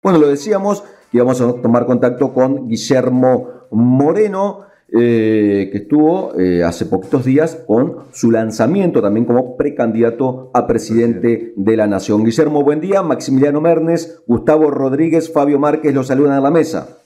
Bueno, 0.00 0.20
lo 0.20 0.28
decíamos, 0.28 0.82
que 1.10 1.16
íbamos 1.16 1.40
a 1.40 1.54
tomar 1.60 1.84
contacto 1.84 2.32
con 2.32 2.68
Guillermo 2.68 3.66
Moreno, 3.72 4.66
eh, 4.90 5.68
que 5.72 5.78
estuvo 5.78 6.38
eh, 6.38 6.62
hace 6.62 6.86
poquitos 6.86 7.24
días 7.24 7.64
con 7.66 8.04
su 8.12 8.30
lanzamiento 8.30 9.02
también 9.02 9.26
como 9.26 9.56
precandidato 9.56 10.52
a 10.54 10.68
presidente 10.68 11.52
de 11.56 11.76
la 11.76 11.88
Nación. 11.88 12.24
Guillermo, 12.24 12.62
buen 12.62 12.80
día. 12.80 13.02
Maximiliano 13.02 13.60
Mernes, 13.60 14.22
Gustavo 14.28 14.70
Rodríguez, 14.70 15.32
Fabio 15.32 15.58
Márquez 15.58 15.92
los 15.92 16.06
saludan 16.06 16.34
a 16.34 16.40
la 16.40 16.52
mesa. 16.52 17.00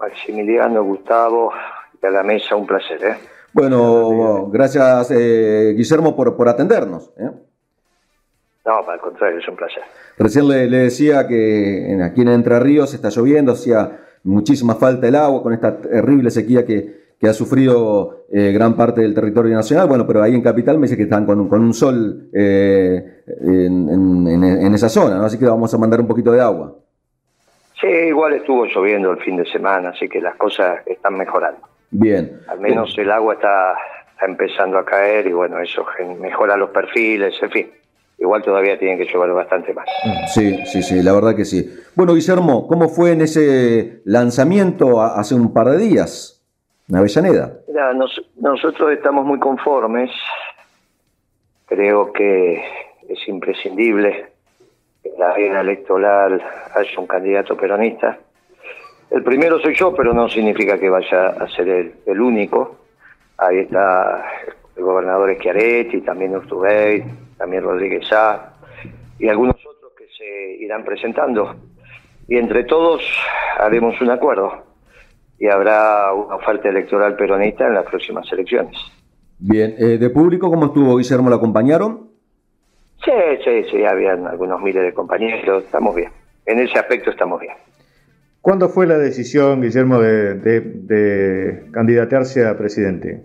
Maximiliano, 0.00 0.82
Gustavo, 0.82 1.52
a 1.52 2.10
la 2.10 2.22
mesa, 2.24 2.56
un 2.56 2.66
placer. 2.66 3.04
¿eh? 3.04 3.16
Bueno, 3.52 4.48
gracias 4.50 5.08
Guillermo 5.10 6.16
por, 6.16 6.36
por 6.36 6.48
atendernos. 6.48 7.12
No, 8.68 8.86
al 8.86 9.00
contrario, 9.00 9.38
es 9.38 9.48
un 9.48 9.56
placer. 9.56 9.82
Recién 10.18 10.46
le, 10.46 10.68
decía 10.68 11.26
que 11.26 11.98
aquí 12.04 12.20
en 12.20 12.28
Entre 12.28 12.60
Ríos 12.60 12.92
está 12.92 13.08
lloviendo, 13.08 13.52
hacía 13.52 13.92
muchísima 14.24 14.74
falta 14.74 15.08
el 15.08 15.16
agua 15.16 15.42
con 15.42 15.54
esta 15.54 15.80
terrible 15.80 16.30
sequía 16.30 16.66
que, 16.66 16.98
ha 17.22 17.32
sufrido 17.32 18.26
eh, 18.30 18.52
gran 18.52 18.76
parte 18.76 19.00
del 19.00 19.14
territorio 19.14 19.56
nacional. 19.56 19.88
Bueno, 19.88 20.06
pero 20.06 20.22
ahí 20.22 20.34
en 20.34 20.42
Capital 20.42 20.76
me 20.76 20.82
dice 20.82 20.98
que 20.98 21.04
están 21.04 21.24
con, 21.24 21.40
un 21.50 21.72
sol 21.72 22.28
eh, 22.34 23.22
en, 23.40 24.74
esa 24.74 24.90
zona, 24.90 25.16
¿no? 25.16 25.24
así 25.24 25.38
que 25.38 25.46
vamos 25.46 25.72
a 25.72 25.78
mandar 25.78 26.00
un 26.00 26.06
poquito 26.06 26.30
de 26.30 26.42
agua. 26.42 26.74
Sí, 27.80 27.86
igual 27.86 28.34
estuvo 28.34 28.66
lloviendo 28.66 29.12
el 29.12 29.18
fin 29.20 29.38
de 29.38 29.46
semana, 29.46 29.90
así 29.90 30.10
que 30.10 30.20
las 30.20 30.36
cosas 30.36 30.86
están 30.86 31.16
mejorando. 31.16 31.60
Bien. 31.90 32.42
Al 32.48 32.60
menos 32.60 32.94
el 32.98 33.10
agua 33.10 33.32
está, 33.32 33.78
está 34.12 34.26
empezando 34.26 34.76
a 34.76 34.84
caer 34.84 35.26
y 35.26 35.32
bueno, 35.32 35.58
eso 35.58 35.86
mejora 36.20 36.54
los 36.54 36.68
perfiles, 36.68 37.34
en 37.42 37.50
fin 37.50 37.70
igual 38.18 38.42
todavía 38.42 38.78
tienen 38.78 38.98
que 38.98 39.06
llover 39.12 39.32
bastante 39.32 39.72
más. 39.72 39.88
Sí, 40.34 40.58
sí, 40.66 40.82
sí, 40.82 41.02
la 41.02 41.12
verdad 41.12 41.36
que 41.36 41.44
sí. 41.44 41.68
Bueno, 41.94 42.14
Guillermo, 42.14 42.66
¿cómo 42.66 42.88
fue 42.88 43.12
en 43.12 43.22
ese 43.22 44.00
lanzamiento 44.04 45.00
hace 45.00 45.34
un 45.34 45.52
par 45.52 45.68
de 45.68 45.78
días 45.78 46.42
en 46.88 46.96
Avellaneda? 46.96 47.52
nosotros 48.40 48.92
estamos 48.92 49.24
muy 49.24 49.38
conformes. 49.38 50.10
Creo 51.66 52.12
que 52.12 52.62
es 53.08 53.28
imprescindible 53.28 54.26
que 55.02 55.10
en 55.10 55.18
la 55.18 55.34
vida 55.34 55.60
electoral 55.60 56.42
haya 56.74 56.98
un 56.98 57.06
candidato 57.06 57.56
peronista. 57.56 58.18
El 59.10 59.22
primero 59.22 59.58
soy 59.60 59.74
yo, 59.74 59.94
pero 59.94 60.12
no 60.12 60.28
significa 60.28 60.78
que 60.78 60.90
vaya 60.90 61.28
a 61.28 61.48
ser 61.48 61.68
el, 61.68 61.94
el 62.04 62.20
único. 62.20 62.76
Ahí 63.38 63.60
está 63.60 64.24
el 64.76 64.82
gobernador 64.82 65.34
Schiaretti, 65.36 66.00
también 66.02 66.36
Urtubey, 66.36 67.04
también 67.38 67.62
Rodríguez 67.62 68.06
Sá 68.08 68.54
y 69.18 69.28
algunos 69.28 69.56
otros 69.64 69.92
que 69.96 70.06
se 70.16 70.62
irán 70.62 70.84
presentando. 70.84 71.54
Y 72.26 72.36
entre 72.36 72.64
todos 72.64 73.02
haremos 73.58 73.98
un 74.00 74.10
acuerdo 74.10 74.64
y 75.38 75.46
habrá 75.46 76.12
una 76.12 76.36
oferta 76.36 76.68
electoral 76.68 77.16
peronista 77.16 77.66
en 77.66 77.74
las 77.74 77.86
próximas 77.86 78.30
elecciones. 78.32 78.76
Bien, 79.38 79.74
eh, 79.78 79.98
¿de 79.98 80.10
público 80.10 80.50
cómo 80.50 80.66
estuvo 80.66 80.96
Guillermo? 80.96 81.30
¿Lo 81.30 81.36
acompañaron? 81.36 82.08
Sí, 83.04 83.12
sí, 83.44 83.64
sí, 83.70 83.84
habían 83.84 84.26
algunos 84.26 84.60
miles 84.60 84.82
de 84.82 84.92
compañeros, 84.92 85.64
estamos 85.64 85.94
bien. 85.94 86.10
En 86.44 86.58
ese 86.58 86.78
aspecto 86.78 87.10
estamos 87.10 87.40
bien. 87.40 87.54
¿Cuándo 88.40 88.68
fue 88.68 88.86
la 88.86 88.98
decisión, 88.98 89.60
Guillermo, 89.62 90.00
de, 90.00 90.34
de 90.34 91.70
candidatearse 91.70 92.46
a 92.46 92.58
presidente? 92.58 93.22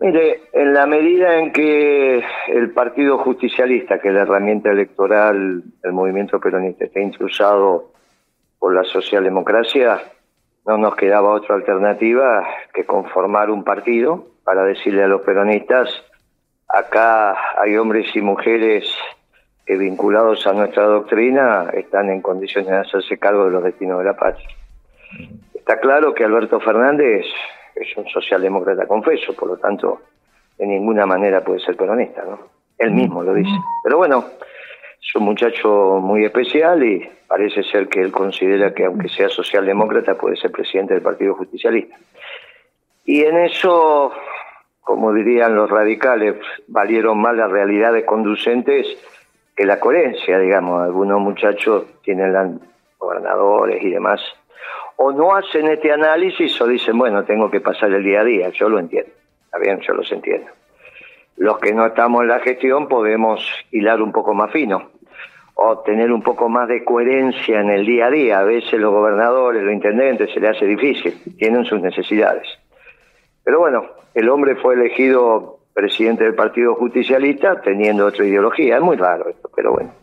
Mire, 0.00 0.44
en 0.54 0.72
la 0.72 0.86
medida 0.86 1.38
en 1.38 1.52
que 1.52 2.24
el 2.48 2.70
Partido 2.72 3.18
Justicialista, 3.18 3.98
que 4.00 4.08
es 4.08 4.14
la 4.14 4.22
herramienta 4.22 4.70
electoral 4.70 5.62
del 5.82 5.92
movimiento 5.92 6.40
peronista, 6.40 6.86
está 6.86 7.00
intrusado 7.00 7.90
por 8.58 8.74
la 8.74 8.82
socialdemocracia, 8.84 10.00
no 10.66 10.78
nos 10.78 10.96
quedaba 10.96 11.34
otra 11.34 11.54
alternativa 11.54 12.46
que 12.72 12.86
conformar 12.86 13.50
un 13.50 13.62
partido 13.62 14.24
para 14.42 14.64
decirle 14.64 15.02
a 15.02 15.06
los 15.06 15.20
peronistas, 15.20 15.90
acá 16.66 17.36
hay 17.60 17.76
hombres 17.76 18.06
y 18.16 18.22
mujeres 18.22 18.90
que 19.66 19.76
vinculados 19.76 20.46
a 20.46 20.54
nuestra 20.54 20.84
doctrina 20.84 21.68
están 21.74 22.08
en 22.08 22.22
condiciones 22.22 22.70
de 22.70 22.78
hacerse 22.78 23.18
cargo 23.18 23.44
de 23.44 23.50
los 23.50 23.64
destinos 23.64 23.98
de 23.98 24.04
la 24.06 24.16
patria. 24.16 24.48
Está 25.54 25.78
claro 25.78 26.14
que 26.14 26.24
Alberto 26.24 26.58
Fernández 26.58 27.26
es 27.82 27.96
un 27.96 28.06
socialdemócrata 28.08 28.86
confeso, 28.86 29.34
por 29.34 29.48
lo 29.48 29.56
tanto, 29.56 30.00
de 30.58 30.66
ninguna 30.66 31.06
manera 31.06 31.42
puede 31.42 31.60
ser 31.60 31.76
peronista, 31.76 32.22
¿no? 32.24 32.38
Él 32.78 32.92
mismo 32.92 33.22
lo 33.22 33.34
dice. 33.34 33.52
Pero 33.82 33.98
bueno, 33.98 34.24
es 35.00 35.14
un 35.14 35.24
muchacho 35.24 35.98
muy 36.00 36.24
especial 36.24 36.82
y 36.82 37.08
parece 37.26 37.62
ser 37.62 37.88
que 37.88 38.00
él 38.00 38.10
considera 38.10 38.72
que 38.74 38.84
aunque 38.84 39.08
sea 39.08 39.28
socialdemócrata 39.28 40.16
puede 40.16 40.36
ser 40.36 40.50
presidente 40.50 40.94
del 40.94 41.02
Partido 41.02 41.34
Justicialista. 41.34 41.96
Y 43.04 43.22
en 43.22 43.38
eso, 43.38 44.12
como 44.80 45.12
dirían 45.12 45.54
los 45.54 45.70
radicales, 45.70 46.36
valieron 46.68 47.20
más 47.20 47.34
las 47.34 47.50
realidades 47.50 48.04
conducentes 48.04 48.86
que 49.56 49.64
la 49.64 49.80
coherencia, 49.80 50.38
digamos. 50.38 50.82
Algunos 50.82 51.20
muchachos 51.20 51.84
tienen 52.02 52.60
gobernadores 52.98 53.82
y 53.82 53.90
demás 53.90 54.20
o 55.02 55.12
no 55.12 55.34
hacen 55.34 55.66
este 55.68 55.90
análisis 55.90 56.60
o 56.60 56.66
dicen, 56.66 56.98
bueno, 56.98 57.24
tengo 57.24 57.50
que 57.50 57.62
pasar 57.62 57.90
el 57.90 58.04
día 58.04 58.20
a 58.20 58.24
día, 58.24 58.50
yo 58.50 58.68
lo 58.68 58.78
entiendo, 58.78 59.10
está 59.46 59.56
bien, 59.58 59.80
yo 59.80 59.94
los 59.94 60.12
entiendo. 60.12 60.50
Los 61.38 61.58
que 61.58 61.72
no 61.72 61.86
estamos 61.86 62.20
en 62.20 62.28
la 62.28 62.40
gestión 62.40 62.86
podemos 62.86 63.40
hilar 63.70 64.02
un 64.02 64.12
poco 64.12 64.34
más 64.34 64.52
fino 64.52 64.90
o 65.54 65.78
tener 65.78 66.12
un 66.12 66.22
poco 66.22 66.50
más 66.50 66.68
de 66.68 66.84
coherencia 66.84 67.60
en 67.60 67.70
el 67.70 67.86
día 67.86 68.08
a 68.08 68.10
día. 68.10 68.40
A 68.40 68.44
veces 68.44 68.74
los 68.74 68.92
gobernadores, 68.92 69.62
los 69.62 69.72
intendentes 69.72 70.34
se 70.34 70.40
les 70.40 70.54
hace 70.54 70.66
difícil, 70.66 71.14
tienen 71.38 71.64
sus 71.64 71.80
necesidades. 71.80 72.46
Pero 73.42 73.58
bueno, 73.58 73.86
el 74.12 74.28
hombre 74.28 74.56
fue 74.56 74.74
elegido 74.74 75.60
presidente 75.72 76.24
del 76.24 76.34
Partido 76.34 76.74
Justicialista 76.74 77.62
teniendo 77.62 78.04
otra 78.04 78.26
ideología. 78.26 78.76
Es 78.76 78.82
muy 78.82 78.98
raro 78.98 79.30
esto, 79.30 79.48
pero 79.56 79.72
bueno, 79.72 79.94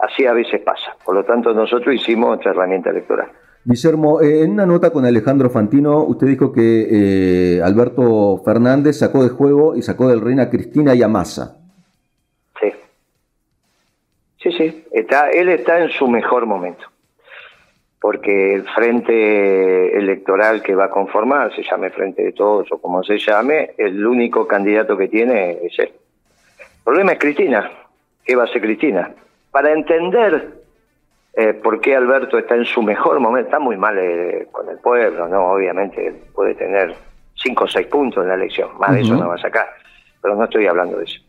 así 0.00 0.26
a 0.26 0.32
veces 0.32 0.60
pasa. 0.62 0.96
Por 1.04 1.14
lo 1.14 1.22
tanto, 1.22 1.54
nosotros 1.54 1.94
hicimos 1.94 2.38
otra 2.38 2.50
herramienta 2.50 2.90
electoral. 2.90 3.30
Guillermo, 3.68 4.20
eh, 4.20 4.44
en 4.44 4.52
una 4.52 4.64
nota 4.64 4.90
con 4.90 5.04
Alejandro 5.04 5.50
Fantino, 5.50 6.04
usted 6.04 6.28
dijo 6.28 6.52
que 6.52 7.56
eh, 7.58 7.62
Alberto 7.62 8.40
Fernández 8.44 8.96
sacó 8.96 9.24
de 9.24 9.30
juego 9.30 9.74
y 9.74 9.82
sacó 9.82 10.08
del 10.08 10.20
reina 10.20 10.44
a 10.44 10.50
Cristina 10.50 10.94
y 10.94 11.02
a. 11.02 11.24
Sí. 11.24 12.72
Sí, 14.38 14.52
sí. 14.52 14.84
Él 14.92 15.48
está 15.48 15.80
en 15.80 15.90
su 15.90 16.06
mejor 16.06 16.46
momento. 16.46 16.84
Porque 18.00 18.54
el 18.54 18.68
frente 18.68 19.98
electoral 19.98 20.62
que 20.62 20.76
va 20.76 20.84
a 20.84 20.90
conformar, 20.90 21.52
se 21.56 21.64
llame 21.64 21.90
Frente 21.90 22.22
de 22.22 22.32
Todos 22.32 22.70
o 22.70 22.78
como 22.78 23.02
se 23.02 23.18
llame, 23.18 23.72
el 23.78 24.06
único 24.06 24.46
candidato 24.46 24.96
que 24.96 25.08
tiene 25.08 25.58
es 25.64 25.76
él. 25.80 25.90
El 26.58 26.84
problema 26.84 27.12
es 27.14 27.18
Cristina. 27.18 27.68
¿Qué 28.24 28.36
va 28.36 28.42
a 28.42 28.46
hacer 28.46 28.62
Cristina? 28.62 29.12
Para 29.50 29.72
entender 29.72 30.65
eh, 31.36 31.52
por 31.52 31.80
qué 31.80 31.94
Alberto 31.94 32.38
está 32.38 32.54
en 32.54 32.64
su 32.64 32.82
mejor 32.82 33.20
momento. 33.20 33.48
Está 33.48 33.58
muy 33.58 33.76
mal 33.76 33.96
eh, 33.98 34.48
con 34.50 34.68
el 34.70 34.78
pueblo, 34.78 35.28
¿no? 35.28 35.52
Obviamente 35.52 36.12
puede 36.34 36.54
tener 36.54 36.94
cinco 37.34 37.64
o 37.64 37.68
seis 37.68 37.86
puntos 37.88 38.22
en 38.22 38.28
la 38.28 38.34
elección, 38.34 38.70
más 38.78 38.94
de 38.94 39.02
eso 39.02 39.14
no 39.14 39.28
va 39.28 39.34
a 39.34 39.38
sacar, 39.38 39.68
pero 40.22 40.34
no 40.34 40.44
estoy 40.44 40.66
hablando 40.66 40.96
de 40.96 41.04
eso. 41.04 41.20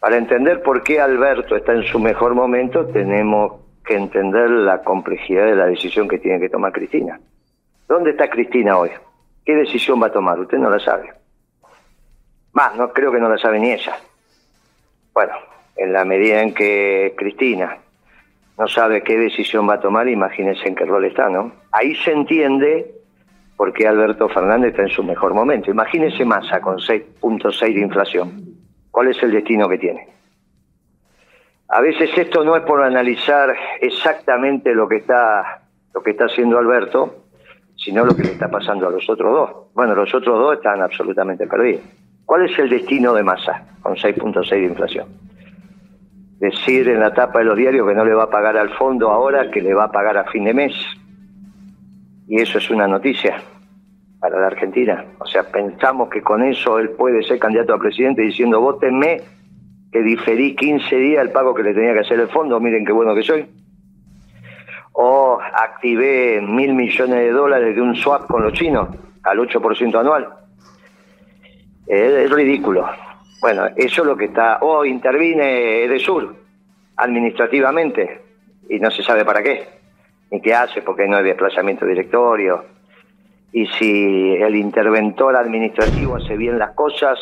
Para 0.00 0.16
entender 0.16 0.60
por 0.62 0.82
qué 0.82 1.00
Alberto 1.00 1.54
está 1.54 1.72
en 1.72 1.84
su 1.84 2.00
mejor 2.00 2.34
momento, 2.34 2.84
tenemos 2.86 3.52
que 3.86 3.94
entender 3.94 4.50
la 4.50 4.82
complejidad 4.82 5.46
de 5.46 5.54
la 5.54 5.66
decisión 5.66 6.08
que 6.08 6.18
tiene 6.18 6.40
que 6.40 6.48
tomar 6.48 6.72
Cristina. 6.72 7.20
¿Dónde 7.86 8.10
está 8.10 8.28
Cristina 8.28 8.76
hoy? 8.76 8.90
¿Qué 9.44 9.54
decisión 9.54 10.02
va 10.02 10.08
a 10.08 10.12
tomar? 10.12 10.40
Usted 10.40 10.58
no 10.58 10.68
la 10.68 10.80
sabe. 10.80 11.12
Más, 12.52 12.74
no 12.76 12.92
creo 12.92 13.12
que 13.12 13.20
no 13.20 13.28
la 13.28 13.38
sabe 13.38 13.60
ni 13.60 13.70
ella. 13.70 13.96
Bueno, 15.12 15.34
en 15.76 15.92
la 15.92 16.04
medida 16.04 16.42
en 16.42 16.54
que 16.54 17.14
Cristina 17.16 17.78
no 18.58 18.68
sabe 18.68 19.02
qué 19.02 19.16
decisión 19.18 19.68
va 19.68 19.74
a 19.74 19.80
tomar, 19.80 20.08
imagínense 20.08 20.68
en 20.68 20.74
qué 20.74 20.84
rol 20.84 21.04
está, 21.04 21.28
¿no? 21.28 21.52
Ahí 21.72 21.94
se 21.96 22.12
entiende 22.12 22.94
por 23.56 23.72
qué 23.72 23.86
Alberto 23.86 24.28
Fernández 24.28 24.70
está 24.70 24.82
en 24.82 24.88
su 24.88 25.02
mejor 25.02 25.34
momento. 25.34 25.70
Imagínense 25.70 26.24
Massa 26.24 26.60
con 26.60 26.78
6.6 26.78 27.74
de 27.74 27.80
inflación. 27.80 28.44
¿Cuál 28.90 29.08
es 29.08 29.22
el 29.22 29.32
destino 29.32 29.68
que 29.68 29.78
tiene? 29.78 30.08
A 31.68 31.80
veces 31.80 32.10
esto 32.16 32.44
no 32.44 32.56
es 32.56 32.62
por 32.62 32.82
analizar 32.82 33.54
exactamente 33.80 34.74
lo 34.74 34.88
que 34.88 34.96
está 34.96 35.62
lo 35.94 36.02
que 36.02 36.10
está 36.10 36.24
haciendo 36.24 36.58
Alberto, 36.58 37.24
sino 37.76 38.04
lo 38.04 38.14
que 38.16 38.24
le 38.24 38.32
está 38.32 38.48
pasando 38.48 38.88
a 38.88 38.90
los 38.90 39.08
otros 39.08 39.32
dos. 39.32 39.74
Bueno, 39.74 39.94
los 39.94 40.12
otros 40.12 40.38
dos 40.38 40.54
están 40.56 40.82
absolutamente 40.82 41.46
perdidos. 41.46 41.82
¿Cuál 42.24 42.46
es 42.46 42.58
el 42.58 42.68
destino 42.68 43.14
de 43.14 43.22
Massa 43.22 43.64
con 43.80 43.94
6.6 43.94 44.50
de 44.50 44.64
inflación? 44.64 45.23
Decir 46.38 46.88
en 46.88 47.00
la 47.00 47.12
tapa 47.14 47.40
de 47.40 47.46
los 47.46 47.56
diarios 47.56 47.86
que 47.86 47.94
no 47.94 48.04
le 48.04 48.14
va 48.14 48.24
a 48.24 48.30
pagar 48.30 48.56
al 48.56 48.70
fondo 48.70 49.10
ahora, 49.10 49.50
que 49.50 49.60
le 49.60 49.74
va 49.74 49.84
a 49.84 49.92
pagar 49.92 50.16
a 50.16 50.24
fin 50.24 50.44
de 50.44 50.54
mes. 50.54 50.74
Y 52.26 52.40
eso 52.40 52.58
es 52.58 52.70
una 52.70 52.86
noticia 52.88 53.40
para 54.20 54.40
la 54.40 54.46
Argentina. 54.46 55.04
O 55.18 55.26
sea, 55.26 55.44
pensamos 55.44 56.08
que 56.08 56.22
con 56.22 56.42
eso 56.42 56.78
él 56.78 56.90
puede 56.90 57.22
ser 57.22 57.38
candidato 57.38 57.74
a 57.74 57.78
presidente 57.78 58.22
diciendo, 58.22 58.60
votenme 58.60 59.20
que 59.92 60.02
diferí 60.02 60.56
15 60.56 60.96
días 60.96 61.22
el 61.22 61.30
pago 61.30 61.54
que 61.54 61.62
le 61.62 61.74
tenía 61.74 61.92
que 61.92 62.00
hacer 62.00 62.18
el 62.18 62.28
fondo, 62.28 62.58
miren 62.58 62.84
qué 62.84 62.92
bueno 62.92 63.14
que 63.14 63.22
soy. 63.22 63.46
o 64.92 65.38
activé 65.40 66.40
mil 66.40 66.72
millones 66.74 67.16
de 67.16 67.30
dólares 67.30 67.74
de 67.74 67.82
un 67.82 67.94
swap 67.96 68.26
con 68.26 68.42
los 68.42 68.52
chinos 68.52 68.88
al 69.24 69.38
8% 69.38 70.00
anual. 70.00 70.28
Es, 71.86 72.30
ridículo. 72.30 72.86
Bueno, 73.40 73.66
eso 73.76 74.02
es 74.02 74.06
lo 74.06 74.16
que 74.16 74.26
está. 74.26 74.58
O 74.60 74.84
intervine 74.84 75.86
de 75.88 75.98
sur 75.98 76.34
administrativamente 76.96 78.22
y 78.68 78.78
no 78.78 78.90
se 78.90 79.02
sabe 79.02 79.24
para 79.24 79.42
qué, 79.42 79.68
ni 80.30 80.40
qué 80.40 80.54
hace, 80.54 80.82
porque 80.82 81.06
no 81.06 81.16
hay 81.16 81.24
desplazamiento 81.24 81.84
directorio. 81.86 82.64
Y 83.52 83.66
si 83.66 84.34
el 84.34 84.56
interventor 84.56 85.36
administrativo 85.36 86.16
hace 86.16 86.36
bien 86.36 86.58
las 86.58 86.72
cosas 86.72 87.18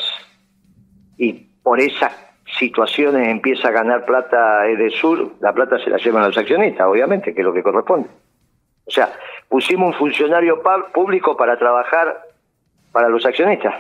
y 1.18 1.32
por 1.62 1.80
esas 1.80 2.12
situaciones 2.58 3.28
empieza 3.28 3.68
a 3.68 3.72
ganar 3.72 4.04
plata 4.04 4.62
de 4.62 4.90
sur, 4.90 5.32
la 5.40 5.52
plata 5.52 5.78
se 5.78 5.90
la 5.90 5.98
llevan 5.98 6.24
los 6.24 6.36
accionistas, 6.36 6.86
obviamente, 6.86 7.34
que 7.34 7.40
es 7.40 7.44
lo 7.44 7.52
que 7.52 7.62
corresponde. 7.62 8.08
O 8.86 8.90
sea, 8.90 9.12
pusimos 9.48 9.88
un 9.88 9.98
funcionario 9.98 10.62
público 10.92 11.36
para 11.36 11.58
trabajar 11.58 12.22
para 12.90 13.08
los 13.08 13.24
accionistas. 13.24 13.74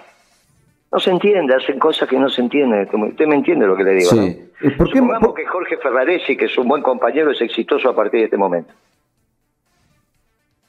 No 0.92 1.00
se 1.00 1.10
entiende, 1.10 1.54
hacen 1.54 1.78
cosas 1.78 2.06
que 2.06 2.18
no 2.18 2.28
se 2.28 2.42
entienden. 2.42 2.86
Usted 2.92 3.26
me 3.26 3.36
entiende 3.36 3.66
lo 3.66 3.74
que 3.74 3.82
le 3.82 3.94
digo. 3.94 4.10
Sí. 4.10 4.50
¿Por 4.76 4.90
qué? 4.90 4.98
Supongamos 4.98 5.34
que 5.34 5.46
Jorge 5.46 5.78
Ferraresi, 5.78 6.36
que 6.36 6.44
es 6.44 6.58
un 6.58 6.68
buen 6.68 6.82
compañero, 6.82 7.30
es 7.30 7.40
exitoso 7.40 7.88
a 7.88 7.96
partir 7.96 8.20
de 8.20 8.24
este 8.26 8.36
momento. 8.36 8.74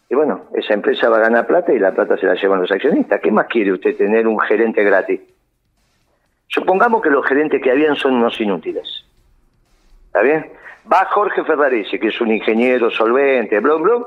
Y 0.10 0.16
bueno, 0.16 0.46
esa 0.54 0.76
empresa 0.76 1.10
va 1.10 1.18
a 1.18 1.22
ganar 1.22 1.46
plata 1.46 1.74
y 1.74 1.80
la 1.80 1.92
plata 1.92 2.16
se 2.16 2.26
la 2.26 2.36
llevan 2.36 2.62
los 2.62 2.72
accionistas. 2.72 3.20
¿Qué 3.20 3.32
más 3.32 3.48
quiere 3.48 3.74
usted 3.74 3.98
tener 3.98 4.26
un 4.26 4.40
gerente 4.40 4.82
gratis? 4.84 5.20
Supongamos 6.48 7.02
que 7.02 7.10
los 7.10 7.26
gerentes 7.26 7.62
que 7.62 7.72
habían 7.72 7.98
son 7.98 8.14
unos 8.14 8.40
inútiles. 8.40 9.06
¿Está 10.06 10.22
bien? 10.22 10.52
Va 10.92 11.06
Jorge 11.06 11.44
Ferraresi, 11.44 12.00
que 12.00 12.08
es 12.08 12.22
un 12.22 12.32
ingeniero 12.32 12.90
solvente, 12.92 13.60
blum, 13.60 13.84
blum, 13.84 14.04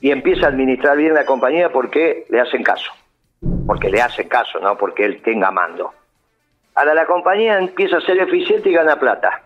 y 0.00 0.10
empieza 0.10 0.46
a 0.46 0.48
administrar 0.50 0.98
bien 0.98 1.14
la 1.14 1.24
compañía 1.24 1.70
porque 1.70 2.26
le 2.28 2.40
hacen 2.40 2.62
caso 2.62 2.92
porque 3.66 3.90
le 3.90 4.00
hace 4.00 4.26
caso, 4.28 4.58
no 4.60 4.76
porque 4.76 5.04
él 5.04 5.22
tenga 5.22 5.50
mando. 5.50 5.92
Ahora 6.74 6.94
la 6.94 7.06
compañía 7.06 7.58
empieza 7.58 7.96
a 7.96 8.00
ser 8.00 8.18
eficiente 8.18 8.68
y 8.70 8.72
gana 8.72 8.98
plata. 8.98 9.42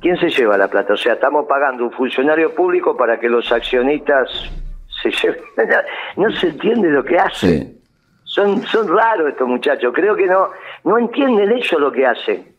¿Quién 0.00 0.16
se 0.18 0.30
lleva 0.30 0.56
la 0.56 0.68
plata? 0.68 0.94
O 0.94 0.96
sea, 0.96 1.14
estamos 1.14 1.46
pagando 1.46 1.84
un 1.84 1.92
funcionario 1.92 2.54
público 2.54 2.96
para 2.96 3.18
que 3.18 3.28
los 3.28 3.50
accionistas 3.52 4.30
se 5.02 5.10
lleven. 5.10 5.42
No 6.16 6.30
se 6.32 6.48
entiende 6.48 6.88
lo 6.90 7.04
que 7.04 7.18
hacen. 7.18 7.80
Son, 8.24 8.62
son 8.62 8.88
raros 8.88 9.28
estos 9.28 9.48
muchachos. 9.48 9.92
Creo 9.94 10.14
que 10.14 10.26
no, 10.26 10.50
no 10.84 10.98
entienden 10.98 11.50
ellos 11.52 11.80
lo 11.80 11.90
que 11.90 12.06
hacen. 12.06 12.54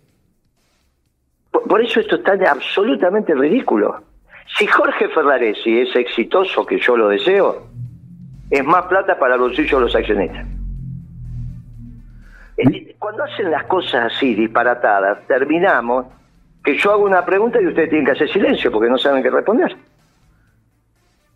Por, 1.52 1.68
por 1.68 1.82
eso 1.82 2.00
esto 2.00 2.16
está 2.16 2.34
absolutamente 2.50 3.34
ridículo. 3.34 4.02
Si 4.58 4.68
Jorge 4.68 5.08
Ferraresi 5.10 5.80
es 5.80 5.96
exitoso, 5.96 6.66
que 6.66 6.78
yo 6.78 6.98
lo 6.98 7.08
deseo, 7.08 7.71
es 8.52 8.66
más 8.66 8.86
plata 8.88 9.18
para 9.18 9.38
los 9.38 9.48
bolsillo 9.48 9.78
de 9.78 9.86
los 9.86 9.96
accionistas. 9.96 10.46
Cuando 13.00 13.24
hacen 13.24 13.50
las 13.50 13.64
cosas 13.64 14.14
así, 14.14 14.36
disparatadas, 14.36 15.26
terminamos 15.26 16.06
que 16.64 16.78
yo 16.78 16.92
hago 16.92 17.06
una 17.06 17.26
pregunta 17.26 17.60
y 17.60 17.66
ustedes 17.66 17.90
tienen 17.90 18.06
que 18.06 18.12
hacer 18.12 18.30
silencio 18.30 18.72
porque 18.72 18.90
no 18.90 18.98
saben 18.98 19.24
qué 19.24 19.32
responder. 19.32 19.76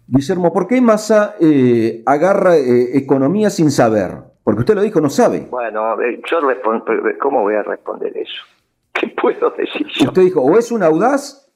Guillermo, 0.08 0.54
¿por 0.54 0.68
qué 0.68 0.80
Massa 0.82 1.36
eh, 1.40 2.04
agarra 2.06 2.58
eh, 2.58 2.98
economía 2.98 3.50
sin 3.50 3.72
saber? 3.72 4.12
Porque 4.44 4.60
usted 4.60 4.76
lo 4.76 4.82
dijo, 4.84 5.02
no 5.02 5.10
sabe. 5.10 5.48
Bueno, 5.50 6.00
eh, 6.02 6.22
yo 6.30 6.42
respondo, 6.42 6.86
¿cómo 7.20 7.42
voy 7.42 7.56
a 7.56 7.64
responder 7.64 8.16
eso? 8.16 8.44
¿Qué 8.94 9.08
puedo 9.08 9.50
decir 9.52 9.88
yo? 9.88 10.10
Usted 10.10 10.22
dijo, 10.22 10.42
o 10.42 10.60
es 10.60 10.72
un 10.72 10.84
audaz. 10.84 11.50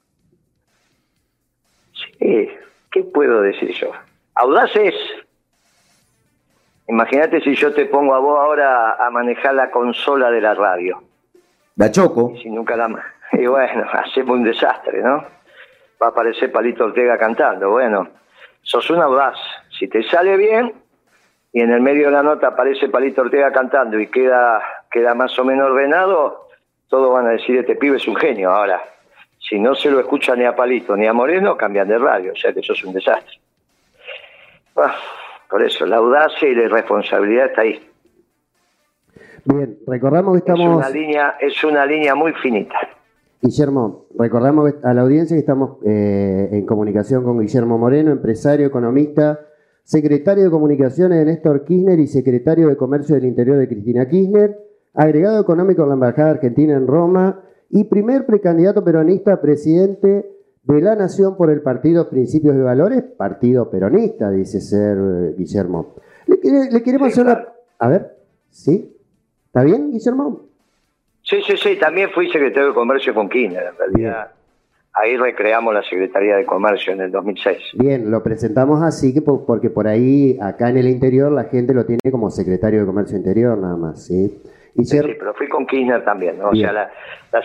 Sí, 1.92 2.48
¿qué 2.90 3.04
puedo 3.04 3.42
decir 3.42 3.70
yo? 3.80 3.92
Audaz 4.34 4.74
es 4.74 4.94
Imagínate 6.90 7.40
si 7.40 7.54
yo 7.54 7.72
te 7.72 7.86
pongo 7.86 8.14
a 8.14 8.18
vos 8.18 8.36
ahora 8.36 8.94
a 8.94 9.10
manejar 9.10 9.54
la 9.54 9.70
consola 9.70 10.28
de 10.28 10.40
la 10.40 10.54
radio. 10.54 11.00
La 11.76 11.88
choco. 11.88 12.32
Y 12.34 12.42
si 12.42 12.50
nunca 12.50 12.76
la... 12.76 12.88
Y 13.32 13.46
bueno, 13.46 13.86
hacemos 13.92 14.36
un 14.36 14.42
desastre, 14.42 15.00
¿no? 15.00 15.24
Va 16.02 16.06
a 16.06 16.08
aparecer 16.08 16.50
Palito 16.50 16.86
Ortega 16.86 17.16
cantando. 17.16 17.70
Bueno, 17.70 18.08
sos 18.62 18.90
un 18.90 19.00
audaz. 19.00 19.36
Si 19.78 19.86
te 19.86 20.02
sale 20.02 20.36
bien 20.36 20.74
y 21.52 21.60
en 21.60 21.70
el 21.70 21.80
medio 21.80 22.06
de 22.06 22.12
la 22.12 22.24
nota 22.24 22.48
aparece 22.48 22.88
Palito 22.88 23.22
Ortega 23.22 23.52
cantando 23.52 24.00
y 24.00 24.08
queda, 24.08 24.60
queda 24.90 25.14
más 25.14 25.38
o 25.38 25.44
menos 25.44 25.70
ordenado, 25.70 26.48
todos 26.88 27.12
van 27.12 27.28
a 27.28 27.30
decir, 27.30 27.56
este 27.56 27.76
pibe 27.76 27.98
es 27.98 28.08
un 28.08 28.16
genio. 28.16 28.50
Ahora, 28.50 28.82
si 29.38 29.60
no 29.60 29.76
se 29.76 29.92
lo 29.92 30.00
escucha 30.00 30.34
ni 30.34 30.44
a 30.44 30.56
Palito 30.56 30.96
ni 30.96 31.06
a 31.06 31.12
Moreno, 31.12 31.56
cambian 31.56 31.86
de 31.86 31.98
radio. 31.98 32.32
O 32.32 32.36
sea 32.36 32.52
que 32.52 32.60
eso 32.60 32.72
es 32.72 32.82
un 32.82 32.94
desastre. 32.94 33.38
Ah, 34.76 34.96
por 35.50 35.62
eso, 35.62 35.84
la 35.86 35.96
audacia 35.96 36.48
y 36.48 36.54
la 36.54 36.64
irresponsabilidad 36.64 37.46
está 37.46 37.62
ahí. 37.62 37.80
Bien, 39.44 39.78
recordamos 39.86 40.34
que 40.34 40.38
estamos... 40.38 40.80
Es 40.80 40.90
una 40.90 40.90
línea, 40.90 41.34
es 41.40 41.64
una 41.64 41.86
línea 41.86 42.14
muy 42.14 42.32
finita. 42.34 42.76
Guillermo, 43.42 44.06
recordamos 44.18 44.74
a 44.82 44.92
la 44.92 45.00
audiencia 45.00 45.34
que 45.34 45.40
estamos 45.40 45.78
eh, 45.84 46.50
en 46.52 46.66
comunicación 46.66 47.24
con 47.24 47.40
Guillermo 47.40 47.78
Moreno, 47.78 48.12
empresario, 48.12 48.66
economista, 48.66 49.40
secretario 49.82 50.44
de 50.44 50.50
Comunicaciones 50.50 51.18
de 51.18 51.24
Néstor 51.24 51.64
Kirchner 51.64 51.98
y 51.98 52.06
secretario 52.06 52.68
de 52.68 52.76
Comercio 52.76 53.14
del 53.14 53.24
Interior 53.24 53.56
de 53.56 53.66
Cristina 53.66 54.06
Kirchner, 54.08 54.58
agregado 54.94 55.40
económico 55.40 55.82
en 55.82 55.88
la 55.88 55.94
Embajada 55.94 56.30
Argentina 56.30 56.74
en 56.74 56.86
Roma 56.86 57.42
y 57.70 57.84
primer 57.84 58.26
precandidato 58.26 58.84
peronista 58.84 59.32
a 59.32 59.40
presidente 59.40 60.30
de 60.62 60.80
la 60.80 60.94
Nación 60.94 61.36
por 61.36 61.50
el 61.50 61.62
Partido 61.62 62.08
Principios 62.08 62.54
y 62.54 62.60
Valores, 62.60 63.02
partido 63.16 63.70
peronista, 63.70 64.30
dice 64.30 64.60
ser 64.60 64.98
eh, 64.98 65.34
Guillermo. 65.36 65.94
Le, 66.26 66.82
queremos 66.82 67.08
hacer 67.08 67.24
una... 67.24 67.46
A 67.78 67.88
ver, 67.88 68.16
¿sí? 68.50 68.96
¿Está 69.46 69.64
bien, 69.64 69.90
Guillermo? 69.90 70.42
Sí, 71.22 71.36
sí, 71.46 71.56
sí, 71.56 71.76
también 71.78 72.10
fui 72.10 72.30
secretario 72.30 72.68
de 72.68 72.74
Comercio 72.74 73.14
con 73.14 73.28
Kirchner, 73.28 73.64
en 73.72 73.76
realidad. 73.78 74.30
Ahí 74.92 75.16
recreamos 75.16 75.72
la 75.72 75.82
Secretaría 75.82 76.36
de 76.36 76.44
Comercio 76.44 76.92
en 76.92 77.00
el 77.00 77.12
2006. 77.12 77.58
Bien, 77.74 78.10
lo 78.10 78.22
presentamos 78.22 78.82
así 78.82 79.14
que 79.14 79.22
porque 79.22 79.70
por 79.70 79.86
ahí, 79.86 80.36
acá 80.42 80.68
en 80.68 80.78
el 80.78 80.88
interior, 80.88 81.30
la 81.30 81.44
gente 81.44 81.72
lo 81.72 81.86
tiene 81.86 82.10
como 82.10 82.30
secretario 82.30 82.80
de 82.80 82.86
Comercio 82.86 83.16
Interior 83.16 83.56
nada 83.56 83.76
más, 83.76 84.04
¿sí? 84.04 84.42
Sí, 84.82 84.98
pero 85.18 85.34
fui 85.34 85.48
con 85.48 85.66
Kirchner 85.66 86.04
también, 86.04 86.38
¿no? 86.38 86.50
O 86.50 86.54
sea, 86.54 86.72
la, 86.72 86.90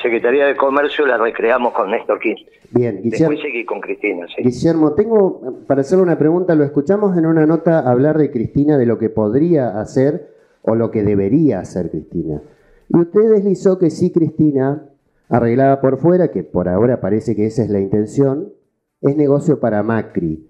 Secretaría 0.01 0.45
de 0.47 0.55
Comercio 0.55 1.05
la 1.05 1.17
recreamos 1.17 1.73
con 1.73 1.91
Néstor 1.91 2.19
Kirchner. 2.19 2.51
Bien, 2.71 3.01
Guillermo. 3.01 3.29
Después 3.29 3.41
seguí 3.41 3.65
con 3.65 3.81
Cristina, 3.81 4.25
sí. 4.27 4.41
Guillermo, 4.41 4.93
tengo 4.93 5.41
para 5.67 5.81
hacerle 5.81 6.03
una 6.03 6.17
pregunta, 6.17 6.55
lo 6.55 6.63
escuchamos 6.63 7.17
en 7.17 7.25
una 7.25 7.45
nota 7.45 7.79
hablar 7.79 8.17
de 8.17 8.31
Cristina, 8.31 8.77
de 8.77 8.85
lo 8.85 8.97
que 8.97 9.09
podría 9.09 9.79
hacer 9.79 10.29
o 10.61 10.75
lo 10.75 10.91
que 10.91 11.03
debería 11.03 11.59
hacer 11.59 11.91
Cristina. 11.91 12.41
Y 12.89 12.97
usted 12.97 13.31
deslizó 13.31 13.77
que 13.79 13.89
sí, 13.89 14.11
Cristina, 14.11 14.89
arreglada 15.29 15.81
por 15.81 15.99
fuera, 15.99 16.31
que 16.31 16.43
por 16.43 16.67
ahora 16.69 17.01
parece 17.01 17.35
que 17.35 17.45
esa 17.45 17.63
es 17.63 17.69
la 17.69 17.79
intención, 17.79 18.53
es 19.01 19.15
negocio 19.15 19.59
para 19.59 19.83
Macri. 19.83 20.47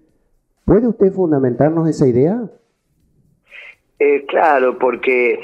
¿Puede 0.66 0.88
usted 0.88 1.12
fundamentarnos 1.12 1.88
esa 1.88 2.08
idea? 2.08 2.50
Eh, 4.00 4.26
claro, 4.26 4.78
porque 4.78 5.40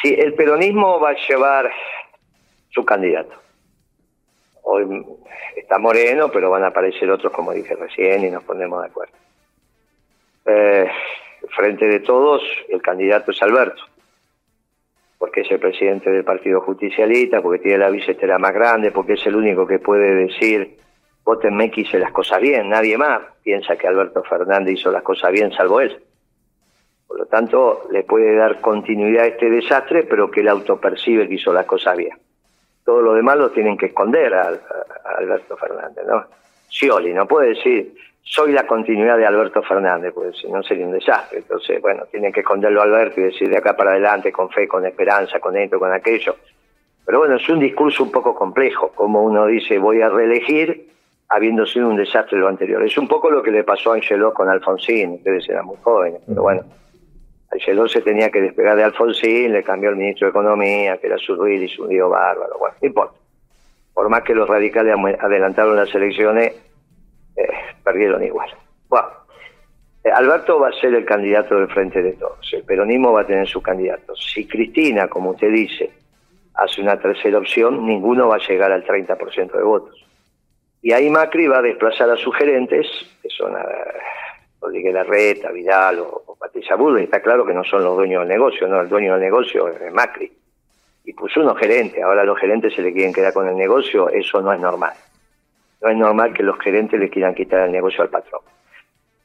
si 0.00 0.14
el 0.14 0.34
peronismo 0.34 1.00
va 1.00 1.10
a 1.10 1.16
llevar 1.28 1.70
su 2.70 2.84
candidato. 2.84 3.34
Hoy 4.62 5.04
está 5.56 5.78
Moreno, 5.78 6.30
pero 6.30 6.50
van 6.50 6.64
a 6.64 6.68
aparecer 6.68 7.10
otros, 7.10 7.32
como 7.32 7.52
dije 7.52 7.74
recién, 7.74 8.24
y 8.24 8.30
nos 8.30 8.44
ponemos 8.44 8.82
de 8.82 8.88
acuerdo. 8.88 9.14
Eh, 10.44 10.90
frente 11.50 11.86
de 11.86 12.00
todos, 12.00 12.42
el 12.68 12.82
candidato 12.82 13.30
es 13.30 13.42
Alberto, 13.42 13.82
porque 15.18 15.40
es 15.40 15.50
el 15.50 15.58
presidente 15.58 16.10
del 16.10 16.24
Partido 16.24 16.60
Justicialista, 16.60 17.40
porque 17.40 17.60
tiene 17.60 17.78
la 17.78 17.90
billetera 17.90 18.38
más 18.38 18.52
grande, 18.52 18.92
porque 18.92 19.14
es 19.14 19.26
el 19.26 19.36
único 19.36 19.66
que 19.66 19.78
puede 19.78 20.14
decir, 20.14 20.76
votenme 21.24 21.70
que 21.70 21.82
hice 21.82 21.98
las 21.98 22.12
cosas 22.12 22.40
bien, 22.40 22.68
nadie 22.68 22.96
más 22.96 23.20
piensa 23.42 23.76
que 23.76 23.86
Alberto 23.86 24.22
Fernández 24.22 24.74
hizo 24.74 24.90
las 24.90 25.02
cosas 25.02 25.32
bien, 25.32 25.50
salvo 25.52 25.80
él. 25.80 26.02
Por 27.08 27.18
lo 27.18 27.26
tanto, 27.26 27.88
le 27.90 28.04
puede 28.04 28.36
dar 28.36 28.60
continuidad 28.60 29.24
a 29.24 29.28
este 29.28 29.48
desastre, 29.48 30.04
pero 30.04 30.30
que 30.30 30.40
él 30.40 30.48
autopercibe 30.48 31.26
que 31.26 31.34
hizo 31.34 31.52
las 31.54 31.64
cosas 31.64 31.96
bien. 31.96 32.12
Todo 32.84 33.00
lo 33.00 33.14
demás 33.14 33.38
lo 33.38 33.50
tienen 33.50 33.78
que 33.78 33.86
esconder 33.86 34.34
a, 34.34 34.52
Alberto 35.16 35.56
Fernández, 35.56 36.04
¿no? 36.06 36.26
Scioli 36.68 37.14
no 37.14 37.26
puede 37.26 37.54
decir, 37.54 37.94
soy 38.22 38.52
la 38.52 38.66
continuidad 38.66 39.16
de 39.16 39.24
Alberto 39.24 39.62
Fernández, 39.62 40.12
porque 40.14 40.36
si 40.36 40.52
no 40.52 40.62
sería 40.62 40.86
un 40.86 40.92
desastre. 40.92 41.38
Entonces, 41.38 41.80
bueno, 41.80 42.04
tienen 42.10 42.30
que 42.30 42.40
esconderlo 42.40 42.82
a 42.82 42.84
Alberto 42.84 43.20
y 43.20 43.24
decir 43.24 43.48
de 43.48 43.56
acá 43.56 43.74
para 43.74 43.92
adelante, 43.92 44.30
con 44.30 44.50
fe, 44.50 44.68
con 44.68 44.84
esperanza, 44.84 45.40
con 45.40 45.56
esto, 45.56 45.78
con 45.78 45.90
aquello. 45.90 46.36
Pero 47.06 47.20
bueno, 47.20 47.36
es 47.36 47.48
un 47.48 47.58
discurso 47.58 48.02
un 48.02 48.12
poco 48.12 48.34
complejo, 48.34 48.92
como 48.94 49.22
uno 49.22 49.46
dice, 49.46 49.78
voy 49.78 50.02
a 50.02 50.10
reelegir 50.10 50.90
habiendo 51.30 51.64
sido 51.66 51.88
un 51.88 51.96
desastre 51.96 52.38
lo 52.38 52.48
anterior. 52.48 52.82
Es 52.84 52.98
un 52.98 53.08
poco 53.08 53.30
lo 53.30 53.42
que 53.42 53.50
le 53.50 53.64
pasó 53.64 53.92
a 53.92 53.94
Angelo 53.94 54.34
con 54.34 54.48
Alfonsín, 54.48 55.14
ustedes 55.14 55.48
eran 55.48 55.64
muy 55.64 55.76
jóvenes, 55.82 56.20
pero 56.26 56.42
bueno, 56.42 56.64
Angeló 57.50 57.88
se 57.88 58.02
tenía 58.02 58.30
que 58.30 58.42
despegar 58.42 58.76
de 58.76 58.84
Alfonsín, 58.84 59.52
le 59.52 59.62
cambió 59.62 59.90
el 59.90 59.96
ministro 59.96 60.26
de 60.26 60.30
Economía, 60.30 60.98
que 60.98 61.06
era 61.06 61.16
ruido 61.28 61.64
y 61.64 61.68
su 61.68 61.86
lío 61.86 62.10
bárbaro. 62.10 62.58
Bueno, 62.58 62.76
no 62.80 62.86
importa. 62.86 63.18
Por 63.94 64.08
más 64.08 64.22
que 64.22 64.34
los 64.34 64.48
radicales 64.48 64.94
adelantaron 65.18 65.74
las 65.74 65.92
elecciones, 65.94 66.52
eh, 67.36 67.48
perdieron 67.82 68.22
igual. 68.22 68.50
Bueno, 68.88 69.08
eh, 70.04 70.10
Alberto 70.10 70.60
va 70.60 70.68
a 70.68 70.72
ser 70.72 70.94
el 70.94 71.04
candidato 71.04 71.56
del 71.56 71.68
frente 71.68 72.02
de 72.02 72.12
todos, 72.12 72.48
el 72.52 72.64
peronismo 72.64 73.12
va 73.12 73.22
a 73.22 73.26
tener 73.26 73.48
su 73.48 73.60
candidato. 73.62 74.14
Si 74.14 74.46
Cristina, 74.46 75.08
como 75.08 75.30
usted 75.30 75.50
dice, 75.50 75.90
hace 76.54 76.82
una 76.82 77.00
tercera 77.00 77.38
opción, 77.38 77.86
ninguno 77.86 78.28
va 78.28 78.36
a 78.36 78.46
llegar 78.46 78.70
al 78.72 78.84
30% 78.84 79.52
de 79.52 79.62
votos. 79.62 80.04
Y 80.82 80.92
ahí 80.92 81.10
Macri 81.10 81.48
va 81.48 81.58
a 81.58 81.62
desplazar 81.62 82.10
a 82.10 82.16
sus 82.16 82.36
gerentes, 82.36 82.86
que 83.22 83.28
son 83.30 83.56
a 83.56 83.64
Rodríguez 84.60 84.94
Larreta, 84.94 85.50
Vidal 85.50 86.00
o, 86.00 86.36
Patricia 86.38 86.76
Bullrich. 86.76 87.04
Está 87.04 87.20
claro 87.20 87.44
que 87.44 87.54
no 87.54 87.64
son 87.64 87.84
los 87.84 87.96
dueños 87.96 88.20
del 88.20 88.28
negocio, 88.28 88.68
no, 88.68 88.80
el 88.80 88.88
dueño 88.88 89.12
del 89.12 89.22
negocio 89.22 89.68
es 89.68 89.92
Macri. 89.92 90.32
Y 91.04 91.12
puso 91.12 91.40
unos 91.40 91.58
gerentes, 91.58 92.02
ahora 92.02 92.24
los 92.24 92.38
gerentes 92.38 92.74
se 92.74 92.82
le 92.82 92.92
quieren 92.92 93.12
quedar 93.12 93.32
con 93.32 93.48
el 93.48 93.56
negocio, 93.56 94.08
eso 94.10 94.40
no 94.40 94.52
es 94.52 94.60
normal. 94.60 94.92
No 95.80 95.88
es 95.88 95.96
normal 95.96 96.32
que 96.34 96.42
los 96.42 96.58
gerentes 96.58 96.98
le 96.98 97.08
quieran 97.08 97.34
quitar 97.34 97.66
el 97.66 97.72
negocio 97.72 98.02
al 98.02 98.10
patrón. 98.10 98.42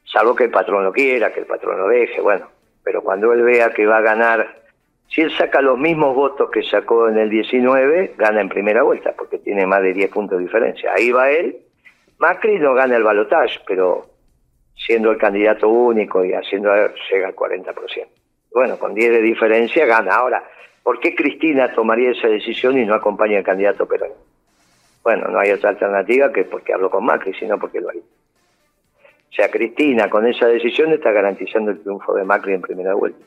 Salvo 0.04 0.34
que 0.34 0.44
el 0.44 0.50
patrón 0.50 0.84
lo 0.84 0.92
quiera, 0.92 1.32
que 1.32 1.40
el 1.40 1.46
patrón 1.46 1.78
lo 1.78 1.88
deje, 1.88 2.20
bueno. 2.20 2.48
Pero 2.82 3.02
cuando 3.02 3.32
él 3.32 3.42
vea 3.42 3.70
que 3.70 3.86
va 3.86 3.98
a 3.98 4.02
ganar 4.02 4.64
si 5.08 5.20
él 5.20 5.30
saca 5.36 5.60
los 5.60 5.78
mismos 5.78 6.14
votos 6.14 6.50
que 6.50 6.62
sacó 6.62 7.08
en 7.08 7.18
el 7.18 7.30
19, 7.30 8.14
gana 8.16 8.40
en 8.40 8.48
primera 8.48 8.82
vuelta, 8.82 9.14
porque 9.16 9.38
tiene 9.38 9.66
más 9.66 9.82
de 9.82 9.92
10 9.92 10.10
puntos 10.10 10.38
de 10.38 10.44
diferencia. 10.44 10.92
Ahí 10.92 11.12
va 11.12 11.30
él. 11.30 11.56
Macri 12.18 12.58
no 12.58 12.74
gana 12.74 12.96
el 12.96 13.04
balotaje, 13.04 13.60
pero 13.66 14.06
siendo 14.74 15.10
el 15.10 15.18
candidato 15.18 15.68
único 15.68 16.24
y 16.24 16.32
haciendo 16.32 16.70
llega 17.10 17.28
al 17.28 17.36
40%. 17.36 17.74
Bueno, 18.52 18.78
con 18.78 18.94
10 18.94 19.10
de 19.10 19.22
diferencia 19.22 19.86
gana. 19.86 20.14
Ahora, 20.14 20.44
¿por 20.82 21.00
qué 21.00 21.14
Cristina 21.14 21.72
tomaría 21.72 22.12
esa 22.12 22.28
decisión 22.28 22.78
y 22.78 22.84
no 22.84 22.94
acompaña 22.94 23.38
al 23.38 23.44
candidato 23.44 23.86
Perón? 23.86 24.12
Bueno, 25.02 25.28
no 25.28 25.38
hay 25.38 25.50
otra 25.50 25.70
alternativa 25.70 26.32
que 26.32 26.44
porque 26.44 26.72
habló 26.72 26.90
con 26.90 27.04
Macri, 27.04 27.34
sino 27.34 27.58
porque 27.58 27.80
lo 27.80 27.90
hay. 27.90 27.98
O 27.98 29.36
sea, 29.36 29.50
Cristina 29.50 30.08
con 30.08 30.26
esa 30.26 30.46
decisión 30.46 30.92
está 30.92 31.10
garantizando 31.10 31.72
el 31.72 31.80
triunfo 31.80 32.14
de 32.14 32.24
Macri 32.24 32.54
en 32.54 32.62
primera 32.62 32.94
vuelta. 32.94 33.24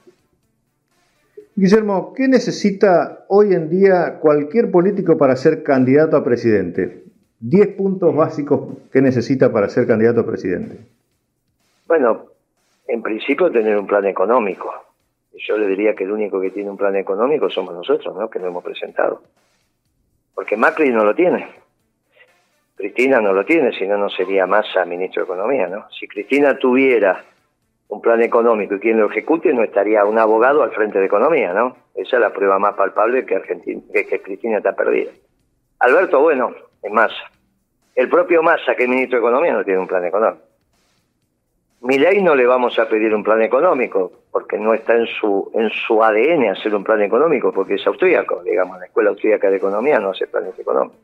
Guillermo, 1.55 2.13
¿qué 2.15 2.27
necesita 2.27 3.25
hoy 3.27 3.53
en 3.53 3.69
día 3.69 4.19
cualquier 4.21 4.71
político 4.71 5.17
para 5.17 5.35
ser 5.35 5.63
candidato 5.63 6.15
a 6.15 6.23
presidente? 6.23 7.03
Diez 7.39 7.67
puntos 7.69 8.15
básicos 8.15 8.77
que 8.91 9.01
necesita 9.01 9.51
para 9.51 9.67
ser 9.67 9.85
candidato 9.85 10.21
a 10.21 10.25
presidente. 10.25 10.77
Bueno, 11.87 12.25
en 12.87 13.01
principio 13.01 13.51
tener 13.51 13.77
un 13.77 13.87
plan 13.87 14.05
económico. 14.05 14.73
Yo 15.33 15.57
le 15.57 15.67
diría 15.67 15.93
que 15.95 16.03
el 16.03 16.11
único 16.11 16.41
que 16.41 16.51
tiene 16.51 16.69
un 16.69 16.77
plan 16.77 16.95
económico 16.95 17.49
somos 17.49 17.73
nosotros, 17.73 18.15
¿no? 18.15 18.29
Que 18.29 18.39
lo 18.39 18.47
hemos 18.47 18.63
presentado. 18.63 19.21
Porque 20.33 20.57
Macri 20.57 20.89
no 20.89 21.03
lo 21.03 21.15
tiene. 21.15 21.47
Cristina 22.75 23.19
no 23.21 23.33
lo 23.33 23.43
tiene, 23.45 23.71
si 23.73 23.87
no, 23.87 23.97
no 23.97 24.09
sería 24.09 24.45
Massa 24.45 24.85
ministro 24.85 25.23
de 25.23 25.25
Economía, 25.25 25.67
¿no? 25.67 25.89
Si 25.91 26.07
Cristina 26.07 26.57
tuviera 26.57 27.23
un 27.87 28.01
plan 28.01 28.21
económico 28.21 28.75
y 28.75 28.79
quien 28.79 28.99
lo 28.99 29.09
ejecute 29.09 29.53
no 29.53 29.63
estaría 29.63 30.05
un 30.05 30.19
abogado 30.19 30.61
al 30.61 30.71
frente 30.71 30.99
de 30.99 31.05
economía, 31.05 31.53
¿no? 31.53 31.77
Esa 31.95 32.17
es 32.17 32.21
la 32.21 32.33
prueba 32.33 32.59
más 32.59 32.75
palpable 32.75 33.25
que, 33.25 33.35
Argentina, 33.35 33.81
que, 33.91 34.21
Cristina 34.21 34.57
está 34.57 34.75
perdida. 34.75 35.11
Alberto, 35.79 36.19
bueno, 36.19 36.53
es 36.83 36.91
Massa. 36.91 37.31
El 37.95 38.09
propio 38.09 38.43
Massa, 38.43 38.75
que 38.75 38.83
es 38.83 38.89
ministro 38.89 39.19
de 39.19 39.25
Economía, 39.25 39.53
no 39.53 39.63
tiene 39.63 39.79
un 39.79 39.87
plan 39.87 40.05
económico. 40.05 40.46
Ley 41.81 42.21
no 42.21 42.35
le 42.35 42.45
vamos 42.45 42.77
a 42.79 42.87
pedir 42.87 43.13
un 43.13 43.23
plan 43.23 43.41
económico, 43.41 44.11
porque 44.31 44.57
no 44.57 44.73
está 44.73 44.95
en 44.95 45.07
su 45.07 45.51
en 45.53 45.69
su 45.69 46.03
ADN 46.03 46.49
hacer 46.49 46.73
un 46.75 46.83
plan 46.83 47.01
económico, 47.01 47.51
porque 47.51 47.75
es 47.75 47.87
austríaco, 47.87 48.41
digamos, 48.43 48.79
la 48.79 48.85
Escuela 48.85 49.09
Austríaca 49.11 49.49
de 49.49 49.57
Economía 49.57 49.99
no 49.99 50.09
hace 50.09 50.27
planes 50.27 50.57
económicos. 50.57 50.99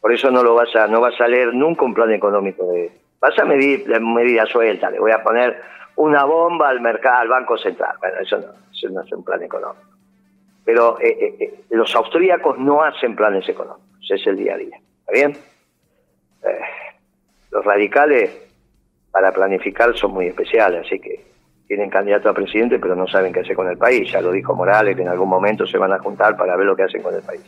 Por 0.00 0.12
eso 0.12 0.30
no 0.30 0.42
lo 0.42 0.54
vas 0.54 0.74
a 0.76 0.86
no 0.86 1.00
vas 1.00 1.20
a 1.20 1.28
leer 1.28 1.54
nunca 1.54 1.84
un 1.84 1.94
plan 1.94 2.12
económico 2.12 2.66
de 2.66 2.90
vas 3.20 3.38
a 3.38 3.44
medir 3.44 3.88
medidas 4.00 4.48
sueltas, 4.48 4.92
le 4.92 5.00
voy 5.00 5.12
a 5.12 5.22
poner 5.22 5.60
una 5.96 6.24
bomba 6.24 6.68
al 6.68 6.80
mercado, 6.80 7.20
al 7.20 7.28
Banco 7.28 7.56
Central. 7.58 7.96
Bueno, 7.98 8.18
eso 8.20 8.38
no, 8.38 8.46
eso 8.72 8.88
no 8.90 9.02
es 9.02 9.12
un 9.12 9.24
plan 9.24 9.42
económico. 9.42 9.88
Pero 10.64 11.00
eh, 11.00 11.16
eh, 11.20 11.36
eh, 11.40 11.54
los 11.70 11.94
austríacos 11.94 12.58
no 12.58 12.82
hacen 12.82 13.16
planes 13.16 13.48
económicos, 13.48 14.10
es 14.10 14.26
el 14.26 14.36
día 14.36 14.54
a 14.54 14.58
día. 14.58 14.80
¿Está 15.00 15.12
bien? 15.12 15.36
los 17.50 17.64
radicales 17.64 18.45
para 19.16 19.32
planificar 19.32 19.96
son 19.96 20.12
muy 20.12 20.26
especiales, 20.26 20.84
así 20.84 20.98
que 20.98 21.18
tienen 21.66 21.88
candidato 21.88 22.28
a 22.28 22.34
presidente, 22.34 22.78
pero 22.78 22.94
no 22.94 23.06
saben 23.06 23.32
qué 23.32 23.40
hacer 23.40 23.56
con 23.56 23.66
el 23.66 23.78
país. 23.78 24.12
Ya 24.12 24.20
lo 24.20 24.30
dijo 24.30 24.54
Morales, 24.54 24.94
que 24.94 25.00
en 25.00 25.08
algún 25.08 25.30
momento 25.30 25.66
se 25.66 25.78
van 25.78 25.90
a 25.90 25.98
juntar 26.00 26.36
para 26.36 26.54
ver 26.54 26.66
lo 26.66 26.76
que 26.76 26.82
hacen 26.82 27.00
con 27.00 27.14
el 27.14 27.22
país. 27.22 27.40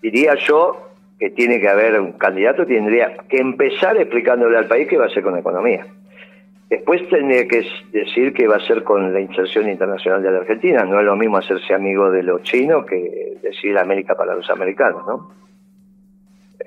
Diría 0.00 0.36
yo 0.36 0.90
que 1.18 1.30
tiene 1.30 1.58
que 1.58 1.68
haber 1.68 2.00
un 2.00 2.12
candidato, 2.12 2.64
tendría 2.64 3.16
que 3.28 3.38
empezar 3.38 3.96
explicándole 3.96 4.56
al 4.56 4.68
país 4.68 4.86
qué 4.86 4.96
va 4.96 5.06
a 5.06 5.08
hacer 5.08 5.24
con 5.24 5.32
la 5.32 5.40
economía. 5.40 5.84
Después 6.70 7.08
tendría 7.08 7.48
que 7.48 7.66
decir 7.90 8.32
que 8.32 8.46
va 8.46 8.58
a 8.58 8.66
ser 8.68 8.84
con 8.84 9.12
la 9.12 9.20
inserción 9.20 9.68
internacional 9.68 10.22
de 10.22 10.30
la 10.30 10.38
Argentina. 10.38 10.84
No 10.84 11.00
es 11.00 11.06
lo 11.06 11.16
mismo 11.16 11.38
hacerse 11.38 11.74
amigo 11.74 12.08
de 12.12 12.22
los 12.22 12.44
chinos 12.44 12.86
que 12.86 13.36
decir 13.42 13.76
América 13.76 14.14
para 14.14 14.36
los 14.36 14.48
americanos, 14.48 15.04
¿no? 15.08 15.47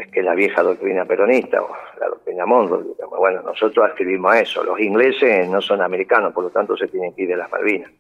Es 0.02 0.08
que 0.08 0.24
la 0.24 0.34
vieja 0.34 0.64
doctrina 0.64 1.06
peronista, 1.06 1.62
o 1.62 1.70
la 2.00 2.08
doctrina 2.08 2.44
Monroe, 2.44 2.84
bueno, 3.20 3.44
nosotros 3.44 3.88
escribimos 3.88 4.36
eso. 4.36 4.64
Los 4.64 4.80
ingleses 4.80 5.48
no 5.48 5.62
son 5.62 5.80
americanos, 5.80 6.34
por 6.34 6.46
lo 6.46 6.50
tanto 6.50 6.76
se 6.76 6.88
tienen 6.88 7.14
que 7.14 7.22
ir 7.22 7.30
de 7.30 7.38
las 7.38 7.52
Malvinas. 7.52 7.92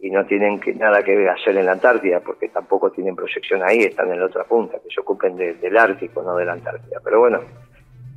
Y 0.00 0.10
no 0.10 0.26
tienen 0.26 0.58
que, 0.58 0.74
nada 0.74 1.04
que 1.04 1.28
hacer 1.28 1.56
en 1.56 1.66
la 1.66 1.72
Antártida, 1.72 2.18
porque 2.18 2.48
tampoco 2.48 2.90
tienen 2.90 3.14
proyección 3.14 3.62
ahí, 3.62 3.84
están 3.84 4.10
en 4.10 4.18
la 4.18 4.26
otra 4.26 4.42
punta, 4.42 4.78
que 4.82 4.92
se 4.92 5.00
ocupen 5.00 5.36
del 5.36 5.76
Ártico, 5.76 6.22
no 6.22 6.34
de 6.34 6.44
la 6.44 6.54
Antártida. 6.54 6.98
Pero 7.04 7.20
bueno, 7.20 7.40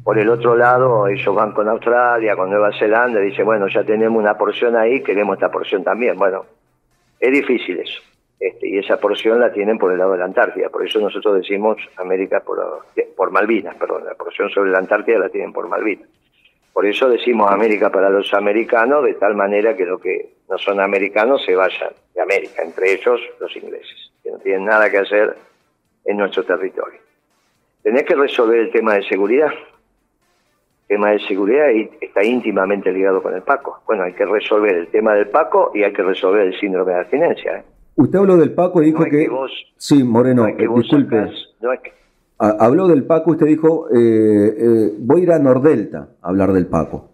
por 0.03 0.17
el 0.17 0.27
otro 0.27 0.55
lado, 0.55 1.07
ellos 1.07 1.35
van 1.35 1.51
con 1.51 1.69
Australia, 1.69 2.35
con 2.35 2.49
Nueva 2.49 2.71
Zelanda, 2.75 3.21
y 3.21 3.25
dicen, 3.25 3.45
bueno, 3.45 3.67
ya 3.67 3.83
tenemos 3.83 4.19
una 4.19 4.35
porción 4.35 4.75
ahí, 4.75 5.03
queremos 5.03 5.35
esta 5.35 5.51
porción 5.51 5.83
también. 5.83 6.17
Bueno, 6.17 6.43
es 7.19 7.31
difícil 7.31 7.77
eso. 7.77 8.01
Este, 8.39 8.67
y 8.67 8.77
esa 8.77 8.99
porción 8.99 9.39
la 9.39 9.51
tienen 9.51 9.77
por 9.77 9.91
el 9.91 9.97
lado 9.97 10.13
de 10.13 10.19
la 10.19 10.25
Antártida. 10.25 10.69
Por 10.69 10.85
eso 10.85 10.99
nosotros 10.99 11.37
decimos 11.37 11.77
América 11.97 12.41
por, 12.41 12.85
por 13.15 13.31
Malvinas, 13.31 13.75
perdón, 13.75 14.05
la 14.05 14.15
porción 14.15 14.49
sobre 14.49 14.71
la 14.71 14.79
Antártida 14.79 15.19
la 15.19 15.29
tienen 15.29 15.53
por 15.53 15.67
Malvinas. 15.67 16.09
Por 16.73 16.85
eso 16.85 17.07
decimos 17.07 17.49
América 17.49 17.89
para 17.89 18.09
los 18.09 18.33
americanos, 18.33 19.05
de 19.05 19.13
tal 19.13 19.35
manera 19.35 19.75
que 19.77 19.85
los 19.85 20.01
que 20.01 20.33
no 20.49 20.57
son 20.57 20.81
americanos 20.81 21.43
se 21.45 21.55
vayan 21.55 21.93
de 22.13 22.21
América, 22.21 22.63
entre 22.63 22.91
ellos 22.91 23.21
los 23.39 23.55
ingleses, 23.55 24.11
que 24.21 24.31
no 24.31 24.39
tienen 24.39 24.65
nada 24.65 24.89
que 24.89 24.97
hacer 24.97 25.37
en 26.03 26.17
nuestro 26.17 26.43
territorio. 26.43 26.99
Tenés 27.81 28.03
que 28.03 28.15
resolver 28.15 28.59
el 28.59 28.71
tema 28.71 28.95
de 28.95 29.03
seguridad 29.03 29.53
tema 30.87 31.11
de 31.11 31.19
seguridad 31.19 31.69
está 31.99 32.23
íntimamente 32.23 32.91
ligado 32.91 33.21
con 33.21 33.33
el 33.33 33.41
PACO. 33.41 33.81
Bueno, 33.87 34.03
hay 34.03 34.13
que 34.13 34.25
resolver 34.25 34.75
el 34.75 34.87
tema 34.87 35.13
del 35.15 35.27
PACO 35.29 35.71
y 35.73 35.83
hay 35.83 35.93
que 35.93 36.03
resolver 36.03 36.41
el 36.41 36.59
síndrome 36.59 36.93
de 36.93 36.99
abstinencia. 36.99 37.57
¿eh? 37.57 37.63
Usted 37.95 38.19
habló 38.19 38.37
del 38.37 38.53
PACO 38.53 38.81
y 38.81 38.85
dijo 38.87 39.03
que, 39.05 39.29
Sí, 39.77 40.03
Moreno, 40.03 40.47
eh, 40.47 40.55
disculpe. 40.75 41.31
Habló 42.37 42.87
del 42.87 43.05
PACO, 43.05 43.31
usted 43.31 43.45
dijo, 43.45 43.87
eh, 43.89 43.95
eh, 43.97 44.93
voy 44.99 45.21
a 45.21 45.23
ir 45.23 45.31
a 45.31 45.39
Nordelta 45.39 46.09
a 46.21 46.27
hablar 46.27 46.51
del 46.51 46.67
PACO. 46.67 47.09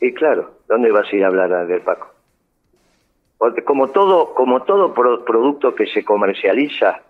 Y 0.00 0.12
claro, 0.12 0.50
¿dónde 0.68 0.90
vas 0.90 1.06
a 1.12 1.16
ir 1.16 1.24
a 1.24 1.28
hablar 1.28 1.66
del 1.66 1.82
PACO? 1.82 2.08
Porque 3.38 3.62
como 3.62 3.88
todo, 3.88 4.34
como 4.34 4.64
todo 4.64 4.92
producto 4.92 5.74
que 5.74 5.86
se 5.86 6.04
comercializa, 6.04 7.00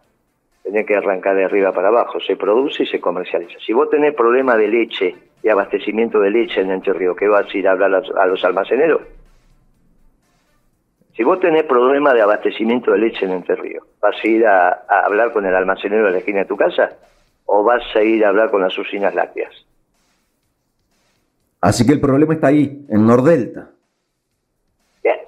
tiene 0.62 0.85
que 0.85 0.97
arrancar 0.97 1.35
de 1.37 1.45
arriba 1.45 1.73
para 1.73 1.88
abajo, 1.88 2.21
se 2.21 2.37
produce 2.37 2.83
y 2.83 2.87
se 2.87 3.00
comercializa. 3.00 3.59
Si 3.64 3.73
vos 3.73 3.88
tenés 3.90 4.14
problema 4.14 4.57
de 4.57 4.69
leche 4.69 5.16
y 5.42 5.49
abastecimiento 5.49 6.21
de 6.21 6.30
leche 6.30 6.61
en 6.61 6.71
Entre 6.71 6.92
Río, 6.92 7.16
¿qué 7.16 7.26
vas 7.28 7.47
a 7.52 7.59
ir 7.59 7.66
a 7.66 7.73
hablar 7.73 8.02
a, 8.16 8.26
los 8.26 8.45
almaceneros? 8.45 9.00
Si 11.21 11.25
vos 11.25 11.39
tenés 11.39 11.65
problema 11.65 12.15
de 12.15 12.23
abastecimiento 12.23 12.93
de 12.93 12.99
leche 12.99 13.27
en 13.27 13.33
Entre 13.33 13.55
Río, 13.55 13.83
¿vas 14.00 14.17
a 14.25 14.27
ir 14.27 14.47
a, 14.47 14.87
hablar 15.05 15.35
con 15.35 15.45
el 15.45 15.55
almacenero 15.55 16.07
de 16.07 16.12
la 16.12 16.19
esquina 16.21 16.39
de 16.39 16.45
tu 16.47 16.57
casa? 16.57 16.97
¿O 17.45 17.62
vas 17.62 17.83
a 17.95 18.03
ir 18.03 18.25
a 18.25 18.31
hablar 18.31 18.50
con 18.50 18.62
las 18.62 18.79
usinas 18.79 19.15
lácteas? 19.15 19.53
Así 21.61 21.85
que 21.85 21.93
el 21.93 22.00
problema 22.00 22.33
está 22.33 22.47
ahí, 22.47 22.87
en 22.89 23.07
Nordelta. 23.07 23.69
Bien. 25.05 25.19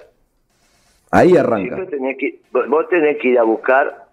Ahí 1.11 1.37
arranca. 1.37 1.75
vos 1.75 2.89
tenés 2.89 3.17
que 3.19 3.27
ir 3.27 3.37
a 3.37 3.43
buscar 3.43 4.07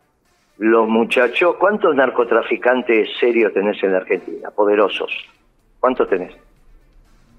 los 0.58 0.86
muchachos. 0.86 1.56
¿Cuántos 1.56 1.96
narcotraficantes 1.96 3.08
serios 3.18 3.54
tenés 3.54 3.82
en 3.82 3.92
la 3.92 4.00
Argentina? 4.00 4.50
Poderosos. 4.50 5.10
¿Cuántos 5.80 6.10
tenés? 6.10 6.34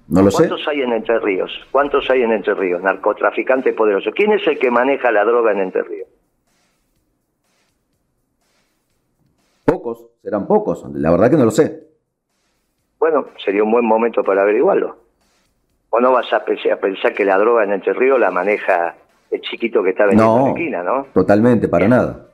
No 0.08 0.22
lo 0.22 0.30
sé. 0.30 0.48
¿Cuántos 0.48 0.68
hay 0.68 0.82
en 0.82 0.92
Entre 0.92 1.18
Ríos? 1.18 1.50
¿Cuántos 1.70 2.10
hay 2.10 2.22
en 2.22 2.32
Entre 2.32 2.54
Ríos? 2.54 2.82
Narcotraficantes 2.82 3.74
poderosos. 3.74 4.12
¿Quién 4.14 4.32
es 4.32 4.46
el 4.46 4.58
que 4.58 4.70
maneja 4.70 5.10
la 5.10 5.24
droga 5.24 5.52
en 5.52 5.60
Entre 5.60 5.82
Ríos? 5.82 6.08
Pocos, 9.64 10.06
serán 10.22 10.46
pocos. 10.46 10.84
La 10.94 11.10
verdad 11.10 11.30
que 11.30 11.36
no 11.36 11.44
lo 11.44 11.50
sé. 11.50 11.88
Bueno, 12.98 13.26
sería 13.44 13.64
un 13.64 13.72
buen 13.72 13.84
momento 13.84 14.22
para 14.22 14.42
averiguarlo. 14.42 14.96
¿O 15.90 16.00
no 16.00 16.12
vas 16.12 16.32
a 16.32 16.44
pensar 16.44 17.14
que 17.14 17.24
la 17.24 17.38
droga 17.38 17.64
en 17.64 17.72
Entre 17.72 17.92
Ríos 17.92 18.18
la 18.18 18.30
maneja 18.30 18.94
el 19.30 19.40
chiquito 19.40 19.82
que 19.82 19.90
está 19.90 20.04
vendiendo 20.04 20.38
en 20.38 20.44
la 20.44 20.50
esquina, 20.50 20.82
no? 20.82 21.06
Totalmente, 21.14 21.68
para 21.68 21.88
nada. 21.88 22.26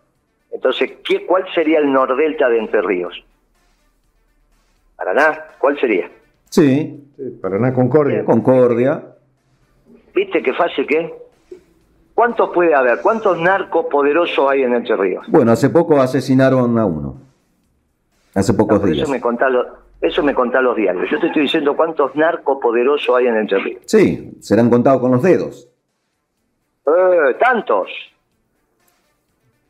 Entonces, 0.51 0.93
¿cuál 1.27 1.45
sería 1.55 1.79
el 1.79 1.93
Nordelta 1.93 2.49
de 2.49 2.59
Entre 2.59 2.83
Ríos? 2.83 3.25
Paraná, 4.97 5.45
¿cuál 5.59 5.79
sería? 5.79 6.11
Sí. 6.50 7.05
Paraná 7.43 7.73
Concordia. 7.75 8.25
Concordia. 8.25 9.05
¿Viste 10.14 10.43
qué 10.43 10.52
fácil 10.55 10.87
que 10.87 11.00
es? 11.00 11.12
¿Cuántos 12.14 12.50
puede 12.50 12.75
haber? 12.75 13.00
¿Cuántos 13.00 13.38
narcos 13.40 13.87
poderosos 13.90 14.50
hay 14.50 14.62
en 14.62 14.75
Entre 14.75 14.97
Ríos? 14.97 15.25
Bueno, 15.28 15.52
hace 15.52 15.71
poco 15.71 16.00
asesinaron 16.00 16.76
a 16.78 16.85
uno. 16.85 17.21
Hace 18.35 18.55
pocos 18.55 18.81
No, 18.81 18.87
días. 18.87 19.05
eso 19.05 19.11
me 19.12 19.21
contá 19.21 19.49
los, 19.49 19.67
eso 20.00 20.23
me 20.23 20.35
contá 20.35 20.61
los 20.61 20.76
diarios. 20.76 21.09
Yo 21.11 21.21
te 21.21 21.28
estoy 21.28 21.43
diciendo 21.43 21.76
cuántos 21.76 22.14
narcos 22.17 22.59
poderosos 22.61 23.17
hay 23.17 23.26
en 23.28 23.37
Entre 23.37 23.59
Ríos. 23.59 23.83
Sí, 23.87 24.33
serán 24.40 24.69
contados 24.71 25.00
con 25.00 25.12
los 25.12 25.23
dedos. 25.23 25.69
Eh, 26.87 27.35
tantos. 27.38 27.88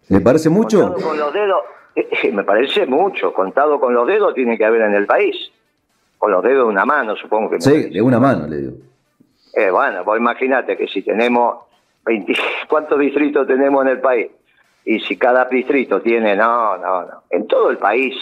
¿Le 0.08 0.20
parece 0.20 0.48
mucho? 0.48 0.80
Contado 0.92 1.08
con 1.08 1.18
los 1.18 1.32
dedos, 1.34 1.60
eh, 1.96 2.08
eh, 2.22 2.32
me 2.32 2.44
parece 2.44 2.86
mucho. 2.86 3.34
Contado 3.34 3.78
con 3.78 3.92
los 3.92 4.06
dedos 4.06 4.32
tiene 4.34 4.56
que 4.56 4.64
haber 4.64 4.82
en 4.82 4.94
el 4.94 5.04
país. 5.06 5.36
Con 6.18 6.32
los 6.32 6.42
dedos 6.42 6.66
de 6.66 6.72
una 6.72 6.84
mano, 6.84 7.14
supongo 7.16 7.50
que. 7.50 7.60
Sí, 7.60 7.70
parece. 7.70 7.90
de 7.90 8.02
una 8.02 8.18
mano, 8.18 8.46
le 8.46 8.56
digo. 8.56 8.72
Eh, 9.54 9.70
bueno, 9.70 10.04
vos 10.04 10.18
imagínate 10.18 10.76
que 10.76 10.86
si 10.88 11.02
tenemos 11.02 11.64
20, 12.04 12.32
¿cuántos 12.68 12.98
distritos 12.98 13.46
tenemos 13.46 13.82
en 13.84 13.88
el 13.92 14.00
país? 14.00 14.28
Y 14.84 15.00
si 15.00 15.16
cada 15.16 15.44
distrito 15.44 16.00
tiene, 16.00 16.34
no, 16.36 16.76
no, 16.78 17.02
no, 17.02 17.22
en 17.30 17.46
todo 17.46 17.70
el 17.70 17.78
país. 17.78 18.14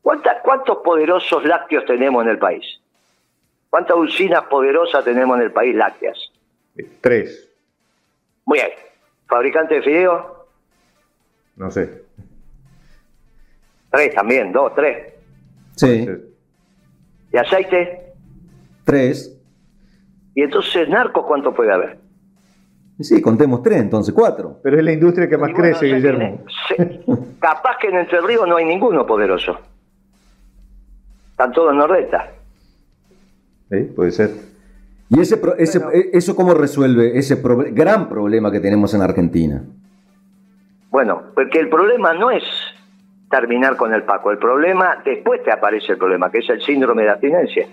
¿Cuánta- 0.00 0.40
¿Cuántos 0.42 0.78
poderosos 0.78 1.44
lácteos 1.44 1.84
tenemos 1.84 2.24
en 2.24 2.30
el 2.30 2.38
país? 2.38 2.64
¿Cuántas 3.70 3.96
usinas 3.96 4.42
poderosas 4.44 5.04
tenemos 5.04 5.36
en 5.38 5.44
el 5.44 5.52
país 5.52 5.74
lácteas? 5.74 6.18
Tres. 7.00 7.48
Muy 8.44 8.58
bien. 8.58 8.70
¿Fabricante 9.26 9.76
de 9.76 9.82
fideos? 9.82 10.24
No 11.56 11.70
sé. 11.70 12.02
Tres 13.90 14.14
también, 14.14 14.52
dos, 14.52 14.74
tres. 14.74 15.14
Sí, 15.76 16.06
¿De 17.32 17.38
aceite? 17.38 18.12
tres. 18.84 19.36
¿Y 20.34 20.42
entonces 20.42 20.88
narcos 20.88 21.24
cuánto 21.26 21.52
puede 21.54 21.72
haber? 21.72 21.98
Sí, 23.00 23.20
contemos 23.20 23.62
tres, 23.62 23.80
entonces 23.80 24.14
cuatro. 24.14 24.60
Pero 24.62 24.78
es 24.78 24.84
la 24.84 24.92
industria 24.92 25.28
que 25.28 25.36
más 25.36 25.50
bueno, 25.50 25.56
crece, 25.56 25.86
Guillermo. 25.86 26.44
se- 26.68 27.00
capaz 27.40 27.76
que 27.80 27.88
en 27.88 27.96
Entre 27.96 28.20
Ríos 28.20 28.46
no 28.46 28.56
hay 28.56 28.64
ninguno 28.64 29.06
poderoso. 29.06 29.58
Están 31.30 31.52
todos 31.52 31.72
en 31.72 31.78
Nordesta. 31.78 32.30
Sí, 33.70 33.76
puede 33.96 34.10
ser. 34.10 34.30
¿Y 35.08 35.20
ese, 35.20 35.36
pro- 35.36 35.56
ese- 35.56 35.82
e- 35.92 36.10
eso 36.12 36.36
cómo 36.36 36.54
resuelve 36.54 37.18
ese 37.18 37.40
gran 37.72 38.08
problema 38.08 38.50
que 38.52 38.60
tenemos 38.60 38.94
en 38.94 39.02
Argentina? 39.02 39.62
Bueno, 40.90 41.22
porque 41.34 41.58
el 41.60 41.68
problema 41.70 42.12
no 42.14 42.30
es 42.30 42.44
terminar 43.32 43.76
con 43.76 43.92
el 43.94 44.02
Paco. 44.04 44.30
El 44.30 44.38
problema, 44.38 44.98
después 45.04 45.42
te 45.42 45.50
aparece 45.50 45.92
el 45.92 45.98
problema, 45.98 46.30
que 46.30 46.38
es 46.38 46.48
el 46.50 46.60
síndrome 46.60 47.02
de 47.04 47.10
abstinencia. 47.10 47.66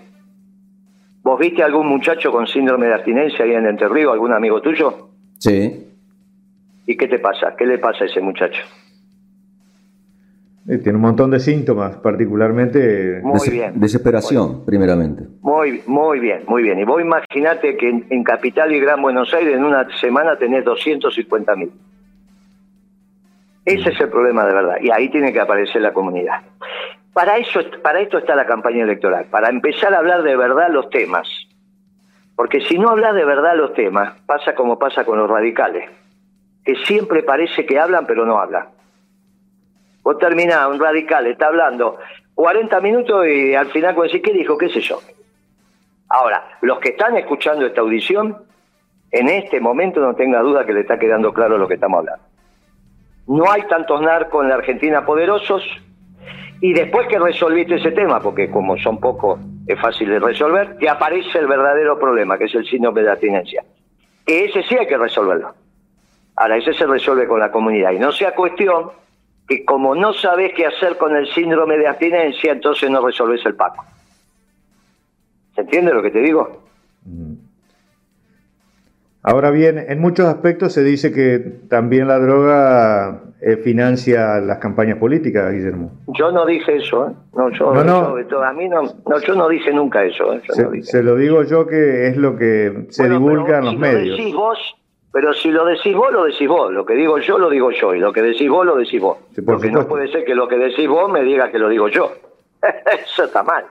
¿Vos 1.22 1.38
viste 1.38 1.62
algún 1.62 1.86
muchacho 1.86 2.32
con 2.32 2.46
síndrome 2.46 2.86
de 2.86 2.94
abstinencia 2.94 3.44
ahí 3.44 3.52
en 3.52 3.66
Entre 3.66 3.86
Ríos, 3.88 4.12
algún 4.14 4.32
amigo 4.32 4.62
tuyo? 4.62 5.10
Sí. 5.38 5.86
¿Y 6.86 6.96
qué 6.96 7.06
te 7.08 7.18
pasa? 7.18 7.54
¿Qué 7.56 7.66
le 7.66 7.78
pasa 7.78 8.04
a 8.04 8.06
ese 8.06 8.20
muchacho? 8.22 8.62
Eh, 10.66 10.78
Tiene 10.78 10.96
un 10.96 11.02
montón 11.02 11.30
de 11.30 11.40
síntomas, 11.40 11.96
particularmente. 11.96 13.20
Muy 13.22 13.40
Des- 13.40 13.50
bien. 13.50 13.72
Desesperación, 13.80 14.64
primeramente. 14.64 15.24
Muy, 15.42 15.82
muy 15.86 16.20
bien, 16.20 16.42
muy 16.46 16.62
bien. 16.62 16.78
Y 16.78 16.84
vos 16.84 17.00
imaginate 17.02 17.76
que 17.76 17.88
en, 17.88 18.06
en 18.10 18.24
Capital 18.24 18.72
y 18.72 18.80
Gran 18.80 19.00
Buenos 19.02 19.32
Aires 19.34 19.54
en 19.56 19.64
una 19.64 19.86
semana 19.98 20.36
tenés 20.36 20.64
250 20.64 21.54
mil. 21.56 21.70
Ese 23.64 23.90
es 23.90 24.00
el 24.00 24.08
problema 24.08 24.44
de 24.46 24.54
verdad. 24.54 24.76
Y 24.80 24.90
ahí 24.90 25.08
tiene 25.10 25.32
que 25.32 25.40
aparecer 25.40 25.82
la 25.82 25.92
comunidad. 25.92 26.40
Para, 27.12 27.36
eso, 27.38 27.60
para 27.82 28.00
esto 28.00 28.18
está 28.18 28.34
la 28.34 28.46
campaña 28.46 28.84
electoral, 28.84 29.26
para 29.26 29.48
empezar 29.48 29.92
a 29.94 29.98
hablar 29.98 30.22
de 30.22 30.36
verdad 30.36 30.70
los 30.70 30.88
temas. 30.90 31.28
Porque 32.36 32.60
si 32.62 32.78
no 32.78 32.88
hablas 32.90 33.14
de 33.14 33.24
verdad 33.24 33.56
los 33.56 33.74
temas, 33.74 34.18
pasa 34.26 34.54
como 34.54 34.78
pasa 34.78 35.04
con 35.04 35.18
los 35.18 35.28
radicales, 35.28 35.90
que 36.64 36.76
siempre 36.86 37.22
parece 37.22 37.66
que 37.66 37.78
hablan 37.78 38.06
pero 38.06 38.24
no 38.24 38.38
hablan. 38.38 38.68
Vos 40.02 40.18
terminás, 40.18 40.68
un 40.68 40.80
radical 40.80 41.26
está 41.26 41.48
hablando 41.48 41.98
40 42.34 42.80
minutos 42.80 43.26
y 43.26 43.54
al 43.54 43.66
final 43.66 43.94
vos 43.94 44.04
decís, 44.04 44.22
¿qué 44.22 44.32
dijo? 44.32 44.56
¿Qué 44.56 44.70
sé 44.70 44.80
yo? 44.80 45.00
Ahora, 46.08 46.42
los 46.62 46.78
que 46.78 46.90
están 46.90 47.16
escuchando 47.16 47.66
esta 47.66 47.82
audición, 47.82 48.36
en 49.10 49.28
este 49.28 49.60
momento 49.60 50.00
no 50.00 50.14
tenga 50.14 50.40
duda 50.40 50.64
que 50.64 50.72
le 50.72 50.80
está 50.80 50.98
quedando 50.98 51.32
claro 51.34 51.58
lo 51.58 51.68
que 51.68 51.74
estamos 51.74 51.98
hablando. 51.98 52.29
No 53.30 53.48
hay 53.48 53.62
tantos 53.68 54.02
narcos 54.02 54.42
en 54.42 54.48
la 54.48 54.56
Argentina 54.56 55.06
poderosos 55.06 55.62
y 56.60 56.72
después 56.72 57.06
que 57.06 57.16
resolviste 57.16 57.76
ese 57.76 57.92
tema, 57.92 58.18
porque 58.18 58.50
como 58.50 58.76
son 58.76 58.98
pocos, 58.98 59.38
es 59.68 59.78
fácil 59.78 60.08
de 60.08 60.18
resolver, 60.18 60.76
te 60.78 60.88
aparece 60.88 61.38
el 61.38 61.46
verdadero 61.46 61.96
problema, 61.96 62.36
que 62.36 62.46
es 62.46 62.54
el 62.56 62.66
síndrome 62.66 63.02
de 63.02 63.10
abstinencia. 63.12 63.62
Que 64.26 64.46
ese 64.46 64.64
sí 64.64 64.76
hay 64.76 64.88
que 64.88 64.98
resolverlo. 64.98 65.54
Ahora, 66.34 66.56
ese 66.56 66.74
se 66.74 66.84
resuelve 66.88 67.28
con 67.28 67.38
la 67.38 67.52
comunidad. 67.52 67.92
Y 67.92 68.00
no 68.00 68.10
sea 68.10 68.34
cuestión 68.34 68.90
que 69.46 69.64
como 69.64 69.94
no 69.94 70.12
sabes 70.12 70.52
qué 70.56 70.66
hacer 70.66 70.98
con 70.98 71.14
el 71.14 71.32
síndrome 71.32 71.78
de 71.78 71.86
abstinencia, 71.86 72.50
entonces 72.50 72.90
no 72.90 73.00
resolves 73.00 73.46
el 73.46 73.54
paco. 73.54 73.84
¿Se 75.54 75.60
entiende 75.60 75.94
lo 75.94 76.02
que 76.02 76.10
te 76.10 76.20
digo? 76.20 76.64
Ahora 79.22 79.50
bien, 79.50 79.78
en 79.86 80.00
muchos 80.00 80.26
aspectos 80.26 80.72
se 80.72 80.82
dice 80.82 81.12
que 81.12 81.38
también 81.68 82.08
la 82.08 82.18
droga 82.18 83.20
eh, 83.42 83.56
financia 83.58 84.40
las 84.40 84.58
campañas 84.58 84.96
políticas, 84.98 85.52
Guillermo. 85.52 85.92
Yo 86.18 86.32
no 86.32 86.46
dije 86.46 86.76
eso, 86.76 87.08
¿eh? 87.10 87.12
No, 87.34 87.50
yo, 87.50 87.72
No, 87.74 87.84
no. 87.84 88.18
yo- 88.28 88.42
a 88.42 88.52
mí 88.54 88.68
no, 88.68 88.82
no, 88.82 89.18
yo 89.20 89.34
no 89.34 89.48
dije 89.48 89.72
nunca 89.74 90.02
eso, 90.04 90.32
¿eh? 90.32 90.40
Yo 90.48 90.54
Se, 90.54 90.62
no 90.64 90.70
dije. 90.70 90.84
se 90.86 91.02
lo 91.02 91.16
digo 91.16 91.42
yo 91.44 91.66
que 91.66 92.06
es 92.08 92.16
lo 92.16 92.36
que 92.36 92.86
se 92.90 93.02
Bueno, 93.02 93.14
divulga 93.18 93.58
en 93.58 93.64
los 93.66 93.74
si 93.74 93.76
Lo 93.76 93.86
medios. 93.86 94.16
decís 94.16 94.34
vos, 94.34 94.58
pero 95.12 95.32
si 95.34 95.50
lo 95.50 95.66
decís 95.66 95.94
vos, 95.94 96.12
lo 96.12 96.24
decís 96.24 96.48
vos. 96.48 96.72
Lo 96.72 96.86
que 96.86 96.94
digo 96.94 97.18
yo, 97.18 97.38
lo 97.38 97.50
digo 97.50 97.70
yo. 97.72 97.94
Y 97.94 97.98
lo 98.00 98.12
que 98.14 98.22
decís 98.22 98.48
vos, 98.48 98.64
lo 98.64 98.76
decís 98.76 99.00
vos. 99.02 99.18
Sí, 99.34 99.42
por 99.42 99.56
Porque 99.56 99.70
no 99.70 99.86
puede 99.86 100.08
ser 100.10 100.24
que 100.24 100.34
lo 100.34 100.48
que 100.48 100.56
decís 100.56 100.88
vos 100.88 101.10
me 101.12 101.22
diga 101.24 101.50
que 101.50 101.58
lo 101.58 101.68
digo 101.68 101.88
yo. 101.88 102.12
eso 103.04 103.24
está 103.24 103.42
mal. 103.42 103.64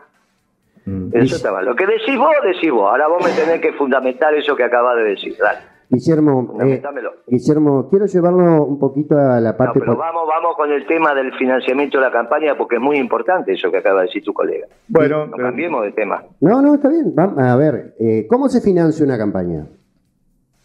Mm. 0.89 1.09
Eso 1.13 1.35
está 1.35 1.51
mal. 1.51 1.65
Lo 1.65 1.75
que 1.75 1.85
decís 1.85 2.17
vos, 2.17 2.31
decís 2.43 2.71
vos. 2.71 2.89
Ahora 2.89 3.07
vos 3.07 3.23
me 3.23 3.31
tenés 3.31 3.61
que 3.61 3.73
fundamentar 3.73 4.33
eso 4.33 4.55
que 4.55 4.63
acabas 4.63 4.95
de 4.97 5.03
decir. 5.03 5.35
Dale. 5.39 5.59
Guillermo, 5.91 6.55
eh. 6.61 6.81
Guillermo, 7.27 7.89
quiero 7.89 8.05
llevarlo 8.05 8.63
un 8.63 8.77
poquito 8.79 9.17
a 9.17 9.39
la 9.39 9.51
No, 9.53 9.57
parte... 9.57 9.79
pero 9.79 9.93
po- 9.93 9.99
vamos, 9.99 10.21
vamos 10.27 10.55
con 10.55 10.71
el 10.71 10.85
tema 10.85 11.15
del 11.15 11.33
financiamiento 11.33 11.97
de 11.97 12.03
la 12.05 12.11
campaña 12.11 12.55
porque 12.55 12.75
es 12.75 12.81
muy 12.81 12.97
importante 12.97 13.53
eso 13.53 13.71
que 13.71 13.77
acaba 13.79 14.01
de 14.01 14.05
decir 14.05 14.23
tu 14.23 14.31
colega. 14.31 14.67
Bueno, 14.87 15.25
No 15.25 15.31
pero- 15.35 15.47
cambiemos 15.47 15.83
de 15.83 15.91
tema. 15.93 16.23
No, 16.41 16.61
no, 16.61 16.75
está 16.75 16.89
bien. 16.89 17.13
Vamos 17.15 17.39
a 17.39 17.55
ver, 17.55 17.95
eh, 17.99 18.27
¿cómo 18.29 18.49
se 18.49 18.61
financia 18.61 19.03
una 19.03 19.17
campaña? 19.17 19.65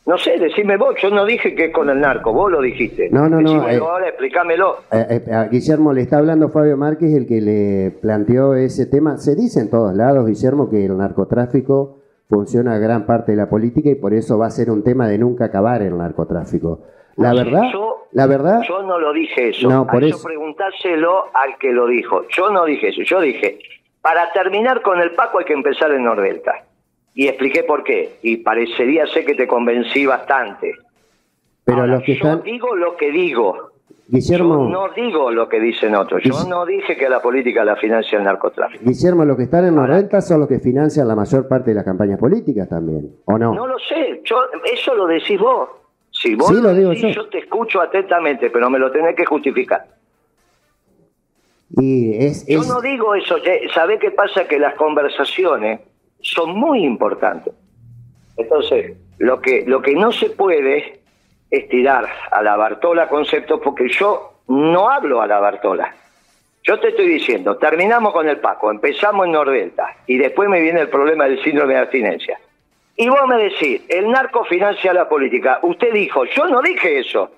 No 0.06 0.18
sé, 0.18 0.38
decime 0.38 0.76
vos, 0.76 0.94
yo 1.02 1.08
no 1.10 1.24
dije 1.24 1.54
que 1.54 1.66
es 1.66 1.72
con 1.72 1.88
el 1.88 1.98
narco, 1.98 2.32
vos 2.32 2.52
lo 2.52 2.60
dijiste. 2.60 3.08
No, 3.10 3.26
no, 3.28 3.40
no, 3.40 3.66
eh. 3.68 3.78
ahora, 3.78 4.08
explícamelo. 4.08 4.76
Eh, 4.92 5.22
eh, 5.26 5.32
a 5.32 5.44
Guillermo 5.44 5.94
le 5.94 6.02
está 6.02 6.18
hablando 6.18 6.50
Fabio 6.50 6.76
Márquez, 6.76 7.14
el 7.14 7.26
que 7.26 7.40
le 7.40 7.90
planteó 8.02 8.54
ese 8.54 8.84
tema. 8.86 9.16
Se 9.16 9.34
dice 9.34 9.60
en 9.60 9.70
todos 9.70 9.94
lados, 9.94 10.26
Guillermo, 10.26 10.68
que 10.68 10.84
el 10.84 10.98
narcotráfico 10.98 12.00
funciona 12.28 12.78
gran 12.78 13.06
parte 13.06 13.32
de 13.32 13.38
la 13.38 13.48
política 13.48 13.88
y 13.90 13.94
por 13.94 14.12
eso 14.12 14.36
va 14.38 14.46
a 14.46 14.50
ser 14.50 14.70
un 14.70 14.82
tema 14.84 15.08
de 15.08 15.16
nunca 15.18 15.46
acabar 15.46 15.80
el 15.80 15.96
narcotráfico. 15.96 16.80
La 17.16 17.32
verdad, 17.32 17.62
yo- 17.72 18.06
la 18.12 18.26
verdad, 18.26 18.60
Yo 18.68 18.82
no 18.82 18.98
lo 18.98 19.12
dije 19.12 19.48
eso. 19.50 19.68
No, 19.68 19.80
A 19.82 19.86
por 19.86 20.04
eso 20.04 20.18
preguntárselo 20.22 21.24
al 21.34 21.56
que 21.58 21.72
lo 21.72 21.86
dijo. 21.86 22.24
Yo 22.28 22.50
no 22.50 22.64
dije 22.66 22.88
eso. 22.88 23.02
Yo 23.02 23.20
dije, 23.20 23.58
para 24.02 24.30
terminar 24.32 24.82
con 24.82 25.00
el 25.00 25.12
Paco 25.12 25.38
hay 25.38 25.44
que 25.46 25.52
empezar 25.54 25.90
en 25.92 26.04
Nordelta. 26.04 26.52
Y 27.14 27.28
expliqué 27.28 27.62
por 27.62 27.84
qué. 27.84 28.16
Y 28.22 28.38
parecería 28.38 29.06
ser 29.06 29.24
que 29.24 29.34
te 29.34 29.46
convencí 29.46 30.04
bastante. 30.06 30.72
pero 31.64 31.78
Ahora, 31.80 31.94
los 31.94 32.02
que 32.02 32.14
yo 32.16 32.24
están... 32.28 32.42
digo 32.42 32.74
lo 32.74 32.96
que 32.96 33.10
digo. 33.12 33.70
Guillermo, 34.06 34.64
Yo 34.64 34.70
no 34.70 34.88
digo 34.94 35.30
lo 35.30 35.48
que 35.48 35.58
dicen 35.60 35.94
otros. 35.94 36.22
Yo 36.22 36.34
Guis- 36.34 36.46
no 36.48 36.66
dije 36.66 36.94
que 36.96 37.08
la 37.08 37.22
política 37.22 37.64
la 37.64 37.76
financia 37.76 38.18
el 38.18 38.24
narcotráfico. 38.24 38.84
Guillermo, 38.84 39.24
los 39.24 39.36
que 39.36 39.44
están 39.44 39.64
en 39.66 39.76
Norrenta 39.76 40.20
son 40.20 40.40
los 40.40 40.48
que 40.48 40.58
financian 40.60 41.08
la 41.08 41.14
mayor 41.16 41.48
parte 41.48 41.70
de 41.70 41.76
las 41.76 41.84
campañas 41.84 42.18
políticas 42.18 42.68
también, 42.68 43.10
¿o 43.24 43.38
no? 43.38 43.54
No 43.54 43.66
lo 43.66 43.78
sé. 43.78 44.20
Yo, 44.24 44.36
eso 44.70 44.94
lo 44.94 45.06
decís 45.06 45.38
vos. 45.40 45.70
Si 46.10 46.34
vos 46.34 46.48
Sí, 46.48 46.60
lo 46.62 46.74
digo 46.74 46.90
decís, 46.90 47.14
yo. 47.14 47.22
yo 47.22 47.28
te 47.28 47.38
escucho 47.38 47.80
atentamente, 47.80 48.50
pero 48.50 48.68
me 48.68 48.78
lo 48.78 48.90
tenés 48.92 49.16
que 49.16 49.24
justificar. 49.24 49.86
Y 51.76 52.14
es, 52.24 52.46
Yo 52.46 52.62
no 52.64 52.80
digo 52.80 53.14
eso. 53.14 53.36
eh, 53.38 53.62
¿Sabe 53.72 53.98
qué 53.98 54.10
pasa? 54.10 54.46
Que 54.46 54.58
las 54.58 54.74
conversaciones 54.74 55.80
son 56.24 56.58
muy 56.58 56.84
importantes. 56.84 57.52
Entonces, 58.36 58.96
lo 59.18 59.40
que, 59.40 59.64
lo 59.66 59.80
que 59.80 59.94
no 59.94 60.10
se 60.10 60.30
puede 60.30 61.00
es 61.50 61.68
tirar 61.68 62.06
a 62.30 62.42
la 62.42 62.56
Bartola 62.56 63.08
conceptos 63.08 63.60
porque 63.62 63.88
yo 63.88 64.32
no 64.48 64.88
hablo 64.90 65.22
a 65.22 65.26
la 65.26 65.38
Bartola. 65.38 65.94
Yo 66.64 66.80
te 66.80 66.88
estoy 66.88 67.06
diciendo, 67.06 67.56
terminamos 67.58 68.12
con 68.12 68.28
el 68.28 68.38
Paco, 68.38 68.70
empezamos 68.70 69.26
en 69.26 69.32
Nordelta 69.32 69.96
y 70.06 70.16
después 70.16 70.48
me 70.48 70.60
viene 70.60 70.80
el 70.80 70.88
problema 70.88 71.24
del 71.24 71.42
síndrome 71.44 71.74
de 71.74 71.80
abstinencia. 71.80 72.38
Y 72.96 73.08
vos 73.08 73.26
me 73.28 73.36
decís, 73.36 73.82
el 73.88 74.08
narco 74.10 74.44
financia 74.44 74.92
la 74.94 75.08
política. 75.08 75.58
Usted 75.62 75.92
dijo, 75.92 76.24
yo 76.24 76.46
no 76.46 76.62
dije 76.62 77.00
eso. 77.00 77.30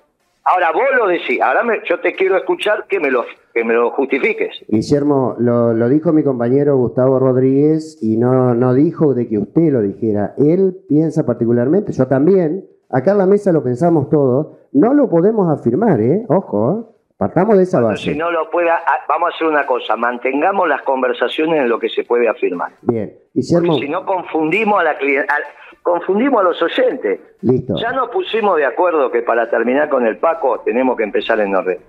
Ahora 0.45 0.71
vos 0.71 0.85
lo 0.95 1.07
decís. 1.07 1.41
Ahora 1.41 1.63
me- 1.63 1.81
yo 1.83 1.99
te 1.99 2.13
quiero 2.13 2.37
escuchar 2.37 2.85
que 2.87 2.99
me 3.01 3.11
lo, 3.11 3.25
que 3.57 3.63
me 3.65 3.73
lo 3.73 3.91
justifiques. 3.91 4.63
Guillermo, 4.67 5.35
lo, 5.39 5.73
lo 5.73 5.89
dijo 5.89 6.13
mi 6.13 6.23
compañero 6.23 6.77
Gustavo 6.77 7.19
Rodríguez 7.19 7.97
y 8.01 8.17
no, 8.17 8.53
no 8.53 8.73
dijo 8.73 9.13
de 9.13 9.27
que 9.27 9.37
usted 9.39 9.71
lo 9.71 9.81
dijera. 9.81 10.33
Él 10.37 10.77
piensa 10.87 11.25
particularmente, 11.25 11.91
yo 11.91 12.07
también, 12.07 12.65
acá 12.89 13.11
en 13.11 13.17
la 13.17 13.25
mesa 13.25 13.51
lo 13.51 13.63
pensamos 13.63 14.09
todos, 14.09 14.47
no 14.73 14.93
lo 14.93 15.09
podemos 15.09 15.49
afirmar, 15.51 15.99
¿eh? 16.01 16.25
Ojo, 16.29 16.71
¿eh? 16.71 16.93
partamos 17.17 17.57
de 17.57 17.63
esa 17.63 17.77
Bueno, 17.79 17.93
base. 17.93 18.11
si 18.11 18.15
no 18.17 18.29
lo 18.31 18.49
pueda, 18.51 18.75
ah, 18.85 19.05
vamos 19.09 19.31
a 19.31 19.35
hacer 19.35 19.47
una 19.47 19.65
cosa, 19.65 19.95
mantengamos 19.95 20.67
las 20.69 20.83
conversaciones 20.83 21.61
en 21.61 21.69
lo 21.69 21.79
que 21.79 21.89
se 21.89 22.03
puede 22.03 22.27
afirmar. 22.29 22.73
Bien, 22.83 23.07
Porque 23.09 23.29
Guillermo, 23.33 23.73
si 23.79 23.89
no 23.89 24.05
confundimos 24.05 24.79
a 24.79 24.83
la 24.83 24.91
al- 24.91 25.43
confundimos 25.81 26.41
a 26.41 26.43
los 26.43 26.61
oyentes. 26.61 27.19
listo. 27.41 27.73
Ya 27.81 27.91
nos 27.91 28.09
pusimos 28.09 28.57
de 28.57 28.65
acuerdo 28.65 29.09
que 29.09 29.21
para 29.23 29.49
terminar 29.49 29.89
con 29.89 30.05
el 30.05 30.17
Paco 30.17 30.59
tenemos 30.63 30.95
que 30.95 31.03
empezar 31.03 31.39
en 31.39 31.55
orden. 31.55 31.79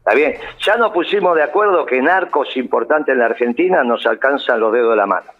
Está 0.00 0.14
bien. 0.14 0.34
Ya 0.60 0.76
nos 0.76 0.92
pusimos 0.92 1.36
de 1.36 1.42
acuerdo 1.42 1.84
que 1.84 2.00
narcos 2.00 2.56
importantes 2.56 3.12
en 3.12 3.18
la 3.18 3.26
Argentina 3.26 3.84
nos 3.84 4.06
alcanzan 4.06 4.58
los 4.58 4.72
dedos 4.72 4.90
de 4.90 4.96
la 4.96 5.06
mano. 5.06 5.30